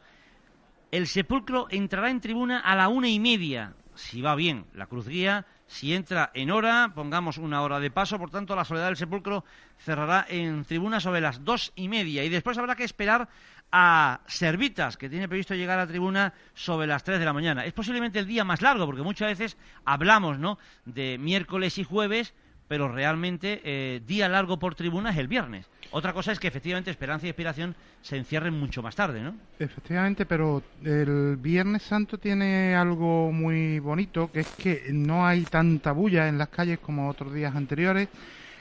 El 0.91 1.07
sepulcro 1.07 1.67
entrará 1.71 2.11
en 2.11 2.21
tribuna 2.21 2.61
a 2.61 2.75
la 2.75 2.89
una 2.89 3.09
y 3.09 3.19
media, 3.19 3.75
si 3.95 4.21
va 4.21 4.35
bien 4.35 4.67
la 4.75 4.87
cruz 4.87 5.09
guía, 5.09 5.47
si 5.67 5.95
entra 5.95 6.31
en 6.35 6.51
hora, 6.51 6.93
pongamos 6.95 7.39
una 7.39 7.63
hora 7.63 7.81
de 7.81 7.91
paso, 7.91 8.19
por 8.19 8.31
tanto 8.31 8.55
la 8.55 8.65
soledad 8.65 8.87
del 8.87 8.97
sepulcro 8.97 9.45
cerrará 9.79 10.27
en 10.29 10.65
tribuna 10.65 11.01
sobre 11.01 11.23
las 11.23 11.45
dos 11.45 11.73
y 11.77 11.89
media 11.89 12.25
y 12.25 12.29
después 12.29 12.59
habrá 12.59 12.77
que 12.77 12.85
esperar 12.85 13.29
a 13.73 14.21
Servitas, 14.27 14.99
que 14.99 15.09
tiene 15.09 15.29
previsto 15.29 15.55
llegar 15.55 15.79
a 15.79 15.83
la 15.83 15.89
tribuna 15.89 16.35
sobre 16.55 16.87
las 16.87 17.03
3 17.03 17.19
de 17.19 17.25
la 17.25 17.33
mañana. 17.33 17.65
Es 17.65 17.73
posiblemente 17.73 18.19
el 18.19 18.27
día 18.27 18.45
más 18.45 18.61
largo, 18.61 18.85
porque 18.85 19.03
muchas 19.03 19.29
veces 19.29 19.57
hablamos 19.87 20.39
¿no? 20.39 20.59
de 20.85 21.17
miércoles 21.19 21.79
y 21.79 21.85
jueves, 21.85 22.35
pero 22.69 22.89
realmente 22.89 23.61
eh, 23.65 24.01
día 24.07 24.29
largo 24.29 24.59
por 24.59 24.75
tribuna 24.75 25.11
es 25.11 25.17
el 25.17 25.27
viernes. 25.27 25.67
Otra 25.91 26.13
cosa 26.13 26.33
es 26.33 26.39
que 26.39 26.49
efectivamente 26.49 26.91
Esperanza 26.91 27.27
y 27.27 27.31
Inspiración 27.31 27.75
se 28.03 28.17
encierren 28.17 28.59
mucho 28.59 28.83
más 28.83 28.95
tarde, 28.95 29.21
¿no? 29.21 29.35
Efectivamente, 29.59 30.25
pero 30.25 30.63
el 30.83 31.37
Viernes 31.37 31.83
Santo 31.83 32.17
tiene 32.17 32.75
algo 32.75 33.31
muy 33.31 33.79
bonito, 33.79 34.31
que 34.33 34.41
es 34.41 34.49
que 34.49 34.87
no 34.91 35.27
hay 35.27 35.43
tanta 35.43 35.93
bulla 35.93 36.29
en 36.29 36.39
las 36.39 36.49
calles 36.49 36.79
como 36.79 37.11
otros 37.11 37.35
días 37.35 37.55
anteriores 37.55 38.09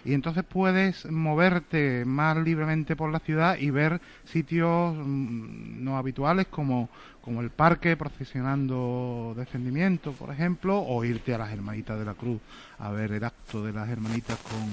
y 0.04 0.14
entonces 0.14 0.44
puedes 0.44 1.10
moverte 1.10 2.06
más 2.06 2.38
libremente 2.38 2.96
por 2.96 3.12
la 3.12 3.20
ciudad 3.20 3.58
y 3.58 3.70
ver 3.70 4.02
sitios 4.26 4.96
mm, 4.96 5.84
no 5.84 5.98
habituales 5.98 6.48
como, 6.48 6.90
como 7.22 7.42
el 7.42 7.50
parque 7.50 7.96
procesionando 7.96 9.34
descendimiento, 9.38 10.12
por 10.14 10.32
ejemplo, 10.32 10.80
o 10.80 11.04
irte 11.04 11.34
a 11.34 11.38
las 11.38 11.52
Hermanitas 11.52 12.00
de 12.00 12.06
la 12.06 12.14
Cruz 12.14 12.42
a 12.80 12.90
ver 12.92 13.12
el 13.12 13.24
acto 13.24 13.64
de 13.64 13.74
las 13.74 13.90
Hermanitas 13.90 14.40
con, 14.40 14.70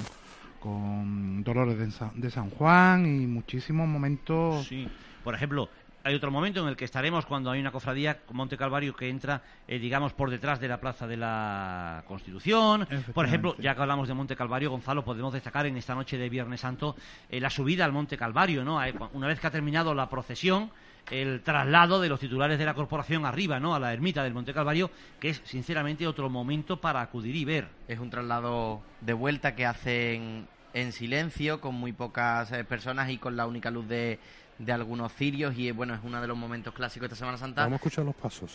con 0.61 1.45
Dolores 1.45 1.79
de 1.79 1.91
San, 1.91 2.21
de 2.21 2.31
San 2.31 2.51
Juan 2.51 3.07
y 3.07 3.27
muchísimos 3.27 3.89
momentos. 3.89 4.67
Sí, 4.67 4.89
por 5.25 5.35
ejemplo, 5.35 5.69
hay 6.09 6.15
otro 6.15 6.31
momento 6.31 6.63
en 6.63 6.69
el 6.69 6.77
que 6.77 6.87
estaremos 6.87 7.27
cuando 7.27 7.51
hay 7.51 7.61
una 7.61 7.71
cofradía 7.71 8.21
Monte 8.31 8.57
Calvario 8.57 8.97
que 8.97 9.11
entra, 9.11 9.43
eh, 9.67 9.79
digamos, 9.79 10.15
por 10.15 10.31
detrás 10.31 10.59
de 10.59 10.67
la 10.67 10.81
Plaza 10.81 11.07
de 11.07 11.19
la 11.19 12.03
Constitución. 12.09 12.89
Por 13.13 13.27
ejemplo, 13.27 13.55
ya 13.59 13.75
que 13.75 13.83
hablamos 13.83 14.09
de 14.09 14.15
Monte 14.15 14.35
Calvario, 14.35 14.71
Gonzalo, 14.71 15.05
podemos 15.05 15.35
destacar 15.35 15.67
en 15.67 15.77
esta 15.77 15.95
noche 15.95 16.17
de 16.17 16.31
Viernes 16.31 16.61
Santo 16.61 16.97
eh, 17.29 17.41
la 17.41 17.51
subida 17.51 17.85
al 17.85 17.93
Monte 17.93 18.17
Calvario, 18.17 18.65
¿no? 18.65 18.81
Una 19.13 19.27
vez 19.27 19.39
que 19.39 19.49
ha 19.49 19.51
terminado 19.51 19.95
la 19.95 20.09
procesión, 20.09 20.71
el 21.11 21.43
traslado 21.43 22.01
de 22.01 22.09
los 22.09 22.21
titulares 22.21 22.59
de 22.59 22.65
la 22.65 22.73
corporación 22.73 23.27
arriba, 23.27 23.61
¿no? 23.61 23.75
A 23.75 23.79
la 23.79 23.93
ermita 23.93 24.25
del 24.25 24.33
Monte 24.33 24.55
Calvario, 24.55 24.91
que 25.21 25.29
es 25.29 25.43
sinceramente 25.45 26.07
otro 26.07 26.31
momento 26.31 26.81
para 26.81 27.03
acudir 27.03 27.37
y 27.37 27.45
ver. 27.45 27.69
Es 27.87 27.99
un 27.99 28.09
traslado 28.09 28.81
de 29.03 29.13
vuelta 29.13 29.55
que 29.55 29.67
hacen 29.67 30.49
en 30.73 30.93
silencio, 30.93 31.61
con 31.61 31.75
muy 31.75 31.93
pocas 31.93 32.51
eh, 32.53 32.65
personas 32.65 33.11
y 33.11 33.19
con 33.19 33.37
la 33.37 33.47
única 33.47 33.71
luz 33.71 33.89
de, 33.89 34.19
de 34.59 34.73
algunos 34.73 35.13
cirios. 35.13 35.57
Y 35.57 35.71
bueno, 35.71 35.95
es 35.95 36.01
uno 36.03 36.21
de 36.21 36.27
los 36.27 36.37
momentos 36.37 36.75
clásicos 36.75 37.09
de 37.09 37.15
esta 37.15 37.25
Semana 37.25 37.39
Santa. 37.39 37.63
Vamos 37.63 37.75
a 37.75 37.77
escuchar 37.77 38.05
los 38.05 38.15
pasos. 38.15 38.53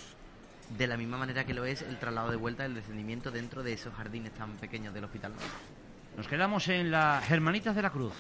De 0.78 0.88
la 0.88 0.97
misma 0.97 1.18
manera 1.18 1.45
que 1.45 1.54
lo 1.54 1.66
es 1.66 1.82
el 1.82 1.99
traslado 1.99 2.32
de 2.32 2.38
vuelta, 2.38 2.66
el 2.66 2.74
descendimiento 2.74 3.32
dentro 3.32 3.64
de 3.64 3.74
esos 3.74 3.93
jardines 3.93 4.32
tan 4.34 4.51
pequeños 4.54 4.93
del 4.93 5.04
hospital. 5.04 5.34
Nos 6.18 6.28
quedamos 6.28 6.68
en 6.68 6.91
las 6.91 7.30
Hermanitas 7.30 7.76
de 7.76 7.82
la 7.82 7.89
Cruz. 7.89 8.14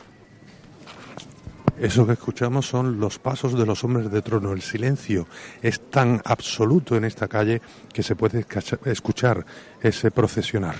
Eso 1.79 2.05
que 2.05 2.13
escuchamos 2.13 2.67
son 2.67 2.99
los 2.99 3.17
pasos 3.17 3.57
de 3.57 3.65
los 3.65 3.83
hombres 3.83 4.11
de 4.11 4.21
trono. 4.21 4.51
El 4.53 4.61
silencio 4.61 5.27
es 5.61 5.89
tan 5.89 6.21
absoluto 6.23 6.95
en 6.95 7.03
esta 7.03 7.27
calle 7.27 7.61
que 7.91 8.03
se 8.03 8.15
puede 8.15 8.45
escuchar 8.85 9.45
ese 9.81 10.11
procesionar. 10.11 10.75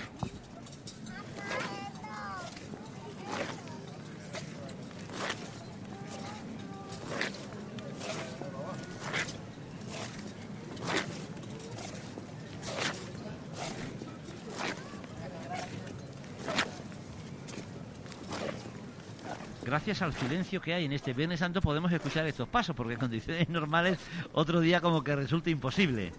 Gracias 19.86 20.02
al 20.02 20.14
silencio 20.14 20.62
que 20.62 20.74
hay 20.74 20.86
en 20.86 20.94
este 20.94 21.12
Viernes 21.12 21.42
Santo 21.42 21.60
podemos 21.60 21.92
escuchar 21.92 22.26
estos 22.26 22.48
pasos, 22.48 22.74
porque 22.74 22.94
en 22.94 23.00
condiciones 23.02 23.50
normales 23.50 24.00
otro 24.32 24.62
día 24.62 24.80
como 24.80 25.04
que 25.04 25.14
resulta 25.14 25.50
imposible. 25.50 26.14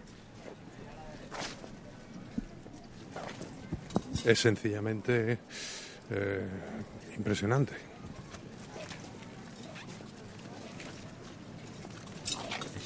Es 4.23 4.39
sencillamente 4.39 5.39
eh, 6.11 6.47
impresionante. 7.17 7.94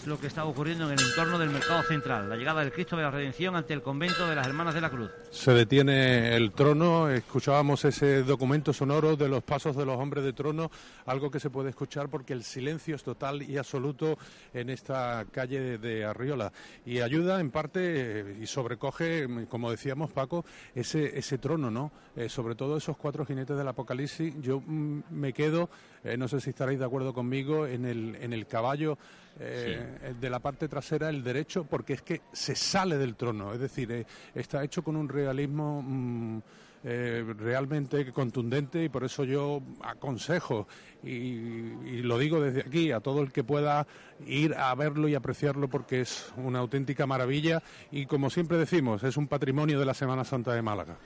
Lo 0.08 0.18
que 0.18 0.26
está 0.26 0.44
ocurriendo 0.46 0.86
en 0.86 0.98
el 0.98 1.04
entorno 1.04 1.38
del 1.38 1.50
mercado 1.50 1.82
central, 1.82 2.30
la 2.30 2.36
llegada 2.36 2.62
del 2.62 2.72
Cristo 2.72 2.96
de 2.96 3.02
la 3.02 3.10
Redención 3.10 3.54
ante 3.54 3.74
el 3.74 3.82
convento 3.82 4.26
de 4.26 4.34
las 4.34 4.46
Hermanas 4.46 4.74
de 4.74 4.80
la 4.80 4.88
Cruz. 4.88 5.10
Se 5.30 5.52
detiene 5.52 6.34
el 6.34 6.52
trono, 6.52 7.10
escuchábamos 7.10 7.84
ese 7.84 8.22
documento 8.22 8.72
sonoro 8.72 9.16
de 9.16 9.28
los 9.28 9.42
pasos 9.42 9.76
de 9.76 9.84
los 9.84 9.98
hombres 9.98 10.24
de 10.24 10.32
trono, 10.32 10.70
algo 11.04 11.30
que 11.30 11.38
se 11.38 11.50
puede 11.50 11.68
escuchar 11.68 12.08
porque 12.08 12.32
el 12.32 12.42
silencio 12.42 12.96
es 12.96 13.02
total 13.02 13.42
y 13.42 13.58
absoluto 13.58 14.16
en 14.54 14.70
esta 14.70 15.26
calle 15.30 15.76
de, 15.76 16.06
Arriola 16.06 16.52
y 16.86 17.00
ayuda 17.00 17.38
en 17.40 17.50
parte 17.50 17.80
eh, 17.82 18.36
y 18.40 18.46
sobrecoge, 18.46 19.46
como 19.48 19.70
decíamos 19.70 20.10
Paco, 20.10 20.46
ese, 20.74 21.18
ese 21.18 21.36
trono, 21.36 21.70
¿no? 21.70 21.92
Eh, 22.16 22.30
sobre 22.30 22.54
todo 22.54 22.78
esos 22.78 22.96
cuatro 22.96 23.26
jinetes 23.26 23.56
del 23.58 23.68
Apocalipsis, 23.68 24.34
yo 24.40 24.62
mm, 24.64 25.00
me 25.10 25.34
quedo, 25.34 25.68
eh, 26.02 26.16
no 26.16 26.28
sé 26.28 26.40
si 26.40 26.50
estaréis 26.50 26.78
de 26.78 26.86
acuerdo 26.86 27.12
conmigo, 27.12 27.66
en 27.66 27.84
el, 27.84 28.16
en 28.20 28.32
el 28.32 28.46
caballo 28.46 28.96
eh, 29.40 29.98
el 30.02 30.20
de 30.20 30.30
la 30.30 30.40
parte 30.40 30.68
trasera, 30.68 31.08
el 31.08 31.22
derecho, 31.22 31.64
porque 31.64 31.94
es 31.94 32.02
que 32.02 32.22
se 32.32 32.54
sale 32.54 32.98
del 32.98 33.14
trono, 33.14 33.52
es 33.52 33.60
decir, 33.60 33.90
eh, 33.92 34.06
está 34.34 34.64
hecho 34.64 34.82
con 34.82 34.96
un 34.96 35.08
realismo 35.08 35.82
mm, 35.82 36.38
eh, 36.84 37.24
realmente 37.36 38.12
contundente 38.12 38.84
y 38.84 38.88
por 38.88 39.02
eso 39.02 39.24
yo 39.24 39.60
aconsejo 39.82 40.68
y, 41.02 41.08
y 41.08 42.02
lo 42.02 42.18
digo 42.18 42.40
desde 42.40 42.60
aquí 42.60 42.92
a 42.92 43.00
todo 43.00 43.20
el 43.20 43.32
que 43.32 43.42
pueda 43.42 43.84
ir 44.26 44.54
a 44.54 44.72
verlo 44.76 45.08
y 45.08 45.16
apreciarlo 45.16 45.68
porque 45.68 46.02
es 46.02 46.32
una 46.36 46.60
auténtica 46.60 47.06
maravilla 47.06 47.62
y 47.90 48.06
como 48.06 48.30
siempre 48.30 48.58
decimos, 48.58 49.02
es 49.02 49.16
un 49.16 49.26
patrimonio 49.26 49.78
de 49.78 49.86
la 49.86 49.94
Semana 49.94 50.24
Santa 50.24 50.52
de 50.54 50.62
Málaga. 50.62 50.98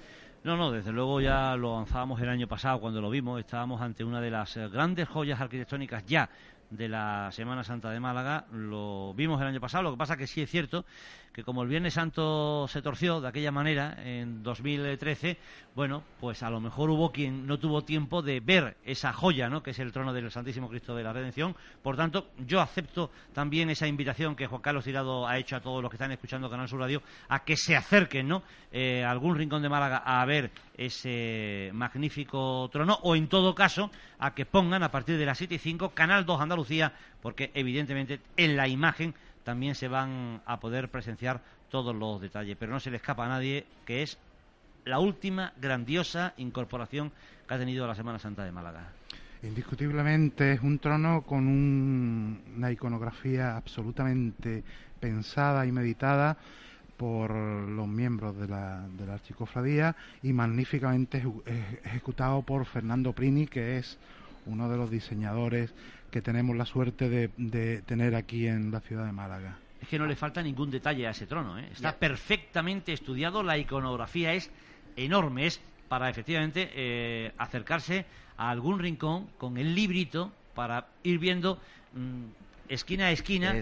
No, 0.44 0.56
no, 0.56 0.72
desde 0.72 0.90
luego 0.90 1.20
ya 1.20 1.54
lo 1.54 1.74
avanzábamos 1.76 2.20
el 2.20 2.28
año 2.28 2.48
pasado 2.48 2.80
cuando 2.80 3.00
lo 3.00 3.08
vimos. 3.10 3.38
Estábamos 3.38 3.80
ante 3.80 4.02
una 4.02 4.20
de 4.20 4.28
las 4.28 4.56
grandes 4.56 5.08
joyas 5.08 5.40
arquitectónicas 5.40 6.04
ya 6.04 6.28
de 6.72 6.88
la 6.88 7.30
Semana 7.32 7.64
Santa 7.64 7.90
de 7.90 8.00
Málaga. 8.00 8.46
Lo 8.52 9.14
vimos 9.14 9.40
el 9.40 9.46
año 9.46 9.60
pasado. 9.60 9.84
Lo 9.84 9.92
que 9.92 9.98
pasa 9.98 10.16
que 10.16 10.26
sí 10.26 10.40
es 10.42 10.50
cierto 10.50 10.84
que 11.32 11.44
como 11.44 11.62
el 11.62 11.68
Viernes 11.68 11.94
Santo 11.94 12.66
se 12.68 12.82
torció 12.82 13.20
de 13.20 13.28
aquella 13.28 13.50
manera 13.50 13.96
en 14.04 14.42
2013, 14.42 15.38
bueno, 15.74 16.02
pues 16.20 16.42
a 16.42 16.50
lo 16.50 16.60
mejor 16.60 16.90
hubo 16.90 17.10
quien 17.10 17.46
no 17.46 17.58
tuvo 17.58 17.82
tiempo 17.82 18.20
de 18.20 18.40
ver 18.40 18.76
esa 18.84 19.12
joya, 19.12 19.48
¿no? 19.48 19.62
Que 19.62 19.70
es 19.70 19.78
el 19.78 19.92
trono 19.92 20.12
del 20.12 20.30
Santísimo 20.30 20.68
Cristo 20.68 20.94
de 20.94 21.02
la 21.02 21.12
Redención. 21.12 21.56
Por 21.82 21.96
tanto, 21.96 22.28
yo 22.46 22.60
acepto 22.60 23.10
también 23.32 23.70
esa 23.70 23.86
invitación 23.86 24.36
que 24.36 24.46
Juan 24.46 24.60
Carlos 24.60 24.84
Tirado 24.84 25.26
ha 25.26 25.38
hecho 25.38 25.56
a 25.56 25.60
todos 25.60 25.80
los 25.82 25.90
que 25.90 25.96
están 25.96 26.12
escuchando 26.12 26.50
Canal 26.50 26.68
Sur 26.68 26.80
Radio 26.80 27.02
a 27.28 27.44
que 27.44 27.56
se 27.56 27.76
acerquen, 27.76 28.28
¿no? 28.28 28.42
Eh, 28.70 29.02
a 29.04 29.10
algún 29.10 29.36
rincón 29.36 29.62
de 29.62 29.68
Málaga 29.68 30.02
a 30.04 30.24
ver 30.26 30.50
ese 30.76 31.70
magnífico 31.72 32.68
trono 32.72 32.98
o 33.02 33.16
en 33.16 33.28
todo 33.28 33.54
caso 33.54 33.90
a 34.18 34.34
que 34.34 34.46
pongan 34.46 34.82
a 34.82 34.90
partir 34.90 35.18
de 35.18 35.26
las 35.26 35.38
7 35.38 35.54
y 35.54 35.58
5 35.58 35.90
Canal 35.90 36.24
2 36.24 36.40
Andalucía 36.40 36.92
porque 37.20 37.50
evidentemente 37.54 38.20
en 38.36 38.56
la 38.56 38.68
imagen 38.68 39.14
también 39.44 39.74
se 39.74 39.88
van 39.88 40.40
a 40.46 40.60
poder 40.60 40.88
presenciar 40.90 41.40
todos 41.70 41.94
los 41.94 42.20
detalles, 42.20 42.56
pero 42.58 42.72
no 42.72 42.80
se 42.80 42.90
le 42.90 42.96
escapa 42.96 43.24
a 43.26 43.28
nadie 43.28 43.66
que 43.84 44.02
es 44.02 44.18
la 44.84 44.98
última 44.98 45.52
grandiosa 45.60 46.34
incorporación 46.36 47.12
que 47.46 47.54
ha 47.54 47.58
tenido 47.58 47.86
la 47.86 47.94
Semana 47.94 48.18
Santa 48.18 48.44
de 48.44 48.52
Málaga. 48.52 48.88
Indiscutiblemente 49.42 50.52
es 50.52 50.60
un 50.60 50.78
trono 50.78 51.22
con 51.22 51.46
un- 51.48 52.40
una 52.56 52.70
iconografía 52.70 53.56
absolutamente 53.56 54.62
pensada 55.00 55.66
y 55.66 55.72
meditada 55.72 56.36
por 56.96 57.32
los 57.32 57.88
miembros 57.88 58.36
de 58.38 58.46
la, 58.46 58.86
de 58.96 59.06
la 59.06 59.14
archicofradía 59.14 59.96
y 60.22 60.32
magníficamente 60.32 61.24
ejecutado 61.84 62.42
por 62.42 62.64
Fernando 62.66 63.12
Prini, 63.12 63.46
que 63.48 63.78
es 63.78 63.98
uno 64.46 64.68
de 64.68 64.76
los 64.76 64.90
diseñadores 64.90 65.74
que 66.10 66.22
tenemos 66.22 66.56
la 66.56 66.66
suerte 66.66 67.08
de, 67.08 67.30
de 67.36 67.82
tener 67.82 68.14
aquí 68.14 68.46
en 68.46 68.70
la 68.70 68.80
ciudad 68.80 69.06
de 69.06 69.12
Málaga. 69.12 69.58
Es 69.80 69.88
que 69.88 69.98
no 69.98 70.06
le 70.06 70.14
falta 70.14 70.42
ningún 70.42 70.70
detalle 70.70 71.06
a 71.06 71.10
ese 71.10 71.26
trono, 71.26 71.58
¿eh? 71.58 71.68
está 71.72 71.96
perfectamente 71.96 72.92
estudiado, 72.92 73.42
la 73.42 73.58
iconografía 73.58 74.32
es 74.32 74.50
enorme, 74.96 75.46
es 75.46 75.60
para 75.88 76.08
efectivamente 76.08 76.70
eh, 76.74 77.32
acercarse 77.36 78.06
a 78.36 78.50
algún 78.50 78.78
rincón 78.78 79.28
con 79.38 79.58
el 79.58 79.74
librito 79.74 80.32
para 80.54 80.86
ir 81.02 81.18
viendo 81.18 81.58
mm, 81.94 82.24
esquina 82.68 83.06
a 83.06 83.10
esquina 83.12 83.54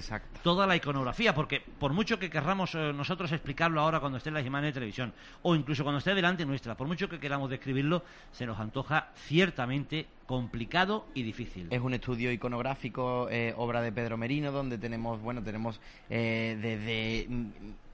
toda 0.42 0.66
la 0.66 0.76
iconografía, 0.76 1.34
porque 1.34 1.62
por 1.78 1.92
mucho 1.92 2.18
que 2.18 2.30
querramos 2.30 2.74
eh, 2.74 2.92
nosotros 2.92 3.32
explicarlo 3.32 3.80
ahora 3.80 4.00
cuando 4.00 4.18
esté 4.18 4.30
en 4.30 4.34
las 4.34 4.46
imágenes 4.46 4.70
de 4.70 4.80
televisión, 4.80 5.12
o 5.42 5.54
incluso 5.54 5.82
cuando 5.82 5.98
esté 5.98 6.14
delante 6.14 6.44
nuestra, 6.46 6.76
por 6.76 6.86
mucho 6.86 7.08
que 7.08 7.18
queramos 7.18 7.50
describirlo, 7.50 8.02
se 8.32 8.46
nos 8.46 8.58
antoja 8.58 9.10
ciertamente 9.14 10.06
complicado 10.26 11.06
y 11.14 11.22
difícil. 11.22 11.66
Es 11.70 11.80
un 11.80 11.94
estudio 11.94 12.30
iconográfico, 12.30 13.28
eh, 13.30 13.52
obra 13.56 13.82
de 13.82 13.90
Pedro 13.92 14.16
Merino, 14.16 14.52
donde 14.52 14.78
tenemos, 14.78 15.20
bueno, 15.20 15.42
tenemos 15.42 15.80
eh, 16.08 16.56
desde, 16.60 17.26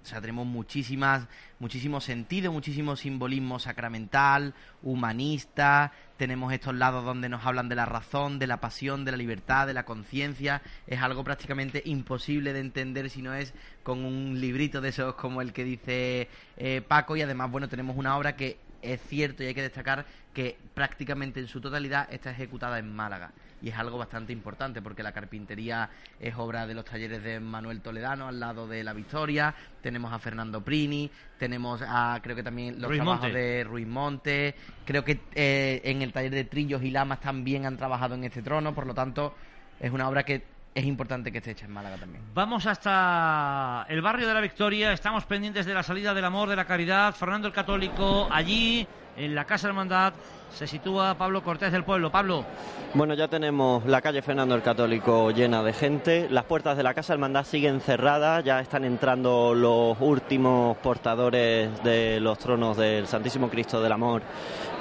o 0.07 0.09
sea, 0.09 0.21
tenemos 0.21 0.47
muchísimas, 0.47 1.27
muchísimo 1.59 2.01
sentido, 2.01 2.53
muchísimo 2.53 2.95
simbolismo 2.95 3.59
sacramental, 3.59 4.55
humanista, 4.83 5.93
tenemos 6.17 6.53
estos 6.53 6.77
lados 6.77 7.05
donde 7.05 7.29
nos 7.29 7.45
hablan 7.45 7.69
de 7.69 7.75
la 7.75 7.87
razón, 7.87 8.39
de 8.39 8.47
la 8.47 8.61
pasión, 8.61 9.05
de 9.05 9.11
la 9.11 9.17
libertad, 9.17 9.67
de 9.67 9.75
la 9.75 9.85
conciencia, 9.85 10.63
es 10.87 11.03
algo 11.03 11.25
prácticamente 11.25 11.83
imposible 11.85 12.53
de 12.53 12.61
entender 12.61 13.11
si 13.11 13.21
no 13.21 13.35
es 13.35 13.53
con 13.83 14.05
un 14.05 14.41
librito 14.41 14.81
de 14.81 14.91
esos 14.91 15.17
como 15.17 15.43
el 15.43 15.53
que 15.53 15.65
dice 15.65 16.29
eh, 16.57 16.83
Paco. 16.87 17.17
Y 17.17 17.23
además, 17.23 17.51
bueno, 17.51 17.69
tenemos 17.69 17.97
una 17.97 18.17
obra 18.17 18.37
que 18.37 18.59
es 18.83 19.01
cierto 19.03 19.43
y 19.43 19.47
hay 19.47 19.55
que 19.55 19.63
destacar 19.63 20.05
que 20.33 20.59
prácticamente 20.75 21.41
en 21.41 21.49
su 21.49 21.61
totalidad 21.61 22.09
está 22.13 22.31
ejecutada 22.31 22.79
en 22.79 22.95
Málaga. 22.95 23.33
Y 23.63 23.71
es 23.71 23.75
algo 23.77 23.97
bastante 23.97 24.33
importante 24.33 24.83
porque 24.83 25.03
la 25.03 25.13
carpintería 25.13 25.89
es 26.21 26.35
obra 26.37 26.67
de 26.67 26.75
los 26.75 26.85
talleres 26.85 27.23
de 27.23 27.41
Manuel 27.41 27.81
Toledano 27.81 28.29
al 28.29 28.39
lado 28.39 28.69
de 28.69 28.85
la 28.85 28.93
Victoria, 28.93 29.55
tenemos 29.81 30.13
a 30.13 30.19
Fernando 30.19 30.63
Prini, 30.63 31.11
tenemos 31.39 31.83
a 31.83 32.21
creo 32.23 32.37
que 32.37 32.43
también 32.43 32.81
los 32.81 32.89
Ruiz 32.89 32.99
trabajos 32.99 33.23
Monte. 33.23 33.39
de 33.39 33.65
Ruiz 33.65 33.87
Monte, 33.87 34.55
creo 34.85 35.05
que 35.05 35.21
eh, 35.35 35.81
en 35.85 36.03
el 36.03 36.13
taller 36.13 36.33
de 36.33 36.45
Trillos 36.45 36.83
y 36.83 36.91
Lamas 36.91 37.21
también 37.21 37.65
han 37.65 37.79
trabajado 37.79 38.15
en 38.15 38.25
este 38.25 38.43
trono, 38.43 38.75
por 38.75 38.87
lo 38.87 38.95
tanto 38.95 39.35
es 39.81 39.91
una 39.91 40.09
obra 40.09 40.23
que 40.23 40.56
es 40.77 40.85
importante 40.85 41.33
que 41.33 41.39
esté 41.39 41.53
hecha 41.53 41.65
en 41.65 41.73
Málaga 41.73 41.97
también. 41.97 42.23
Vamos 42.35 42.67
hasta 42.67 43.87
el 43.89 44.03
barrio 44.03 44.29
de 44.29 44.35
la 44.35 44.43
Victoria, 44.43 44.93
estamos 44.93 45.25
pendientes 45.25 45.65
de 45.65 45.73
la 45.73 45.83
salida 45.83 46.13
del 46.13 46.27
amor, 46.27 46.51
de 46.51 46.57
la 46.57 46.67
caridad. 46.67 47.15
Fernando 47.15 47.49
el 47.49 47.55
Católico, 47.55 48.29
allí, 48.31 48.87
en 49.17 49.35
la 49.35 49.47
Casa 49.47 49.69
Hermandad, 49.69 50.13
se 50.51 50.67
sitúa 50.67 51.15
Pablo 51.15 51.43
Cortés 51.43 51.73
del 51.73 51.83
Pueblo. 51.83 52.13
Pablo, 52.13 52.45
Bueno, 52.93 53.15
ya 53.15 53.27
tenemos 53.27 53.87
la 53.87 54.03
calle 54.03 54.21
Fernando 54.21 54.55
el 54.55 54.61
Católico 54.61 55.31
llena 55.31 55.63
de 55.63 55.73
gente. 55.73 56.29
Las 56.31 56.45
puertas 56.45 56.77
de 56.77 56.83
la 56.83 56.93
Casa 56.93 57.15
Hermandad 57.15 57.47
siguen 57.47 57.81
cerradas. 57.81 58.45
Ya 58.45 58.61
están 58.61 58.85
entrando 58.85 59.55
los 59.55 59.97
últimos 59.99 60.77
portadores 60.77 61.83
de 61.85 62.21
los 62.21 62.39
tronos 62.39 62.77
del 62.77 63.07
Santísimo 63.07 63.49
Cristo 63.49 63.81
del 63.81 63.93
Amor 63.93 64.21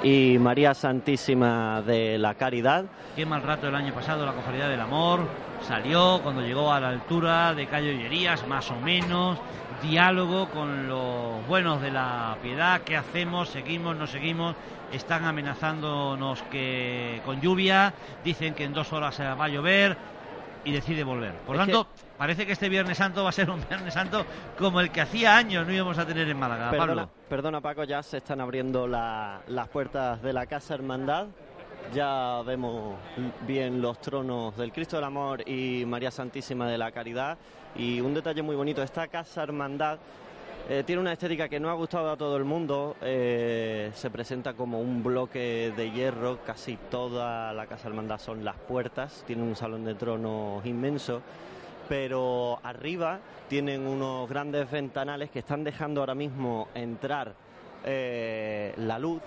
y 0.02 0.36
María 0.38 0.74
Santísima 0.74 1.80
de 1.80 2.18
la 2.18 2.34
Caridad. 2.34 2.84
qué 3.16 3.24
mal 3.24 3.42
rato 3.42 3.66
el 3.68 3.74
año 3.74 3.94
pasado 3.94 4.26
la 4.26 4.32
Cofradía 4.32 4.68
del 4.68 4.80
Amor. 4.82 5.45
Salió 5.62 6.20
cuando 6.22 6.42
llegó 6.42 6.72
a 6.72 6.78
la 6.80 6.88
altura 6.90 7.54
de 7.54 7.66
Cayo 7.66 7.92
Llerías, 7.92 8.46
más 8.46 8.70
o 8.70 8.76
menos. 8.76 9.38
Diálogo 9.82 10.48
con 10.48 10.88
los 10.88 11.46
buenos 11.46 11.82
de 11.82 11.90
la 11.90 12.36
piedad. 12.42 12.80
¿Qué 12.82 12.96
hacemos? 12.96 13.48
¿Seguimos? 13.48 13.96
¿No 13.96 14.06
seguimos? 14.06 14.54
Están 14.92 15.24
amenazándonos 15.24 16.42
que 16.44 17.20
con 17.24 17.40
lluvia. 17.40 17.92
Dicen 18.24 18.54
que 18.54 18.64
en 18.64 18.72
dos 18.72 18.92
horas 18.92 19.20
va 19.20 19.44
a 19.44 19.48
llover. 19.48 19.96
Y 20.64 20.72
decide 20.72 21.04
volver. 21.04 21.32
Por 21.46 21.54
Es 21.56 21.60
tanto, 21.60 21.86
parece 22.18 22.44
que 22.44 22.50
este 22.52 22.68
Viernes 22.68 22.98
Santo 22.98 23.22
va 23.22 23.28
a 23.28 23.32
ser 23.32 23.48
un 23.50 23.60
Viernes 23.68 23.94
Santo 23.94 24.24
como 24.58 24.80
el 24.80 24.90
que 24.90 25.00
hacía 25.00 25.36
años 25.36 25.64
no 25.64 25.72
íbamos 25.72 25.96
a 25.98 26.04
tener 26.06 26.28
en 26.28 26.36
Málaga. 26.36 26.70
Perdona, 26.70 26.86
Pablo. 27.02 27.10
perdona, 27.28 27.60
Paco, 27.60 27.84
ya 27.84 28.02
se 28.02 28.16
están 28.16 28.40
abriendo 28.40 28.88
la- 28.88 29.42
las 29.46 29.68
puertas 29.68 30.20
de 30.22 30.32
la 30.32 30.46
Casa 30.46 30.74
Hermandad. 30.74 31.26
Ya 31.94 32.42
vemos 32.44 32.96
bien 33.46 33.80
los 33.80 34.00
tronos 34.00 34.56
del 34.56 34.72
Cristo 34.72 34.96
del 34.96 35.04
Amor 35.04 35.48
y 35.48 35.84
María 35.86 36.10
Santísima 36.10 36.68
de 36.68 36.76
la 36.78 36.90
Caridad. 36.90 37.38
Y 37.76 38.00
un 38.00 38.12
detalle 38.12 38.42
muy 38.42 38.56
bonito, 38.56 38.82
esta 38.82 39.08
Casa 39.08 39.42
Hermandad 39.42 39.98
eh, 40.68 40.82
tiene 40.84 41.00
una 41.00 41.12
estética 41.12 41.48
que 41.48 41.60
no 41.60 41.70
ha 41.70 41.74
gustado 41.74 42.10
a 42.10 42.16
todo 42.16 42.36
el 42.36 42.44
mundo. 42.44 42.96
eh, 43.00 43.90
se 43.94 44.10
presenta 44.10 44.54
como 44.54 44.80
un 44.80 45.02
bloque 45.02 45.72
de 45.76 45.90
hierro, 45.90 46.38
casi 46.44 46.76
toda 46.90 47.52
la 47.52 47.66
Casa 47.66 47.88
Hermandad 47.88 48.18
son 48.18 48.44
las 48.44 48.56
puertas. 48.56 49.24
Tiene 49.26 49.42
un 49.42 49.56
salón 49.56 49.84
de 49.84 49.94
tronos 49.94 50.64
inmenso 50.66 51.22
pero 51.88 52.58
arriba 52.62 53.20
tienen 53.48 53.86
unos 53.86 54.28
grandes 54.28 54.70
ventanales 54.70 55.30
que 55.30 55.38
están 55.38 55.62
dejando 55.64 56.00
ahora 56.00 56.14
mismo 56.14 56.68
entrar 56.74 57.34
eh, 57.84 58.74
la 58.78 58.98
luz. 58.98 59.22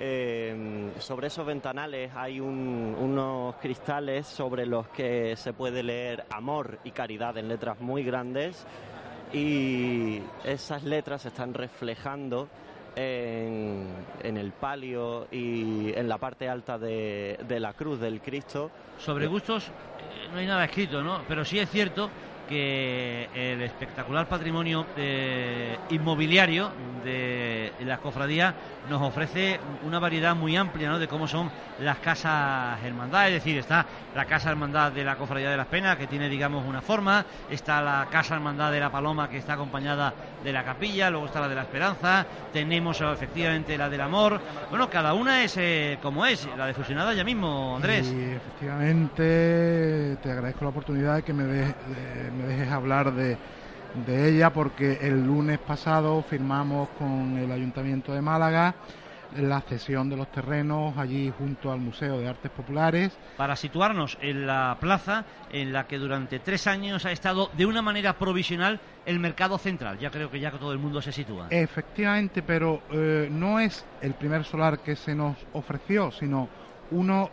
Eh, 0.00 0.90
sobre 0.98 1.28
esos 1.28 1.46
ventanales 1.46 2.10
hay 2.16 2.40
un- 2.40 2.96
unos 2.98 3.54
cristales 3.56 4.26
sobre 4.26 4.66
los 4.66 4.88
que 4.88 5.36
se 5.36 5.52
puede 5.52 5.82
leer 5.84 6.24
amor 6.30 6.78
y 6.84 6.90
caridad 6.90 7.38
en 7.38 7.48
letras 7.48 7.78
muy 7.80 8.02
grandes 8.02 8.66
y 9.32 10.20
esas 10.44 10.82
letras 10.84 11.22
se 11.22 11.28
están 11.28 11.54
reflejando 11.54 12.48
en, 12.96 13.86
en 14.22 14.36
el 14.36 14.52
palio 14.52 15.26
y 15.30 15.92
en 15.94 16.08
la 16.08 16.18
parte 16.18 16.48
alta 16.48 16.78
de, 16.78 17.38
de 17.46 17.60
la 17.60 17.72
cruz 17.72 17.98
del 18.00 18.20
Cristo. 18.20 18.70
Sobre 18.98 19.26
gustos 19.26 19.68
eh, 19.68 20.28
no 20.32 20.38
hay 20.38 20.46
nada 20.46 20.64
escrito, 20.64 21.02
¿no? 21.02 21.20
Pero 21.28 21.44
sí 21.44 21.58
es 21.58 21.68
cierto 21.70 22.10
que 22.48 23.28
el 23.34 23.62
espectacular 23.62 24.28
patrimonio 24.28 24.86
eh, 24.96 25.76
inmobiliario 25.90 26.70
de 27.04 27.72
la 27.80 27.98
cofradía 27.98 28.54
nos 28.88 29.02
ofrece 29.02 29.60
una 29.84 29.98
variedad 29.98 30.34
muy 30.34 30.56
amplia 30.56 30.88
¿no? 30.88 30.98
de 30.98 31.08
cómo 31.08 31.26
son 31.28 31.50
las 31.80 31.98
casas 31.98 32.82
hermandad, 32.82 33.28
es 33.28 33.34
decir, 33.34 33.58
está 33.58 33.86
la 34.14 34.24
casa 34.24 34.50
hermandad 34.50 34.92
de 34.92 35.04
la 35.04 35.16
cofradía 35.16 35.50
de 35.50 35.56
las 35.56 35.66
penas 35.66 35.96
que 35.96 36.06
tiene 36.06 36.28
digamos 36.28 36.64
una 36.66 36.80
forma, 36.80 37.24
está 37.50 37.82
la 37.82 38.06
casa 38.10 38.34
hermandad 38.34 38.72
de 38.72 38.80
la 38.80 38.90
paloma 38.90 39.28
que 39.28 39.38
está 39.38 39.54
acompañada 39.54 40.14
de 40.44 40.52
la 40.52 40.62
capilla, 40.62 41.10
luego 41.10 41.26
está 41.26 41.40
la 41.40 41.48
de 41.48 41.54
la 41.54 41.62
esperanza, 41.62 42.26
tenemos 42.52 43.00
eh, 43.00 43.10
efectivamente 43.12 43.76
la 43.78 43.88
del 43.88 44.02
amor, 44.02 44.40
bueno, 44.70 44.88
cada 44.90 45.14
una 45.14 45.42
es 45.42 45.56
eh, 45.56 45.98
como 46.02 46.26
es, 46.26 46.46
la 46.56 46.66
de 46.66 46.74
fusionada 46.74 47.14
ya 47.14 47.24
mismo, 47.24 47.74
Andrés. 47.76 48.06
Y 48.12 48.22
efectivamente 48.34 50.16
te 50.22 50.30
agradezco 50.30 50.64
la 50.64 50.70
oportunidad 50.70 51.16
de 51.16 51.22
que 51.22 51.32
me, 51.32 51.44
de- 51.44 52.30
me 52.32 52.44
dejes 52.44 52.70
hablar 52.70 53.12
de, 53.14 53.38
de 54.06 54.28
ella 54.28 54.50
porque 54.52 54.98
el 55.02 55.24
lunes 55.26 55.58
pasado 55.58 56.22
firmamos 56.22 56.90
con 56.90 57.38
el 57.38 57.50
Ayuntamiento 57.50 58.12
de 58.12 58.20
Málaga 58.20 58.74
la 59.36 59.60
cesión 59.60 60.08
de 60.08 60.16
los 60.16 60.30
terrenos 60.30 60.96
allí 60.96 61.32
junto 61.36 61.72
al 61.72 61.80
Museo 61.80 62.18
de 62.18 62.28
Artes 62.28 62.50
Populares. 62.50 63.16
para 63.36 63.56
situarnos 63.56 64.18
en 64.20 64.46
la 64.46 64.76
plaza 64.80 65.24
en 65.50 65.72
la 65.72 65.86
que 65.86 65.98
durante 65.98 66.38
tres 66.38 66.66
años 66.66 67.04
ha 67.04 67.12
estado 67.12 67.50
de 67.56 67.66
una 67.66 67.82
manera 67.82 68.16
provisional 68.18 68.80
el 69.06 69.18
mercado 69.18 69.58
central. 69.58 69.98
Ya 69.98 70.10
creo 70.10 70.30
que 70.30 70.40
ya 70.40 70.50
todo 70.52 70.72
el 70.72 70.78
mundo 70.78 71.02
se 71.02 71.12
sitúa. 71.12 71.48
Efectivamente, 71.50 72.42
pero 72.42 72.82
eh, 72.90 73.28
no 73.30 73.58
es 73.58 73.84
el 74.00 74.14
primer 74.14 74.44
solar 74.44 74.78
que 74.78 74.96
se 74.96 75.14
nos 75.14 75.36
ofreció, 75.52 76.10
sino 76.10 76.48
uno 76.90 77.30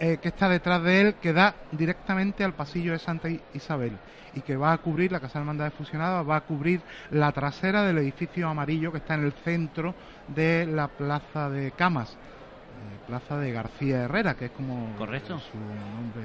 eh, 0.00 0.18
que 0.20 0.28
está 0.28 0.48
detrás 0.48 0.82
de 0.82 1.00
él, 1.00 1.14
que 1.20 1.32
da 1.32 1.54
directamente 1.72 2.44
al 2.44 2.54
pasillo 2.54 2.92
de 2.92 2.98
Santa 2.98 3.28
Isabel 3.52 3.98
y 4.34 4.40
que 4.40 4.56
va 4.56 4.72
a 4.72 4.78
cubrir, 4.78 5.12
la 5.12 5.20
Casa 5.20 5.38
de 5.38 5.42
Hermandades 5.42 5.74
Fusionada 5.74 6.22
va 6.22 6.36
a 6.36 6.40
cubrir 6.40 6.80
la 7.10 7.30
trasera 7.32 7.84
del 7.84 7.98
edificio 7.98 8.48
amarillo 8.48 8.90
que 8.90 8.98
está 8.98 9.14
en 9.14 9.24
el 9.24 9.32
centro 9.32 9.94
de 10.28 10.66
la 10.66 10.88
Plaza 10.88 11.50
de 11.50 11.72
Camas, 11.72 12.12
eh, 12.12 13.06
Plaza 13.06 13.38
de 13.38 13.52
García 13.52 14.02
Herrera, 14.02 14.34
que 14.34 14.46
es 14.46 14.50
como 14.50 14.94
Correcto. 14.96 15.38
su 15.38 15.58
nombre 15.58 16.24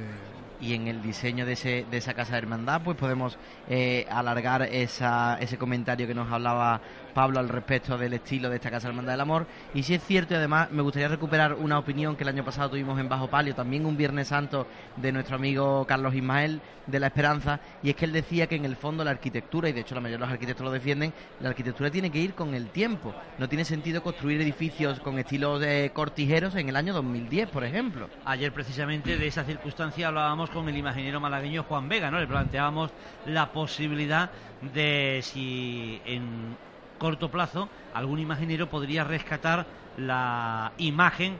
y 0.62 0.74
en 0.74 0.88
el 0.88 1.02
diseño 1.02 1.46
de, 1.46 1.54
ese, 1.54 1.86
de 1.90 1.98
esa 1.98 2.14
casa 2.14 2.34
de 2.34 2.40
hermandad 2.40 2.82
pues 2.84 2.98
podemos 2.98 3.38
eh, 3.70 4.06
alargar 4.12 4.64
esa, 4.64 5.38
ese 5.40 5.58
comentario 5.58 6.08
que 6.08 6.14
nos 6.14 6.32
hablaba 6.32 6.82
Pablo 7.14 7.40
al 7.40 7.50
respecto 7.50 7.98
del 7.98 8.14
estilo 8.14 8.50
de 8.50 8.56
esta 8.56 8.72
casa 8.72 8.88
hermandad 8.88 9.14
del 9.14 9.22
amor. 9.22 9.48
Y 9.74 9.84
si 9.84 9.94
es 9.94 10.04
cierto 10.04 10.34
y 10.34 10.38
además 10.38 10.72
me 10.72 10.82
gustaría 10.82 11.08
recuperar 11.08 11.54
una 11.54 11.80
opinión 11.80 12.16
que 12.16 12.24
el 12.24 12.30
año 12.30 12.46
pasado 12.46 12.70
tuvimos 12.70 13.00
en 13.00 13.10
Bajo 13.10 13.30
Palio 13.30 13.56
también 13.56 13.86
un 13.86 13.98
Viernes 13.98 14.30
Santo 14.30 14.68
de 14.96 15.12
nuestro 15.12 15.36
amigo 15.36 15.86
Carlos 15.88 16.14
Ismael 16.14 16.62
de 16.88 17.00
la 17.00 17.08
Esperanza. 17.08 17.60
Y 17.84 17.90
es 17.90 17.96
que 17.96 18.06
él 18.06 18.12
decía 18.12 18.48
que 18.48 18.56
en 18.56 18.66
el 18.66 18.76
fondo 18.76 19.04
la 19.04 19.12
arquitectura 19.12 19.70
y 19.70 19.74
de 19.74 19.82
hecho 19.82 19.96
la 19.96 20.02
mayoría 20.02 20.18
de 20.18 20.26
los 20.26 20.34
arquitectos 20.34 20.66
lo 20.66 20.72
defienden 20.72 21.14
la 21.40 21.50
arquitectura 21.50 21.90
tiene 21.90 22.12
que 22.12 22.20
ir 22.20 22.34
con 22.34 22.54
el 22.54 22.70
tiempo. 22.70 23.14
No 23.38 23.48
tiene 23.48 23.66
sentido 23.66 24.04
construir 24.04 24.42
edificios 24.42 25.00
con 25.00 25.20
estilos 25.20 25.60
de 25.60 25.92
cortijeros 25.94 26.56
en 26.56 26.70
el 26.70 26.76
año 26.76 26.94
2010 26.94 27.50
por 27.50 27.64
ejemplo. 27.64 28.10
Ayer 28.26 28.52
precisamente 28.52 29.18
de 29.18 29.28
esa 29.28 29.44
circunstancia 29.44 30.08
hablábamos 30.08 30.50
con 30.50 30.68
el 30.68 30.78
imaginero 30.78 31.20
malagueño 31.20 31.64
Juan 31.64 31.90
Vega, 31.90 32.12
¿no? 32.12 32.20
Le 32.20 32.28
planteábamos 32.28 32.92
la 33.26 33.52
posibilidad 33.52 34.32
de 34.74 35.22
si 35.24 36.02
en 36.06 36.58
corto 37.00 37.32
plazo 37.32 37.70
algún 37.96 38.20
imaginero 38.20 38.70
podría 38.70 39.04
rescatar 39.04 39.66
la 39.98 40.72
imagen 40.78 41.38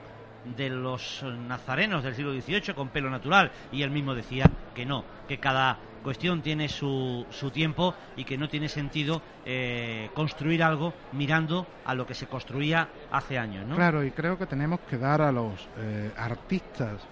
de 0.56 0.70
los 0.70 1.22
nazarenos 1.22 2.02
del 2.02 2.14
siglo 2.14 2.32
XVIII 2.32 2.74
con 2.74 2.88
pelo 2.88 3.10
natural 3.10 3.52
y 3.70 3.82
él 3.82 3.90
mismo 3.90 4.14
decía 4.14 4.50
que 4.74 4.86
no, 4.86 5.04
que 5.28 5.38
cada 5.38 5.78
cuestión 6.02 6.40
tiene 6.40 6.68
su, 6.68 7.26
su 7.30 7.50
tiempo 7.50 7.94
y 8.16 8.24
que 8.24 8.38
no 8.38 8.48
tiene 8.48 8.68
sentido 8.68 9.20
eh, 9.44 10.10
construir 10.14 10.62
algo 10.62 10.94
mirando 11.12 11.66
a 11.84 11.94
lo 11.94 12.06
que 12.06 12.14
se 12.14 12.26
construía 12.26 12.88
hace 13.10 13.38
años. 13.38 13.66
¿no? 13.66 13.76
Claro, 13.76 14.02
y 14.04 14.10
creo 14.10 14.38
que 14.38 14.46
tenemos 14.46 14.80
que 14.80 14.98
dar 14.98 15.20
a 15.20 15.30
los 15.30 15.68
eh, 15.76 16.10
artistas, 16.16 17.06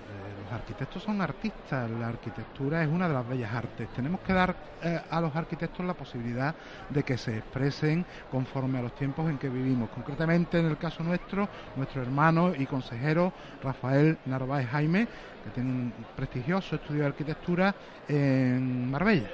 los 0.49 0.61
arquitectos 0.61 1.03
son 1.03 1.21
artistas, 1.21 1.91
la 1.91 2.09
arquitectura 2.09 2.83
es 2.83 2.89
una 2.89 3.07
de 3.07 3.13
las 3.13 3.29
bellas 3.29 3.53
artes, 3.53 3.89
tenemos 3.91 4.21
que 4.21 4.33
dar 4.33 4.57
eh, 4.83 4.99
a 5.11 5.21
los 5.21 5.35
arquitectos 5.37 5.85
la 5.85 5.93
posibilidad 5.93 6.55
de 6.89 7.03
que 7.03 7.19
se 7.19 7.37
expresen 7.37 8.07
conforme 8.31 8.79
a 8.79 8.83
los 8.83 8.95
tiempos 8.95 9.29
en 9.29 9.37
que 9.37 9.51
vivimos. 9.51 9.91
Concretamente 9.91 10.59
en 10.59 10.67
el 10.67 10.79
caso 10.79 11.03
nuestro, 11.03 11.49
nuestro 11.77 12.01
hermano 12.01 12.55
y 12.57 12.65
consejero 12.65 13.33
Rafael 13.63 14.17
Narváez 14.25 14.69
Jaime, 14.71 15.07
que 15.45 15.51
tiene 15.51 15.71
un 15.71 15.93
prestigioso 16.17 16.77
estudio 16.77 17.03
de 17.03 17.09
arquitectura 17.09 17.75
en 18.09 18.91
Marbella. 18.91 19.29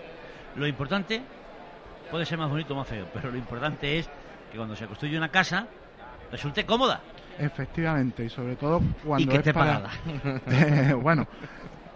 Lo 0.56 0.66
importante 0.66 1.22
puede 2.10 2.26
ser 2.26 2.38
más 2.38 2.50
bonito 2.50 2.74
o 2.74 2.76
más 2.76 2.88
feo, 2.88 3.06
pero 3.14 3.30
lo 3.30 3.38
importante 3.38 3.98
es 4.00 4.08
que 4.50 4.56
cuando 4.56 4.74
se 4.74 4.86
construye 4.86 5.16
una 5.16 5.28
casa 5.28 5.68
resulte 6.32 6.66
cómoda. 6.66 7.00
Efectivamente, 7.38 8.24
y 8.24 8.30
sobre 8.30 8.56
todo 8.56 8.80
cuando 9.04 9.22
Y 9.24 9.26
que 9.26 9.34
es 9.34 9.38
esté 9.40 9.54
para- 9.54 9.82
pagada. 9.82 9.90
Eh, 10.90 10.94
bueno, 10.94 11.26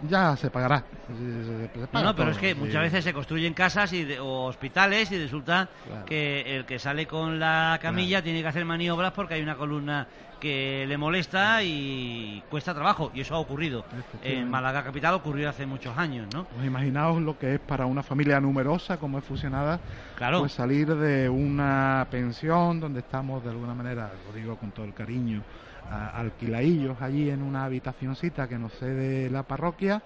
ya 0.01 0.35
se 0.37 0.49
pagará. 0.49 0.83
Se- 1.07 1.67
se 1.77 1.87
paga 1.87 2.05
No, 2.05 2.15
pero 2.15 2.29
todo, 2.29 2.31
es 2.31 2.37
que 2.37 2.55
muchas 2.55 2.81
veces 2.81 3.03
se 3.03 3.13
construyen 3.13 3.53
casas 3.53 3.91
y 3.93 4.03
de- 4.05 4.19
o 4.19 4.45
hospitales 4.45 5.11
y 5.11 5.17
resulta 5.21 5.69
Claro. 5.87 6.05
que 6.05 6.55
el 6.57 6.65
que 6.65 6.79
sale 6.79 7.05
con 7.07 7.39
la 7.39 7.77
camilla 7.81 8.21
tiene 8.21 8.41
que 8.41 8.47
hacer 8.47 8.65
maniobras 8.65 9.11
porque 9.11 9.35
hay 9.35 9.41
una 9.41 9.55
columna 9.55 10.07
que 10.39 10.85
le 10.87 10.97
molesta 10.97 11.61
y 11.63 12.41
cuesta 12.49 12.73
trabajo. 12.73 13.11
Y 13.13 13.19
eso 13.21 13.35
ha 13.35 13.39
ocurrido. 13.39 13.83
En 14.23 14.49
Málaga 14.49 14.83
Capital 14.85 15.15
ocurrió 15.15 15.49
hace 15.49 15.65
muchos 15.65 15.97
años, 15.97 16.27
¿no? 16.33 16.45
Pues 16.45 16.65
imaginaos 16.65 17.21
lo 17.21 17.37
que 17.37 17.55
es 17.55 17.59
para 17.59 17.85
una 17.85 18.03
familia 18.03 18.39
numerosa 18.39 18.95
como 18.97 19.17
es 19.17 19.25
fusionada, 19.25 19.81
Claro. 20.15 20.39
pues 20.39 20.53
salir 20.53 20.95
de 20.95 21.27
una 21.27 22.07
pensión 22.09 22.79
donde 22.79 23.01
estamos 23.01 23.43
de 23.43 23.49
alguna 23.49 23.73
manera, 23.73 24.11
lo 24.27 24.33
digo 24.33 24.55
con 24.55 24.71
todo 24.71 24.85
el 24.85 24.93
cariño, 24.93 25.41
a- 25.89 26.09
alquiladillos 26.19 27.01
allí 27.01 27.29
en 27.29 27.41
una 27.41 27.65
habitacioncita 27.65 28.47
que 28.47 28.57
nos 28.57 28.73
cede 28.73 29.29
la 29.29 29.43
parroquia 29.43 30.01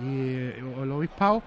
y 0.00 0.18
eh, 0.28 0.58
el 0.82 0.90
obispado, 0.90 1.42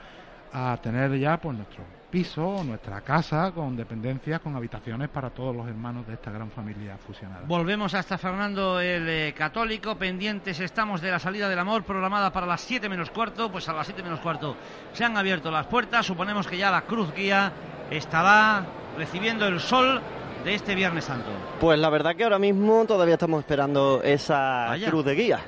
a 0.53 0.77
tener 0.81 1.17
ya 1.19 1.37
pues 1.37 1.57
nuestro 1.57 1.83
piso, 2.09 2.63
nuestra 2.63 3.01
casa 3.01 3.51
con 3.53 3.75
dependencias, 3.75 4.39
con 4.39 4.55
habitaciones 4.55 5.09
para 5.09 5.29
todos 5.31 5.53
los 5.53 5.67
hermanos 5.67 6.07
de 6.07 6.13
esta 6.13 6.31
gran 6.31 6.49
familia 6.49 6.95
fusionada. 6.97 7.41
Volvemos 7.45 7.93
hasta 7.93 8.17
Fernando 8.17 8.79
el 8.79 9.09
eh, 9.09 9.33
Católico, 9.37 9.97
pendientes 9.97 10.61
estamos 10.61 11.01
de 11.01 11.11
la 11.11 11.19
salida 11.19 11.49
del 11.49 11.59
amor 11.59 11.83
programada 11.83 12.31
para 12.31 12.45
las 12.47 12.61
7 12.61 12.87
menos 12.87 13.09
cuarto, 13.09 13.51
pues 13.51 13.67
a 13.67 13.73
las 13.73 13.87
7 13.87 14.01
menos 14.01 14.21
cuarto 14.21 14.55
se 14.93 15.03
han 15.03 15.17
abierto 15.17 15.51
las 15.51 15.65
puertas, 15.65 16.05
suponemos 16.05 16.47
que 16.47 16.55
ya 16.57 16.71
la 16.71 16.83
Cruz 16.83 17.13
Guía 17.13 17.51
estará 17.91 18.65
recibiendo 18.97 19.45
el 19.47 19.59
sol 19.59 20.01
de 20.45 20.55
este 20.55 20.75
Viernes 20.75 21.03
Santo. 21.05 21.25
Pues 21.59 21.77
la 21.79 21.89
verdad 21.89 22.15
que 22.15 22.23
ahora 22.23 22.39
mismo 22.39 22.85
todavía 22.85 23.15
estamos 23.15 23.39
esperando 23.39 24.01
esa 24.03 24.67
Vaya. 24.69 24.87
cruz 24.89 25.03
de 25.03 25.15
guía. 25.15 25.39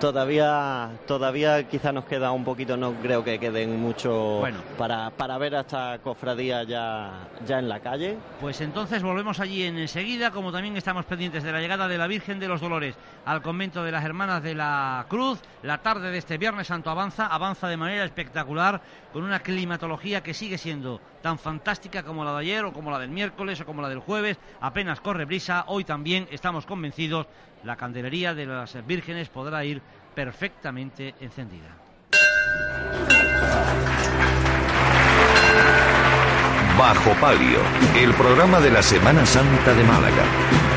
Todavía, 0.00 0.90
todavía 1.06 1.68
quizá 1.68 1.92
nos 1.92 2.04
queda 2.04 2.32
un 2.32 2.44
poquito, 2.44 2.76
no 2.76 2.94
creo 2.94 3.22
que 3.22 3.38
queden 3.38 3.78
mucho 3.80 4.38
Bueno. 4.40 4.58
para, 4.78 5.10
para 5.10 5.36
ver 5.38 5.54
a 5.56 5.60
esta 5.60 5.98
cofradía 6.02 6.62
ya, 6.62 7.28
ya 7.46 7.58
en 7.58 7.68
la 7.68 7.80
calle. 7.80 8.16
Pues 8.40 8.60
entonces 8.60 9.02
volvemos 9.02 9.40
allí 9.40 9.62
en 9.64 9.78
enseguida, 9.78 10.30
como 10.30 10.52
también 10.52 10.76
estamos 10.76 11.04
pendientes 11.04 11.42
de 11.42 11.52
la 11.52 11.60
llegada 11.60 11.86
de 11.86 11.98
la 11.98 12.06
Virgen 12.06 12.38
de 12.40 12.48
los 12.48 12.60
Dolores 12.60 12.94
al 13.26 13.42
convento 13.42 13.84
de 13.84 13.92
las 13.92 14.04
Hermanas 14.04 14.42
de 14.42 14.54
la 14.54 15.04
Cruz. 15.08 15.38
La 15.62 15.78
tarde 15.78 16.10
de 16.10 16.18
este 16.18 16.38
Viernes 16.38 16.68
Santo 16.68 16.90
avanza, 16.90 17.26
avanza 17.26 17.68
de 17.68 17.76
manera 17.76 18.04
espectacular, 18.04 18.80
con 19.12 19.22
una 19.22 19.40
climatología 19.40 20.22
que 20.22 20.34
sigue 20.34 20.56
siendo 20.56 21.00
tan 21.20 21.38
fantástica 21.38 22.02
como 22.02 22.24
la 22.24 22.32
de 22.32 22.38
ayer 22.38 22.64
o 22.64 22.72
como 22.72 22.90
la 22.90 22.98
del 22.98 23.10
miércoles 23.10 23.60
o 23.60 23.66
como 23.66 23.82
la 23.82 23.88
del 23.88 23.98
jueves. 23.98 24.38
Apenas 24.60 25.00
corre 25.00 25.26
brisa, 25.26 25.64
hoy 25.66 25.84
también 25.84 26.26
estamos 26.30 26.64
convencidos, 26.64 27.26
la 27.64 27.76
candelería 27.76 28.34
de 28.34 28.46
las 28.46 28.86
vírgenes 28.86 29.28
podrá 29.28 29.64
ir 29.64 29.82
perfectamente 30.14 31.14
encendida. 31.20 31.68
Bajo 36.78 37.12
Palio, 37.20 37.60
el 37.96 38.14
programa 38.14 38.60
de 38.60 38.70
la 38.70 38.82
Semana 38.82 39.26
Santa 39.26 39.74
de 39.74 39.84
Málaga. 39.84 40.69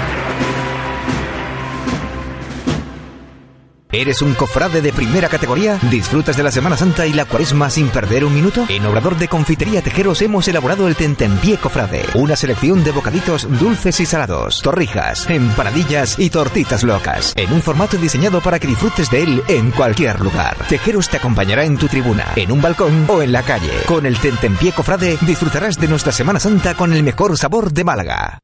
¿Eres 3.94 4.24
un 4.24 4.34
cofrade 4.34 4.82
de 4.82 4.92
primera 4.92 5.30
categoría? 5.30 5.78
¿Disfrutas 5.92 6.36
de 6.36 6.42
la 6.42 6.52
Semana 6.52 6.76
Santa 6.76 7.06
y 7.06 7.14
la 7.14 7.26
cuaresma 7.26 7.70
sin 7.70 7.90
perder 7.90 8.26
un 8.26 8.34
minuto? 8.34 8.66
En 8.68 8.84
Obrador 8.88 9.16
de 9.18 9.28
Confitería 9.28 9.84
Tejeros 9.84 10.20
hemos 10.24 10.48
elaborado 10.48 10.88
el 10.88 10.96
Tentempié 10.96 11.58
Cofrade, 11.58 12.04
una 12.16 12.36
selección 12.36 12.84
de 12.84 12.90
bocaditos 12.90 13.48
dulces 13.60 14.00
y 14.00 14.08
salados, 14.08 14.64
torrijas, 14.64 15.30
empanadillas 15.30 16.18
y 16.18 16.32
tortitas 16.32 16.82
locas, 16.82 17.34
en 17.38 17.54
un 17.54 17.62
formato 17.62 17.98
diseñado 17.98 18.42
para 18.42 18.58
que 18.58 18.66
disfrutes 18.66 19.12
de 19.12 19.22
él 19.22 19.44
en 19.48 19.70
cualquier 19.70 20.20
lugar. 20.22 20.58
Tejeros 20.68 21.08
te 21.08 21.18
acompañará 21.18 21.64
en 21.64 21.78
tu 21.78 21.88
tribuna, 21.88 22.26
en 22.36 22.52
un 22.52 22.64
balcón 22.64 23.06
o 23.08 23.22
en 23.22 23.32
la 23.32 23.44
calle. 23.44 23.74
Con 23.86 24.08
el 24.08 24.18
Tentempié 24.18 24.72
Cofrade 24.72 25.20
disfrutarás 25.22 25.80
de 25.80 25.88
nuestra 25.88 26.12
Semana 26.12 26.40
Santa 26.40 26.74
con 26.74 26.94
el 26.94 27.04
mejor 27.04 27.38
sabor 27.38 27.72
de 27.72 27.84
Málaga. 27.84 28.40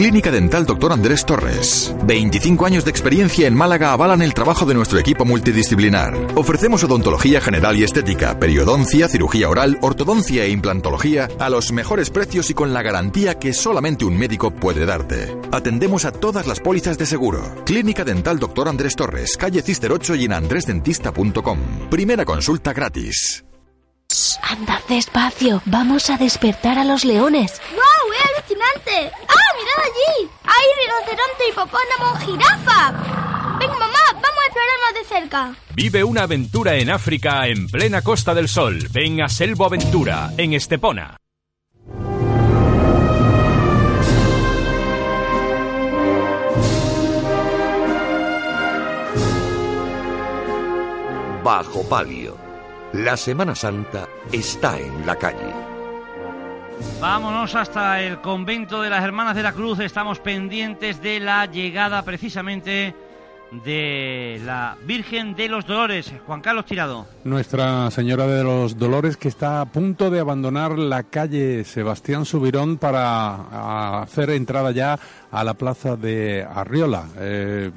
Clínica 0.00 0.30
Dental 0.30 0.64
Dr. 0.64 0.92
Andrés 0.92 1.26
Torres. 1.26 1.94
25 2.04 2.64
años 2.64 2.86
de 2.86 2.90
experiencia 2.90 3.46
en 3.46 3.54
Málaga 3.54 3.92
avalan 3.92 4.22
el 4.22 4.32
trabajo 4.32 4.64
de 4.64 4.72
nuestro 4.72 4.98
equipo 4.98 5.26
multidisciplinar. 5.26 6.14
Ofrecemos 6.36 6.82
odontología 6.84 7.42
general 7.42 7.78
y 7.78 7.84
estética, 7.84 8.38
periodoncia, 8.38 9.08
cirugía 9.08 9.50
oral, 9.50 9.76
ortodoncia 9.82 10.44
e 10.44 10.52
implantología 10.52 11.28
a 11.38 11.50
los 11.50 11.70
mejores 11.72 12.08
precios 12.08 12.48
y 12.48 12.54
con 12.54 12.72
la 12.72 12.80
garantía 12.80 13.38
que 13.38 13.52
solamente 13.52 14.06
un 14.06 14.16
médico 14.16 14.50
puede 14.50 14.86
darte. 14.86 15.36
Atendemos 15.52 16.06
a 16.06 16.12
todas 16.12 16.46
las 16.46 16.60
pólizas 16.60 16.96
de 16.96 17.04
seguro. 17.04 17.62
Clínica 17.66 18.02
Dental 18.02 18.38
Dr. 18.38 18.70
Andrés 18.70 18.96
Torres, 18.96 19.36
calle 19.36 19.60
Cister 19.60 19.92
8 19.92 20.14
y 20.14 20.24
en 20.24 20.32
andresdentista.com. 20.32 21.58
Primera 21.90 22.24
consulta 22.24 22.72
gratis. 22.72 23.44
Andad 24.42 24.80
despacio, 24.88 25.62
vamos 25.66 26.10
a 26.10 26.16
despertar 26.16 26.78
a 26.78 26.84
los 26.84 27.04
leones. 27.04 27.60
¡Wow! 27.70 28.12
¡Es 28.12 28.38
alucinante! 28.38 29.12
¡Ah, 29.28 29.49
allí! 29.80 30.30
¡Hay 30.44 30.66
rinoceronte, 30.80 31.48
hipopótamo, 31.48 32.16
jirafa! 32.24 32.92
Ven, 33.58 33.70
mamá, 33.70 33.98
vamos 34.14 34.38
a 34.42 34.46
explorarnos 34.46 34.94
de 34.94 35.04
cerca. 35.04 35.54
Vive 35.74 36.04
una 36.04 36.22
aventura 36.22 36.76
en 36.76 36.90
África 36.90 37.46
en 37.46 37.68
plena 37.68 38.02
Costa 38.02 38.34
del 38.34 38.48
Sol. 38.48 38.88
Ven 38.90 39.22
a 39.22 39.28
Selvo 39.28 39.66
Aventura, 39.66 40.30
en 40.36 40.54
Estepona. 40.54 41.16
Bajo 51.42 51.88
Palio. 51.88 52.36
La 52.92 53.16
Semana 53.16 53.54
Santa 53.54 54.08
está 54.32 54.78
en 54.78 55.06
la 55.06 55.16
calle. 55.16 55.69
Vámonos 57.00 57.54
hasta 57.54 58.02
el 58.02 58.20
convento 58.20 58.82
de 58.82 58.90
las 58.90 59.02
Hermanas 59.02 59.34
de 59.34 59.42
la 59.42 59.52
Cruz. 59.52 59.80
Estamos 59.80 60.18
pendientes 60.18 61.00
de 61.02 61.20
la 61.20 61.46
llegada 61.46 62.02
precisamente 62.02 62.94
de 63.64 64.40
la 64.44 64.76
Virgen 64.84 65.34
de 65.34 65.48
los 65.48 65.66
Dolores, 65.66 66.12
Juan 66.26 66.40
Carlos 66.40 66.66
Tirado. 66.66 67.06
Nuestra 67.24 67.90
Señora 67.90 68.26
de 68.26 68.44
los 68.44 68.78
Dolores 68.78 69.16
que 69.16 69.28
está 69.28 69.60
a 69.60 69.66
punto 69.66 70.10
de 70.10 70.20
abandonar 70.20 70.78
la 70.78 71.02
calle 71.02 71.64
Sebastián 71.64 72.24
Subirón 72.24 72.78
para 72.78 74.02
hacer 74.02 74.30
entrada 74.30 74.70
ya 74.70 74.98
a 75.30 75.42
la 75.42 75.54
plaza 75.54 75.96
de 75.96 76.46
Arriola. 76.48 77.06
Eh, 77.18 77.70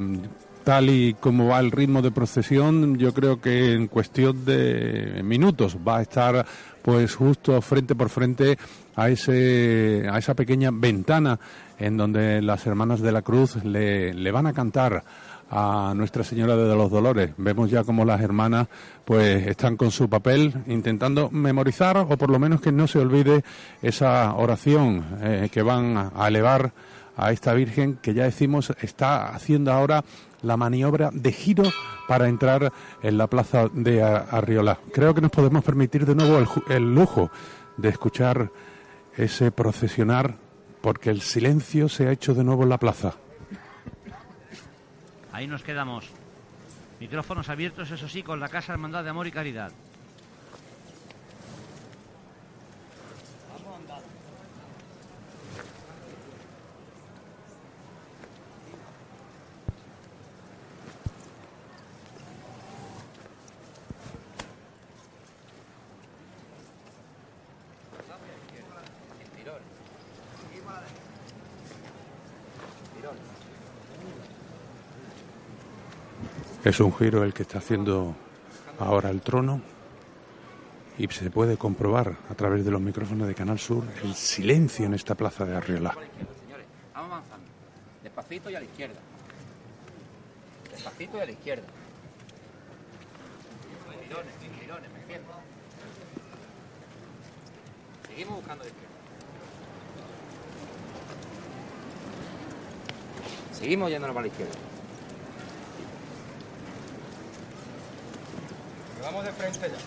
tal 0.63 0.89
y 0.89 1.13
como 1.15 1.47
va 1.47 1.59
el 1.59 1.71
ritmo 1.71 2.01
de 2.01 2.11
procesión, 2.11 2.97
yo 2.97 3.13
creo 3.13 3.41
que 3.41 3.73
en 3.73 3.87
cuestión 3.87 4.45
de 4.45 5.21
minutos 5.23 5.77
va 5.85 5.97
a 5.97 6.01
estar 6.01 6.45
pues 6.81 7.15
justo 7.15 7.61
frente 7.61 7.95
por 7.95 8.09
frente 8.09 8.57
a 8.95 9.09
ese 9.09 10.07
a 10.11 10.17
esa 10.17 10.33
pequeña 10.33 10.71
ventana 10.71 11.39
en 11.79 11.97
donde 11.97 12.41
las 12.41 12.65
hermanas 12.67 13.01
de 13.01 13.11
la 13.11 13.21
Cruz 13.21 13.63
le, 13.63 14.13
le 14.13 14.31
van 14.31 14.47
a 14.47 14.53
cantar 14.53 15.03
a 15.55 15.93
Nuestra 15.95 16.23
Señora 16.23 16.55
de 16.55 16.75
los 16.75 16.89
Dolores. 16.89 17.31
Vemos 17.37 17.69
ya 17.69 17.83
como 17.83 18.05
las 18.05 18.21
hermanas 18.21 18.67
pues 19.05 19.45
están 19.45 19.77
con 19.77 19.91
su 19.91 20.09
papel 20.09 20.53
intentando 20.65 21.29
memorizar 21.29 21.97
o 21.97 22.17
por 22.17 22.31
lo 22.31 22.39
menos 22.39 22.59
que 22.59 22.71
no 22.71 22.87
se 22.87 22.99
olvide 22.99 23.43
esa 23.81 24.33
oración 24.35 25.05
eh, 25.21 25.49
que 25.51 25.61
van 25.61 26.11
a 26.15 26.27
elevar 26.27 26.73
a 27.15 27.31
esta 27.31 27.53
Virgen 27.53 27.99
que 28.01 28.15
ya 28.15 28.23
decimos 28.23 28.73
está 28.81 29.27
haciendo 29.27 29.71
ahora 29.71 30.03
la 30.41 30.57
maniobra 30.57 31.11
de 31.13 31.31
giro 31.31 31.63
para 32.07 32.27
entrar 32.27 32.71
en 33.01 33.17
la 33.17 33.27
plaza 33.27 33.67
de 33.71 34.01
Arriola. 34.01 34.79
Creo 34.91 35.13
que 35.13 35.21
nos 35.21 35.31
podemos 35.31 35.63
permitir 35.63 36.05
de 36.05 36.15
nuevo 36.15 36.39
el, 36.39 36.47
el 36.75 36.95
lujo 36.95 37.29
de 37.77 37.89
escuchar 37.89 38.49
ese 39.17 39.51
procesionar 39.51 40.35
porque 40.81 41.09
el 41.09 41.21
silencio 41.21 41.87
se 41.87 42.07
ha 42.07 42.11
hecho 42.11 42.33
de 42.33 42.43
nuevo 42.43 42.63
en 42.63 42.69
la 42.69 42.77
plaza. 42.77 43.13
Ahí 45.31 45.47
nos 45.47 45.63
quedamos. 45.63 46.09
Micrófonos 46.99 47.49
abiertos, 47.49 47.89
eso 47.91 48.07
sí, 48.07 48.23
con 48.23 48.39
la 48.39 48.49
Casa 48.49 48.73
Hermandad 48.73 49.03
de 49.03 49.09
Amor 49.09 49.27
y 49.27 49.31
Caridad. 49.31 49.71
Es 76.63 76.79
un 76.79 76.95
giro 76.95 77.23
el 77.23 77.33
que 77.33 77.41
está 77.41 77.57
haciendo 77.57 78.15
ahora 78.79 79.09
el 79.09 79.21
trono 79.21 79.61
y 80.97 81.07
se 81.09 81.29
puede 81.29 81.57
comprobar 81.57 82.15
a 82.29 82.35
través 82.35 82.63
de 82.63 82.71
los 82.71 82.79
micrófonos 82.79 83.27
de 83.27 83.35
Canal 83.35 83.59
Sur 83.59 83.83
el 84.01 84.13
silencio 84.15 84.85
en 84.85 84.93
esta 84.93 85.13
plaza 85.13 85.43
de 85.43 85.57
Arriola. 85.57 85.93
Vamos 86.93 87.11
avanzando. 87.11 87.47
Despacito 88.01 88.49
y 88.49 88.55
a 88.55 88.59
la 88.61 88.65
izquierda. 88.65 88.99
Despacito 90.71 91.17
y 91.17 91.19
a 91.19 91.25
la 91.25 91.31
izquierda. 91.33 91.67
Girones, 94.05 94.33
girones, 94.61 94.91
me 94.93 95.01
entiendo. 95.01 95.31
Seguimos 98.07 98.35
buscando 98.37 98.63
de 98.63 98.69
izquierda. 98.69 98.95
Seguimos 103.51 103.89
yéndonos 103.89 104.13
para 104.13 104.27
la 104.27 104.31
izquierda. 104.31 104.72
Vamos 109.03 109.23
de 109.25 109.31
frente 109.31 109.67
ya. 109.69 109.77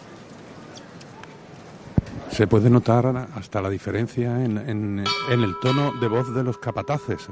Se 2.34 2.46
puede 2.46 2.68
notar 2.68 3.06
hasta 3.34 3.62
la 3.62 3.70
diferencia 3.70 4.44
en, 4.44 4.58
en- 4.58 5.04
el 5.30 5.54
tono 5.60 5.92
de 5.92 6.08
voz 6.08 6.34
de 6.34 6.42
los 6.42 6.58
capataces. 6.58 7.28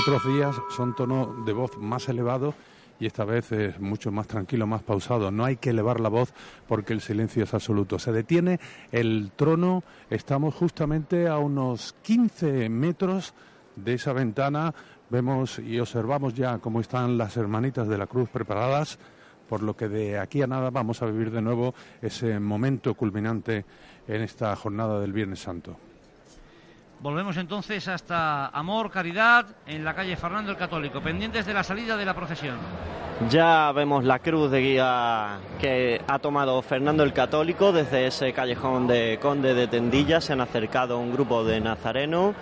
Otros 0.00 0.24
días 0.26 0.56
son 0.74 0.96
tonos 0.96 1.44
de 1.46 1.52
voz 1.52 1.76
más 1.78 2.08
elevados 2.08 2.54
y 2.98 3.06
esta 3.06 3.24
vez 3.24 3.52
es 3.52 3.78
mucho 3.78 4.10
más 4.10 4.26
tranquilo, 4.26 4.66
más 4.66 4.82
pausado. 4.82 5.30
No 5.30 5.44
hay 5.44 5.56
que 5.58 5.70
elevar 5.70 6.00
la 6.00 6.08
voz 6.08 6.32
porque 6.66 6.92
el 6.92 7.00
silencio 7.00 7.44
es 7.44 7.54
absoluto. 7.54 7.98
Se 8.00 8.10
detiene 8.10 8.58
el 8.90 9.30
trono, 9.36 9.84
estamos 10.10 10.54
justamente 10.54 11.28
a 11.28 11.38
unos 11.38 11.94
15 12.02 12.68
metros 12.68 13.34
de 13.76 13.94
esa 13.94 14.12
ventana. 14.12 14.74
Vemos 15.10 15.60
y 15.60 15.78
observamos 15.78 16.34
ya 16.34 16.58
cómo 16.58 16.80
están 16.80 17.16
las 17.16 17.36
hermanitas 17.36 17.86
de 17.86 17.96
la 17.98 18.06
cruz 18.08 18.28
preparadas 18.28 18.98
por 19.48 19.62
lo 19.62 19.74
que 19.74 19.88
de 19.88 20.18
aquí 20.18 20.42
a 20.42 20.46
nada 20.46 20.70
vamos 20.70 21.02
a 21.02 21.06
vivir 21.06 21.30
de 21.30 21.42
nuevo 21.42 21.74
ese 22.02 22.38
momento 22.38 22.94
culminante 22.94 23.64
en 24.06 24.22
esta 24.22 24.54
jornada 24.56 25.00
del 25.00 25.12
Viernes 25.12 25.40
Santo. 25.40 25.76
Volvemos 27.00 27.36
entonces 27.36 27.86
hasta 27.86 28.48
Amor, 28.48 28.90
Caridad, 28.90 29.46
en 29.66 29.84
la 29.84 29.94
calle 29.94 30.16
Fernando 30.16 30.50
el 30.50 30.56
Católico, 30.56 31.00
pendientes 31.00 31.46
de 31.46 31.54
la 31.54 31.62
salida 31.62 31.96
de 31.96 32.04
la 32.04 32.12
procesión. 32.12 32.56
Ya 33.30 33.70
vemos 33.72 34.04
la 34.04 34.18
cruz 34.18 34.50
de 34.50 34.60
guía 34.60 35.38
que 35.60 36.00
ha 36.06 36.18
tomado 36.18 36.60
Fernando 36.62 37.04
el 37.04 37.12
Católico 37.12 37.72
desde 37.72 38.06
ese 38.08 38.32
callejón 38.32 38.88
de 38.88 39.18
Conde 39.22 39.54
de 39.54 39.68
Tendilla. 39.68 40.20
Se 40.20 40.32
han 40.32 40.40
acercado 40.40 40.98
un 40.98 41.12
grupo 41.12 41.44
de 41.44 41.60
nazarenos 41.60 42.34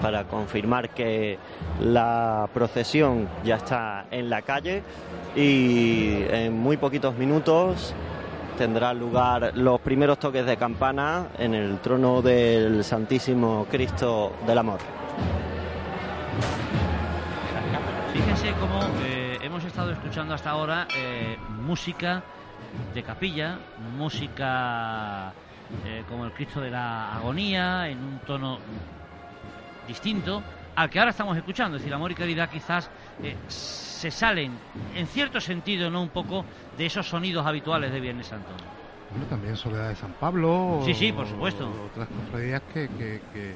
para 0.00 0.24
confirmar 0.24 0.90
que 0.90 1.38
la 1.80 2.48
procesión 2.52 3.28
ya 3.44 3.56
está 3.56 4.06
en 4.10 4.30
la 4.30 4.42
calle 4.42 4.82
y 5.36 6.22
en 6.30 6.58
muy 6.58 6.76
poquitos 6.76 7.16
minutos 7.16 7.94
tendrá 8.58 8.92
lugar 8.92 9.52
los 9.54 9.80
primeros 9.80 10.18
toques 10.18 10.44
de 10.44 10.56
campana 10.56 11.28
en 11.38 11.54
el 11.54 11.78
trono 11.78 12.20
del 12.20 12.84
Santísimo 12.84 13.66
Cristo 13.70 14.32
del 14.46 14.58
Amor. 14.58 14.80
Fíjense 18.12 18.52
cómo 18.60 18.80
eh, 19.02 19.38
hemos 19.40 19.64
estado 19.64 19.92
escuchando 19.92 20.34
hasta 20.34 20.50
ahora 20.50 20.86
eh, 20.94 21.38
música 21.62 22.22
de 22.92 23.02
capilla, 23.02 23.58
música 23.96 25.32
eh, 25.86 26.04
como 26.08 26.26
el 26.26 26.32
Cristo 26.32 26.60
de 26.60 26.70
la 26.70 27.14
Agonía, 27.14 27.88
en 27.88 27.98
un 27.98 28.18
tono 28.26 28.58
distinto 29.90 30.40
al 30.76 30.88
que 30.88 30.98
ahora 31.00 31.10
estamos 31.10 31.36
escuchando. 31.36 31.76
Es 31.76 31.82
decir, 31.82 31.92
amor 31.92 32.12
y 32.12 32.14
caridad 32.14 32.48
quizás 32.48 32.88
eh, 33.22 33.36
se 33.48 34.10
salen, 34.10 34.52
en 34.94 35.06
cierto 35.06 35.40
sentido, 35.40 35.90
no 35.90 36.00
un 36.00 36.10
poco, 36.10 36.44
de 36.78 36.86
esos 36.86 37.08
sonidos 37.08 37.44
habituales 37.44 37.92
de 37.92 38.00
Viernes 38.00 38.28
Santo. 38.28 38.50
Bueno, 39.10 39.26
también 39.26 39.56
Soledad 39.56 39.88
de 39.88 39.96
San 39.96 40.12
Pablo. 40.12 40.82
Sí, 40.84 40.94
sí, 40.94 41.12
por 41.12 41.26
supuesto. 41.26 41.66
o 41.66 41.86
Otras 41.86 42.06
cofradías 42.08 42.62
que, 42.72 42.88
que, 42.88 43.20
que 43.32 43.54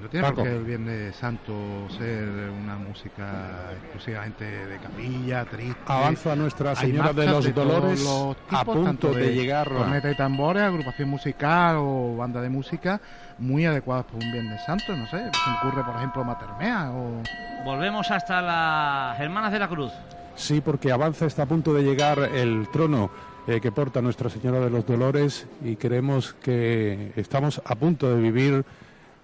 no 0.00 0.08
tiene 0.08 0.26
Paco. 0.26 0.36
por 0.42 0.46
qué 0.48 0.56
el 0.56 0.64
Viernes 0.64 1.16
Santo 1.16 1.52
ser 1.96 2.28
una 2.50 2.76
música 2.76 3.72
exclusivamente 3.82 4.44
de 4.44 4.76
capilla, 4.78 5.44
triste. 5.44 5.80
Avanza 5.86 6.36
Nuestra 6.36 6.74
Señora 6.74 7.12
de 7.12 7.26
los 7.26 7.44
todos 7.52 7.54
Dolores 7.54 8.02
los 8.04 8.36
a 8.50 8.60
tipos, 8.60 8.64
punto 8.76 8.84
tanto 8.84 9.12
de 9.14 9.34
llegar 9.34 9.68
a- 9.68 9.76
Corneta 9.76 10.10
y 10.10 10.16
tambores, 10.16 10.62
agrupación 10.62 11.08
musical 11.08 11.76
o 11.78 12.16
banda 12.16 12.40
de 12.40 12.48
música 12.50 13.00
muy 13.38 13.66
adecuadas 13.66 14.04
para 14.06 14.18
un 14.24 14.32
Viernes 14.32 14.64
Santo. 14.64 14.96
No 14.96 15.04
sé, 15.06 15.18
se 15.18 15.50
me 15.50 15.56
ocurre, 15.68 15.84
por 15.84 15.96
ejemplo, 15.96 16.24
Matermea 16.24 16.90
o. 16.92 17.22
Volvemos 17.64 18.10
hasta 18.10 18.40
las 18.40 19.20
Hermanas 19.20 19.52
de 19.52 19.58
la 19.58 19.68
Cruz. 19.68 19.92
Sí, 20.36 20.60
porque 20.60 20.92
avanza, 20.92 21.26
está 21.26 21.42
a 21.42 21.46
punto 21.46 21.74
de 21.74 21.82
llegar 21.82 22.18
el 22.20 22.68
trono 22.72 23.10
eh, 23.48 23.60
que 23.60 23.72
porta 23.72 24.00
Nuestra 24.00 24.30
Señora 24.30 24.60
de 24.60 24.70
los 24.70 24.86
Dolores 24.86 25.46
y 25.64 25.74
creemos 25.74 26.34
que 26.34 27.12
estamos 27.16 27.60
a 27.64 27.74
punto 27.74 28.14
de 28.14 28.20
vivir 28.20 28.64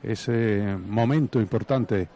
ese 0.04 0.76
momento 0.86 1.40
importante 1.40 2.08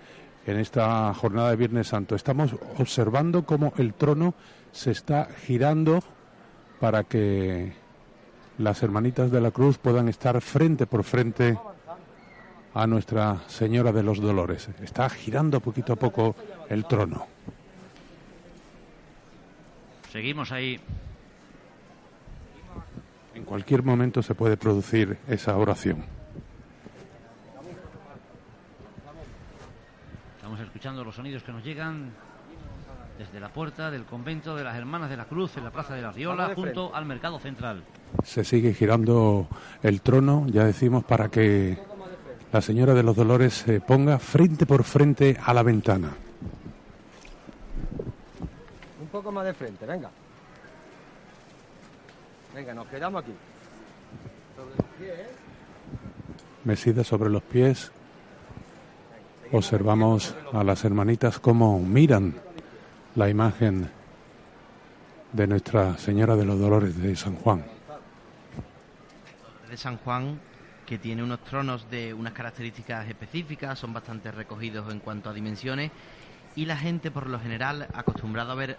en 0.47 0.59
esta 0.59 1.12
jornada 1.14 1.51
de 1.51 1.57
Viernes 1.57 1.89
Santo. 1.89 2.14
Estamos 2.14 2.55
observando 2.78 3.45
cómo 3.45 3.72
el 3.76 3.95
trono 3.95 4.34
se 4.72 4.91
está 4.93 5.26
girando 5.47 6.03
para 6.80 7.05
que 7.05 7.72
las 8.59 8.82
hermanitas 8.82 9.30
de 9.30 9.41
la 9.41 9.51
cruz 9.51 9.78
puedan 9.78 10.09
estar 10.09 10.41
frente 10.41 10.86
por 10.86 11.05
frente 11.05 11.59
a 12.74 12.86
Nuestra 12.86 13.43
Señora 13.47 13.93
de 13.93 14.03
los 14.03 14.20
Dolores. 14.20 14.68
Está 14.82 15.09
girando 15.09 15.61
poquito 15.61 15.93
a 15.93 15.97
poco 15.97 16.34
el 16.68 16.84
trono. 16.86 17.26
Seguimos 20.11 20.51
ahí. 20.53 20.80
En 23.34 23.45
cualquier 23.45 23.82
momento 23.82 24.22
se 24.22 24.34
puede 24.34 24.57
producir 24.57 25.18
esa 25.28 25.57
oración. 25.57 26.18
Estamos 30.49 30.67
escuchando 30.67 31.05
los 31.05 31.15
sonidos 31.15 31.43
que 31.43 31.53
nos 31.53 31.63
llegan 31.63 32.11
desde 33.19 33.39
la 33.39 33.51
puerta 33.51 33.91
del 33.91 34.05
convento 34.07 34.57
de 34.57 34.65
las 34.65 34.79
Hermanas 34.79 35.11
de 35.11 35.17
la 35.19 35.27
Cruz 35.27 35.55
en 35.59 35.65
la 35.65 35.71
Plaza 35.71 35.95
de 35.95 36.01
la 36.01 36.11
Riola, 36.11 36.55
junto 36.55 36.95
al 36.95 37.05
Mercado 37.05 37.39
Central. 37.39 37.85
Se 38.25 38.45
sigue 38.45 38.73
girando 38.73 39.47
el 39.83 40.01
trono, 40.01 40.47
ya 40.49 40.65
decimos, 40.65 41.05
para 41.05 41.29
que 41.29 41.79
la 42.51 42.63
Señora 42.63 42.95
de 42.95 43.03
los 43.03 43.15
Dolores 43.15 43.53
se 43.53 43.83
ponga 43.83 44.19
frente 44.19 44.65
por 44.65 44.85
frente 44.85 45.37
a 45.45 45.53
la 45.53 45.63
ventana. 45.63 46.15
Un 49.03 49.09
poco 49.09 49.31
más 49.31 49.45
de 49.45 49.53
frente, 49.53 49.85
venga. 49.85 50.09
Venga, 52.55 52.73
nos 52.73 52.87
quedamos 52.87 53.23
aquí. 53.23 53.35
Sobre 54.57 54.77
los 54.79 54.87
pies, 54.99 55.13
¿eh? 55.13 55.31
Mesida 56.65 57.05
sobre 57.05 57.29
los 57.29 57.43
pies. 57.43 57.93
Observamos 59.51 60.37
a 60.53 60.63
las 60.63 60.85
hermanitas 60.85 61.39
cómo 61.39 61.79
miran 61.79 62.35
la 63.15 63.31
imagen 63.31 63.91
de 65.33 65.47
Nuestra 65.47 65.97
Señora 65.97 66.37
de 66.37 66.45
los 66.45 66.61
Dolores 66.61 67.01
de 67.01 67.17
San 67.17 67.37
Juan. 67.37 67.65
de 69.71 69.77
San 69.77 69.97
Juan 69.99 70.39
que 70.85 70.99
tiene 70.99 71.23
unos 71.23 71.41
tronos 71.45 71.91
de 71.91 72.13
unas 72.13 72.33
características 72.33 73.09
específicas, 73.09 73.79
son 73.79 73.93
bastante 73.93 74.31
recogidos 74.31 74.93
en 74.93 75.01
cuanto 75.01 75.31
a 75.31 75.35
dimensiones 75.35 75.91
y 76.55 76.67
la 76.67 76.77
gente 76.77 77.11
por 77.11 77.27
lo 77.27 77.39
general 77.41 77.89
acostumbrado 77.95 78.53
a 78.53 78.55
ver 78.55 78.77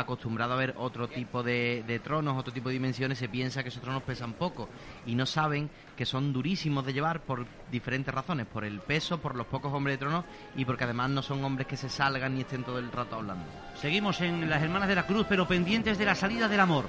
acostumbrado 0.00 0.54
a 0.54 0.56
ver 0.56 0.74
otro 0.78 1.08
tipo 1.08 1.42
de, 1.42 1.84
de 1.86 1.98
tronos, 1.98 2.38
otro 2.38 2.52
tipo 2.52 2.68
de 2.68 2.74
dimensiones, 2.74 3.18
se 3.18 3.28
piensa 3.28 3.62
que 3.62 3.70
esos 3.70 3.82
tronos 3.82 4.02
pesan 4.02 4.34
poco 4.34 4.68
y 5.06 5.14
no 5.14 5.26
saben 5.26 5.70
que 5.96 6.04
son 6.04 6.32
durísimos 6.32 6.84
de 6.84 6.92
llevar 6.92 7.20
por 7.20 7.46
diferentes 7.70 8.14
razones, 8.14 8.46
por 8.46 8.64
el 8.64 8.80
peso, 8.80 9.18
por 9.18 9.34
los 9.34 9.46
pocos 9.46 9.72
hombres 9.72 9.94
de 9.94 9.98
trono 9.98 10.24
y 10.54 10.64
porque 10.64 10.84
además 10.84 11.10
no 11.10 11.22
son 11.22 11.42
hombres 11.44 11.66
que 11.66 11.76
se 11.76 11.88
salgan 11.88 12.34
ni 12.34 12.42
estén 12.42 12.64
todo 12.64 12.78
el 12.78 12.92
rato 12.92 13.16
hablando. 13.16 13.44
Seguimos 13.80 14.20
en 14.20 14.48
las 14.48 14.62
Hermanas 14.62 14.88
de 14.88 14.94
la 14.94 15.06
Cruz, 15.06 15.26
pero 15.28 15.48
pendientes 15.48 15.98
de 15.98 16.04
la 16.04 16.14
salida 16.14 16.48
del 16.48 16.60
amor. 16.60 16.84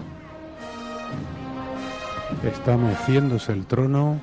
Está 2.44 2.78
meciéndose 2.78 3.54
el 3.54 3.66
trono, 3.66 4.20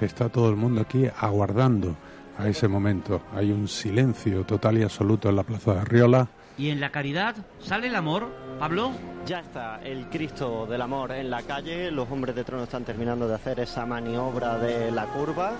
está 0.00 0.28
todo 0.28 0.48
el 0.48 0.56
mundo 0.56 0.80
aquí 0.80 1.06
aguardando 1.18 1.96
a 2.38 2.48
ese 2.48 2.66
momento. 2.68 3.22
Hay 3.34 3.52
un 3.52 3.68
silencio 3.68 4.44
total 4.44 4.78
y 4.78 4.82
absoluto 4.82 5.28
en 5.28 5.36
la 5.36 5.42
plaza 5.42 5.74
de 5.74 5.80
Arriola. 5.80 6.28
Y 6.62 6.70
en 6.70 6.78
la 6.78 6.92
caridad 6.92 7.34
sale 7.58 7.88
el 7.88 7.96
amor, 7.96 8.28
Pablo. 8.60 8.92
Ya 9.26 9.40
está 9.40 9.80
el 9.82 10.08
Cristo 10.08 10.64
del 10.64 10.80
Amor 10.80 11.10
en 11.10 11.28
la 11.28 11.42
calle, 11.42 11.90
los 11.90 12.08
hombres 12.08 12.36
de 12.36 12.44
trono 12.44 12.62
están 12.62 12.84
terminando 12.84 13.26
de 13.26 13.34
hacer 13.34 13.58
esa 13.58 13.84
maniobra 13.84 14.58
de 14.58 14.92
la 14.92 15.06
curva 15.06 15.54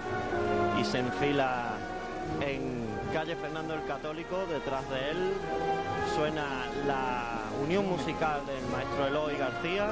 y 0.81 0.85
se 0.85 1.01
enfila 1.01 1.73
en 2.41 2.87
calle 3.13 3.35
Fernando 3.35 3.75
el 3.75 3.85
Católico, 3.85 4.47
detrás 4.49 4.89
de 4.91 5.11
él 5.11 5.33
suena 6.15 6.47
la 6.87 7.41
unión 7.65 7.89
musical 7.89 8.41
del 8.47 8.65
maestro 8.71 9.09
Eloy 9.09 9.37
García 9.37 9.89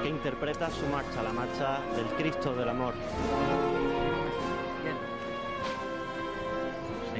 que 0.00 0.10
interpreta 0.10 0.70
su 0.70 0.86
marcha, 0.86 1.24
la 1.24 1.32
marcha 1.32 1.80
del 1.96 2.06
Cristo 2.16 2.54
del 2.54 2.68
Amor. 2.68 2.94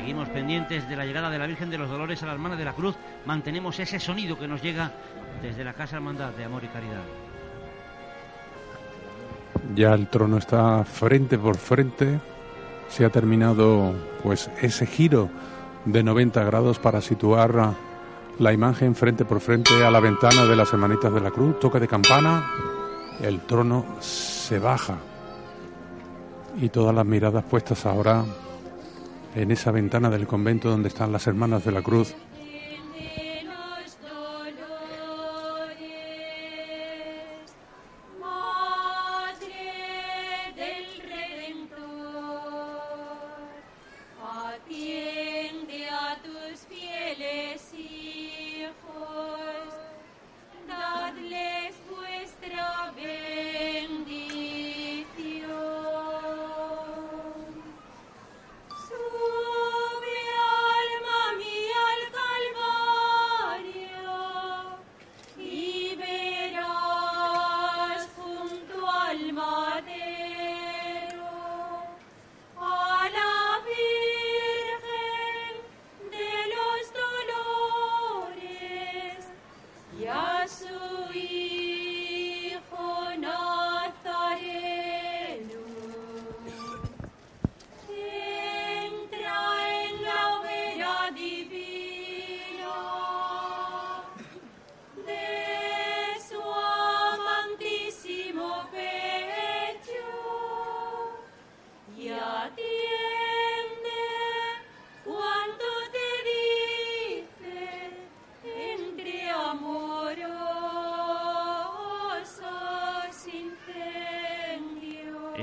Seguimos 0.03 0.31
pendientes 0.31 0.89
de 0.89 0.97
la 0.97 1.07
llegada 1.07 1.31
de 1.31 1.39
la 1.39 1.47
Virgen 1.47 1.71
de 1.71 1.79
los 1.79 1.89
Dolores 1.89 2.21
a 2.25 2.27
la 2.27 2.33
Hermana 2.33 2.57
de 2.57 2.65
la 2.65 2.73
Cruz. 2.73 2.97
Mantenemos 3.25 3.79
ese 3.79 4.01
sonido 4.01 4.37
que 4.37 4.49
nos 4.49 4.61
llega 4.61 4.91
desde 5.41 5.63
la 5.63 5.75
Casa 5.75 5.95
Hermandad 5.95 6.31
de 6.31 6.43
Amor 6.43 6.65
y 6.65 6.67
Caridad. 6.67 7.05
Ya 9.77 9.95
el 9.95 10.09
trono 10.09 10.39
está 10.39 10.83
frente 10.85 11.39
por 11.39 11.57
frente. 11.57 12.19
Se 12.89 13.05
ha 13.05 13.11
terminado 13.11 13.95
pues 14.25 14.51
ese 14.61 14.87
giro 14.87 15.31
de 15.85 16.03
90 16.03 16.43
grados 16.43 16.81
para 16.81 17.01
situar 17.01 17.73
la 18.41 18.53
imagen 18.53 18.97
frente 18.97 19.25
por 19.25 19.39
frente 19.41 19.85
a 19.85 19.91
la 19.93 20.01
ventana 20.01 20.47
de 20.47 20.57
las 20.57 20.73
Hermanitas 20.73 21.15
de 21.15 21.21
la 21.21 21.31
Cruz. 21.31 21.61
Toque 21.61 21.79
de 21.79 21.87
campana. 21.87 22.45
El 23.21 23.43
trono 23.43 23.87
se 24.01 24.59
baja. 24.59 24.97
Y 26.61 26.71
todas 26.71 26.93
las 26.93 27.07
miradas 27.07 27.45
puestas 27.45 27.87
ahora 27.87 28.25
en 29.35 29.51
esa 29.51 29.71
ventana 29.71 30.11
del 30.11 30.27
convento 30.27 30.71
donde 30.71 30.89
están 30.89 31.13
las 31.13 31.27
Hermanas 31.27 31.65
de 31.65 31.73
la 31.73 31.83
Cruz. 31.83 32.15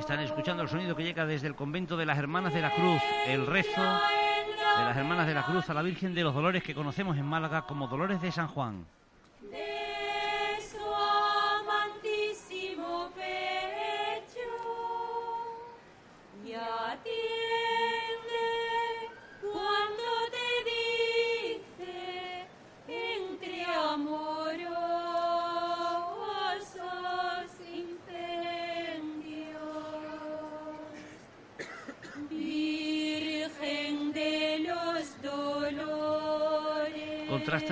Están 0.09 0.25
escuchando 0.25 0.63
el 0.63 0.69
sonido 0.69 0.95
que 0.95 1.03
llega 1.03 1.27
desde 1.27 1.45
el 1.45 1.53
convento 1.53 1.95
de 1.95 2.03
las 2.03 2.17
Hermanas 2.17 2.51
de 2.51 2.61
la 2.61 2.71
Cruz, 2.71 2.99
el 3.27 3.45
rezo 3.45 3.79
de 3.79 4.83
las 4.83 4.97
Hermanas 4.97 5.27
de 5.27 5.35
la 5.35 5.45
Cruz 5.45 5.69
a 5.69 5.75
la 5.75 5.83
Virgen 5.83 6.15
de 6.15 6.23
los 6.23 6.33
Dolores 6.33 6.63
que 6.63 6.73
conocemos 6.73 7.15
en 7.15 7.27
Málaga 7.27 7.67
como 7.67 7.87
Dolores 7.87 8.19
de 8.19 8.31
San 8.31 8.47
Juan. 8.47 8.87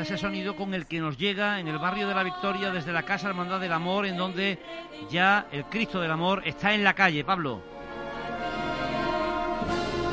Ese 0.07 0.17
sonido 0.17 0.55
con 0.55 0.73
el 0.73 0.85
que 0.85 1.01
nos 1.01 1.17
llega 1.17 1.59
en 1.59 1.67
el 1.67 1.79
barrio 1.79 2.07
de 2.07 2.15
la 2.15 2.23
Victoria 2.23 2.71
desde 2.71 2.93
la 2.93 3.03
Casa 3.03 3.27
Hermandad 3.27 3.59
del 3.59 3.73
Amor, 3.73 4.05
en 4.05 4.15
donde 4.15 4.57
ya 5.11 5.47
el 5.51 5.65
Cristo 5.65 5.99
del 5.99 6.09
Amor 6.09 6.43
está 6.45 6.73
en 6.73 6.81
la 6.81 6.93
calle, 6.93 7.25
Pablo. 7.25 7.59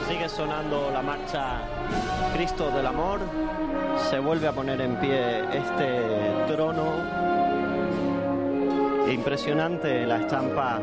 Sigue 0.09 0.29
sonando 0.29 0.91
la 0.93 1.01
marcha 1.01 1.61
Cristo 2.35 2.73
del 2.73 2.87
Amor. 2.87 3.21
Se 4.11 4.19
vuelve 4.19 4.49
a 4.49 4.53
poner 4.53 4.81
en 4.81 4.97
pie 4.97 5.45
este 5.57 6.53
trono. 6.53 6.97
Impresionante 9.09 10.07
la 10.07 10.17
estampa 10.17 10.81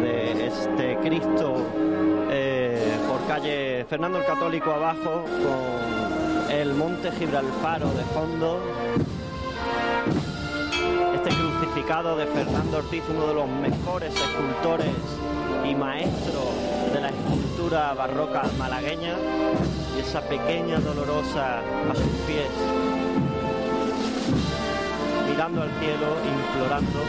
de 0.00 0.46
este 0.46 0.96
Cristo 1.02 1.70
eh, 2.30 2.96
por 3.06 3.26
calle 3.26 3.84
Fernando 3.90 4.20
el 4.20 4.24
Católico 4.24 4.72
abajo 4.72 5.22
con 5.26 6.03
el 6.64 6.72
monte 6.72 7.12
Gibralfaro 7.12 7.90
de 7.90 8.02
fondo. 8.14 8.58
Este 11.14 11.28
crucificado 11.28 12.16
de 12.16 12.26
Fernando 12.26 12.78
Ortiz, 12.78 13.02
uno 13.10 13.26
de 13.26 13.34
los 13.34 13.46
mejores 13.46 14.14
escultores 14.14 14.94
y 15.62 15.74
maestros 15.74 16.48
de 16.90 17.00
la 17.02 17.08
escultura 17.10 17.92
barroca 17.92 18.44
malagueña, 18.58 19.14
y 19.94 20.00
esa 20.00 20.22
pequeña 20.22 20.80
dolorosa 20.80 21.58
a 21.58 21.94
sus 21.94 22.12
pies, 22.26 22.48
mirando 25.28 25.62
al 25.62 25.70
cielo, 25.80 26.16
implorando. 26.24 27.00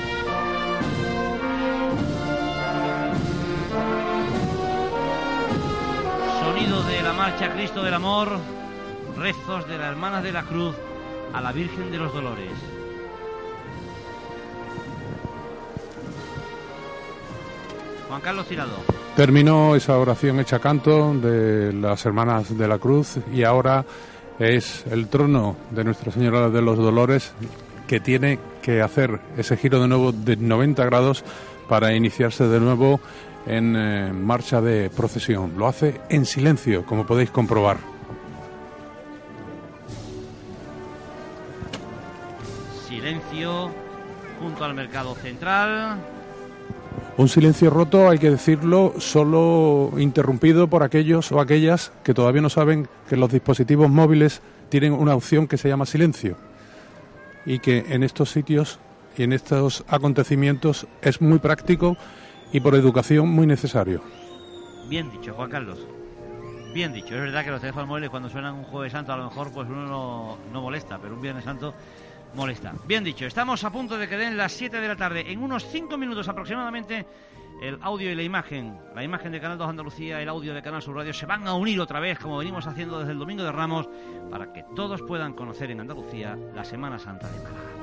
Sonido 6.41 6.83
de 6.83 7.01
la 7.01 7.13
marcha 7.13 7.53
Cristo 7.53 7.81
del 7.83 7.93
Amor, 7.93 8.37
rezos 9.17 9.67
de 9.67 9.77
las 9.77 9.87
Hermanas 9.91 10.23
de 10.23 10.31
la 10.31 10.43
Cruz 10.43 10.75
a 11.33 11.41
la 11.41 11.51
Virgen 11.51 11.91
de 11.91 11.97
los 11.97 12.13
Dolores. 12.13 12.51
Juan 18.07 18.21
Carlos 18.21 18.47
Tirado. 18.47 18.77
Terminó 19.15 19.75
esa 19.75 19.97
oración 19.97 20.39
hecha 20.39 20.59
canto 20.59 21.13
de 21.13 21.73
las 21.73 22.05
Hermanas 22.05 22.57
de 22.57 22.67
la 22.67 22.77
Cruz 22.77 23.17
y 23.33 23.43
ahora 23.43 23.85
es 24.39 24.85
el 24.91 25.07
trono 25.07 25.55
de 25.71 25.83
Nuestra 25.83 26.11
Señora 26.11 26.49
de 26.49 26.61
los 26.61 26.77
Dolores 26.77 27.33
que 27.87 27.99
tiene 27.99 28.39
que 28.61 28.81
hacer 28.81 29.19
ese 29.37 29.57
giro 29.57 29.79
de 29.79 29.87
nuevo 29.87 30.11
de 30.11 30.35
90 30.35 30.83
grados 30.85 31.23
para 31.69 31.93
iniciarse 31.93 32.47
de 32.47 32.59
nuevo 32.59 32.99
en 33.45 33.75
eh, 33.75 34.11
marcha 34.13 34.61
de 34.61 34.89
procesión. 34.89 35.53
Lo 35.57 35.67
hace 35.67 36.01
en 36.09 36.25
silencio, 36.25 36.85
como 36.85 37.05
podéis 37.05 37.31
comprobar. 37.31 37.94
Junto 44.55 44.65
al 44.65 44.73
mercado 44.73 45.15
central. 45.15 45.97
Un 47.17 47.27
silencio 47.27 47.69
roto, 47.69 48.09
hay 48.09 48.19
que 48.19 48.31
decirlo, 48.31 48.93
solo 48.99 49.91
interrumpido 49.97 50.69
por 50.69 50.81
aquellos 50.81 51.29
o 51.33 51.41
aquellas 51.41 51.91
que 52.05 52.13
todavía 52.13 52.41
no 52.41 52.49
saben 52.49 52.87
que 53.09 53.17
los 53.17 53.29
dispositivos 53.31 53.89
móviles 53.89 54.41
tienen 54.69 54.93
una 54.93 55.13
opción 55.13 55.47
que 55.47 55.57
se 55.57 55.67
llama 55.67 55.85
silencio 55.85 56.37
y 57.45 57.59
que 57.59 57.85
en 57.89 58.03
estos 58.03 58.31
sitios 58.31 58.79
y 59.17 59.23
en 59.23 59.33
estos 59.33 59.83
acontecimientos 59.89 60.87
es 61.01 61.21
muy 61.21 61.39
práctico 61.39 61.97
y 62.53 62.61
por 62.61 62.75
educación 62.75 63.27
muy 63.27 63.47
necesario. 63.47 64.01
Bien 64.87 65.11
dicho, 65.11 65.33
Juan 65.33 65.49
Carlos. 65.49 65.85
Bien 66.73 66.93
dicho. 66.93 67.13
Es 67.13 67.21
verdad 67.21 67.43
que 67.43 67.51
los 67.51 67.59
teléfonos 67.59 67.89
móviles 67.89 68.09
cuando 68.09 68.29
suenan 68.29 68.55
un 68.55 68.63
jueves 68.63 68.93
santo 68.93 69.11
a 69.11 69.17
lo 69.17 69.25
mejor 69.25 69.51
pues 69.51 69.67
uno 69.67 69.85
no, 69.85 70.37
no 70.53 70.61
molesta, 70.61 70.97
pero 70.97 71.15
un 71.15 71.21
viernes 71.21 71.43
santo 71.43 71.73
molesta. 72.35 72.73
Bien 72.85 73.03
dicho, 73.03 73.25
estamos 73.25 73.63
a 73.63 73.71
punto 73.71 73.97
de 73.97 74.07
que 74.07 74.17
den 74.17 74.37
las 74.37 74.51
7 74.51 74.79
de 74.79 74.87
la 74.87 74.95
tarde. 74.95 75.31
En 75.31 75.41
unos 75.41 75.65
5 75.65 75.97
minutos 75.97 76.27
aproximadamente 76.27 77.05
el 77.61 77.79
audio 77.81 78.11
y 78.11 78.15
la 78.15 78.23
imagen, 78.23 78.77
la 78.93 79.03
imagen 79.03 79.31
de 79.31 79.39
Canal 79.39 79.57
2 79.57 79.69
Andalucía, 79.69 80.21
el 80.21 80.29
audio 80.29 80.53
de 80.53 80.61
Canal 80.61 80.81
Sur 80.81 80.95
Radio 80.95 81.13
se 81.13 81.25
van 81.25 81.47
a 81.47 81.53
unir 81.53 81.79
otra 81.79 81.99
vez 81.99 82.19
como 82.19 82.37
venimos 82.37 82.67
haciendo 82.67 82.99
desde 82.99 83.13
el 83.13 83.19
Domingo 83.19 83.43
de 83.43 83.51
Ramos 83.51 83.87
para 84.29 84.51
que 84.51 84.63
todos 84.75 85.01
puedan 85.01 85.33
conocer 85.33 85.71
en 85.71 85.79
Andalucía 85.79 86.37
la 86.53 86.65
Semana 86.65 86.99
Santa 86.99 87.29
de 87.29 87.39
Málaga. 87.39 87.74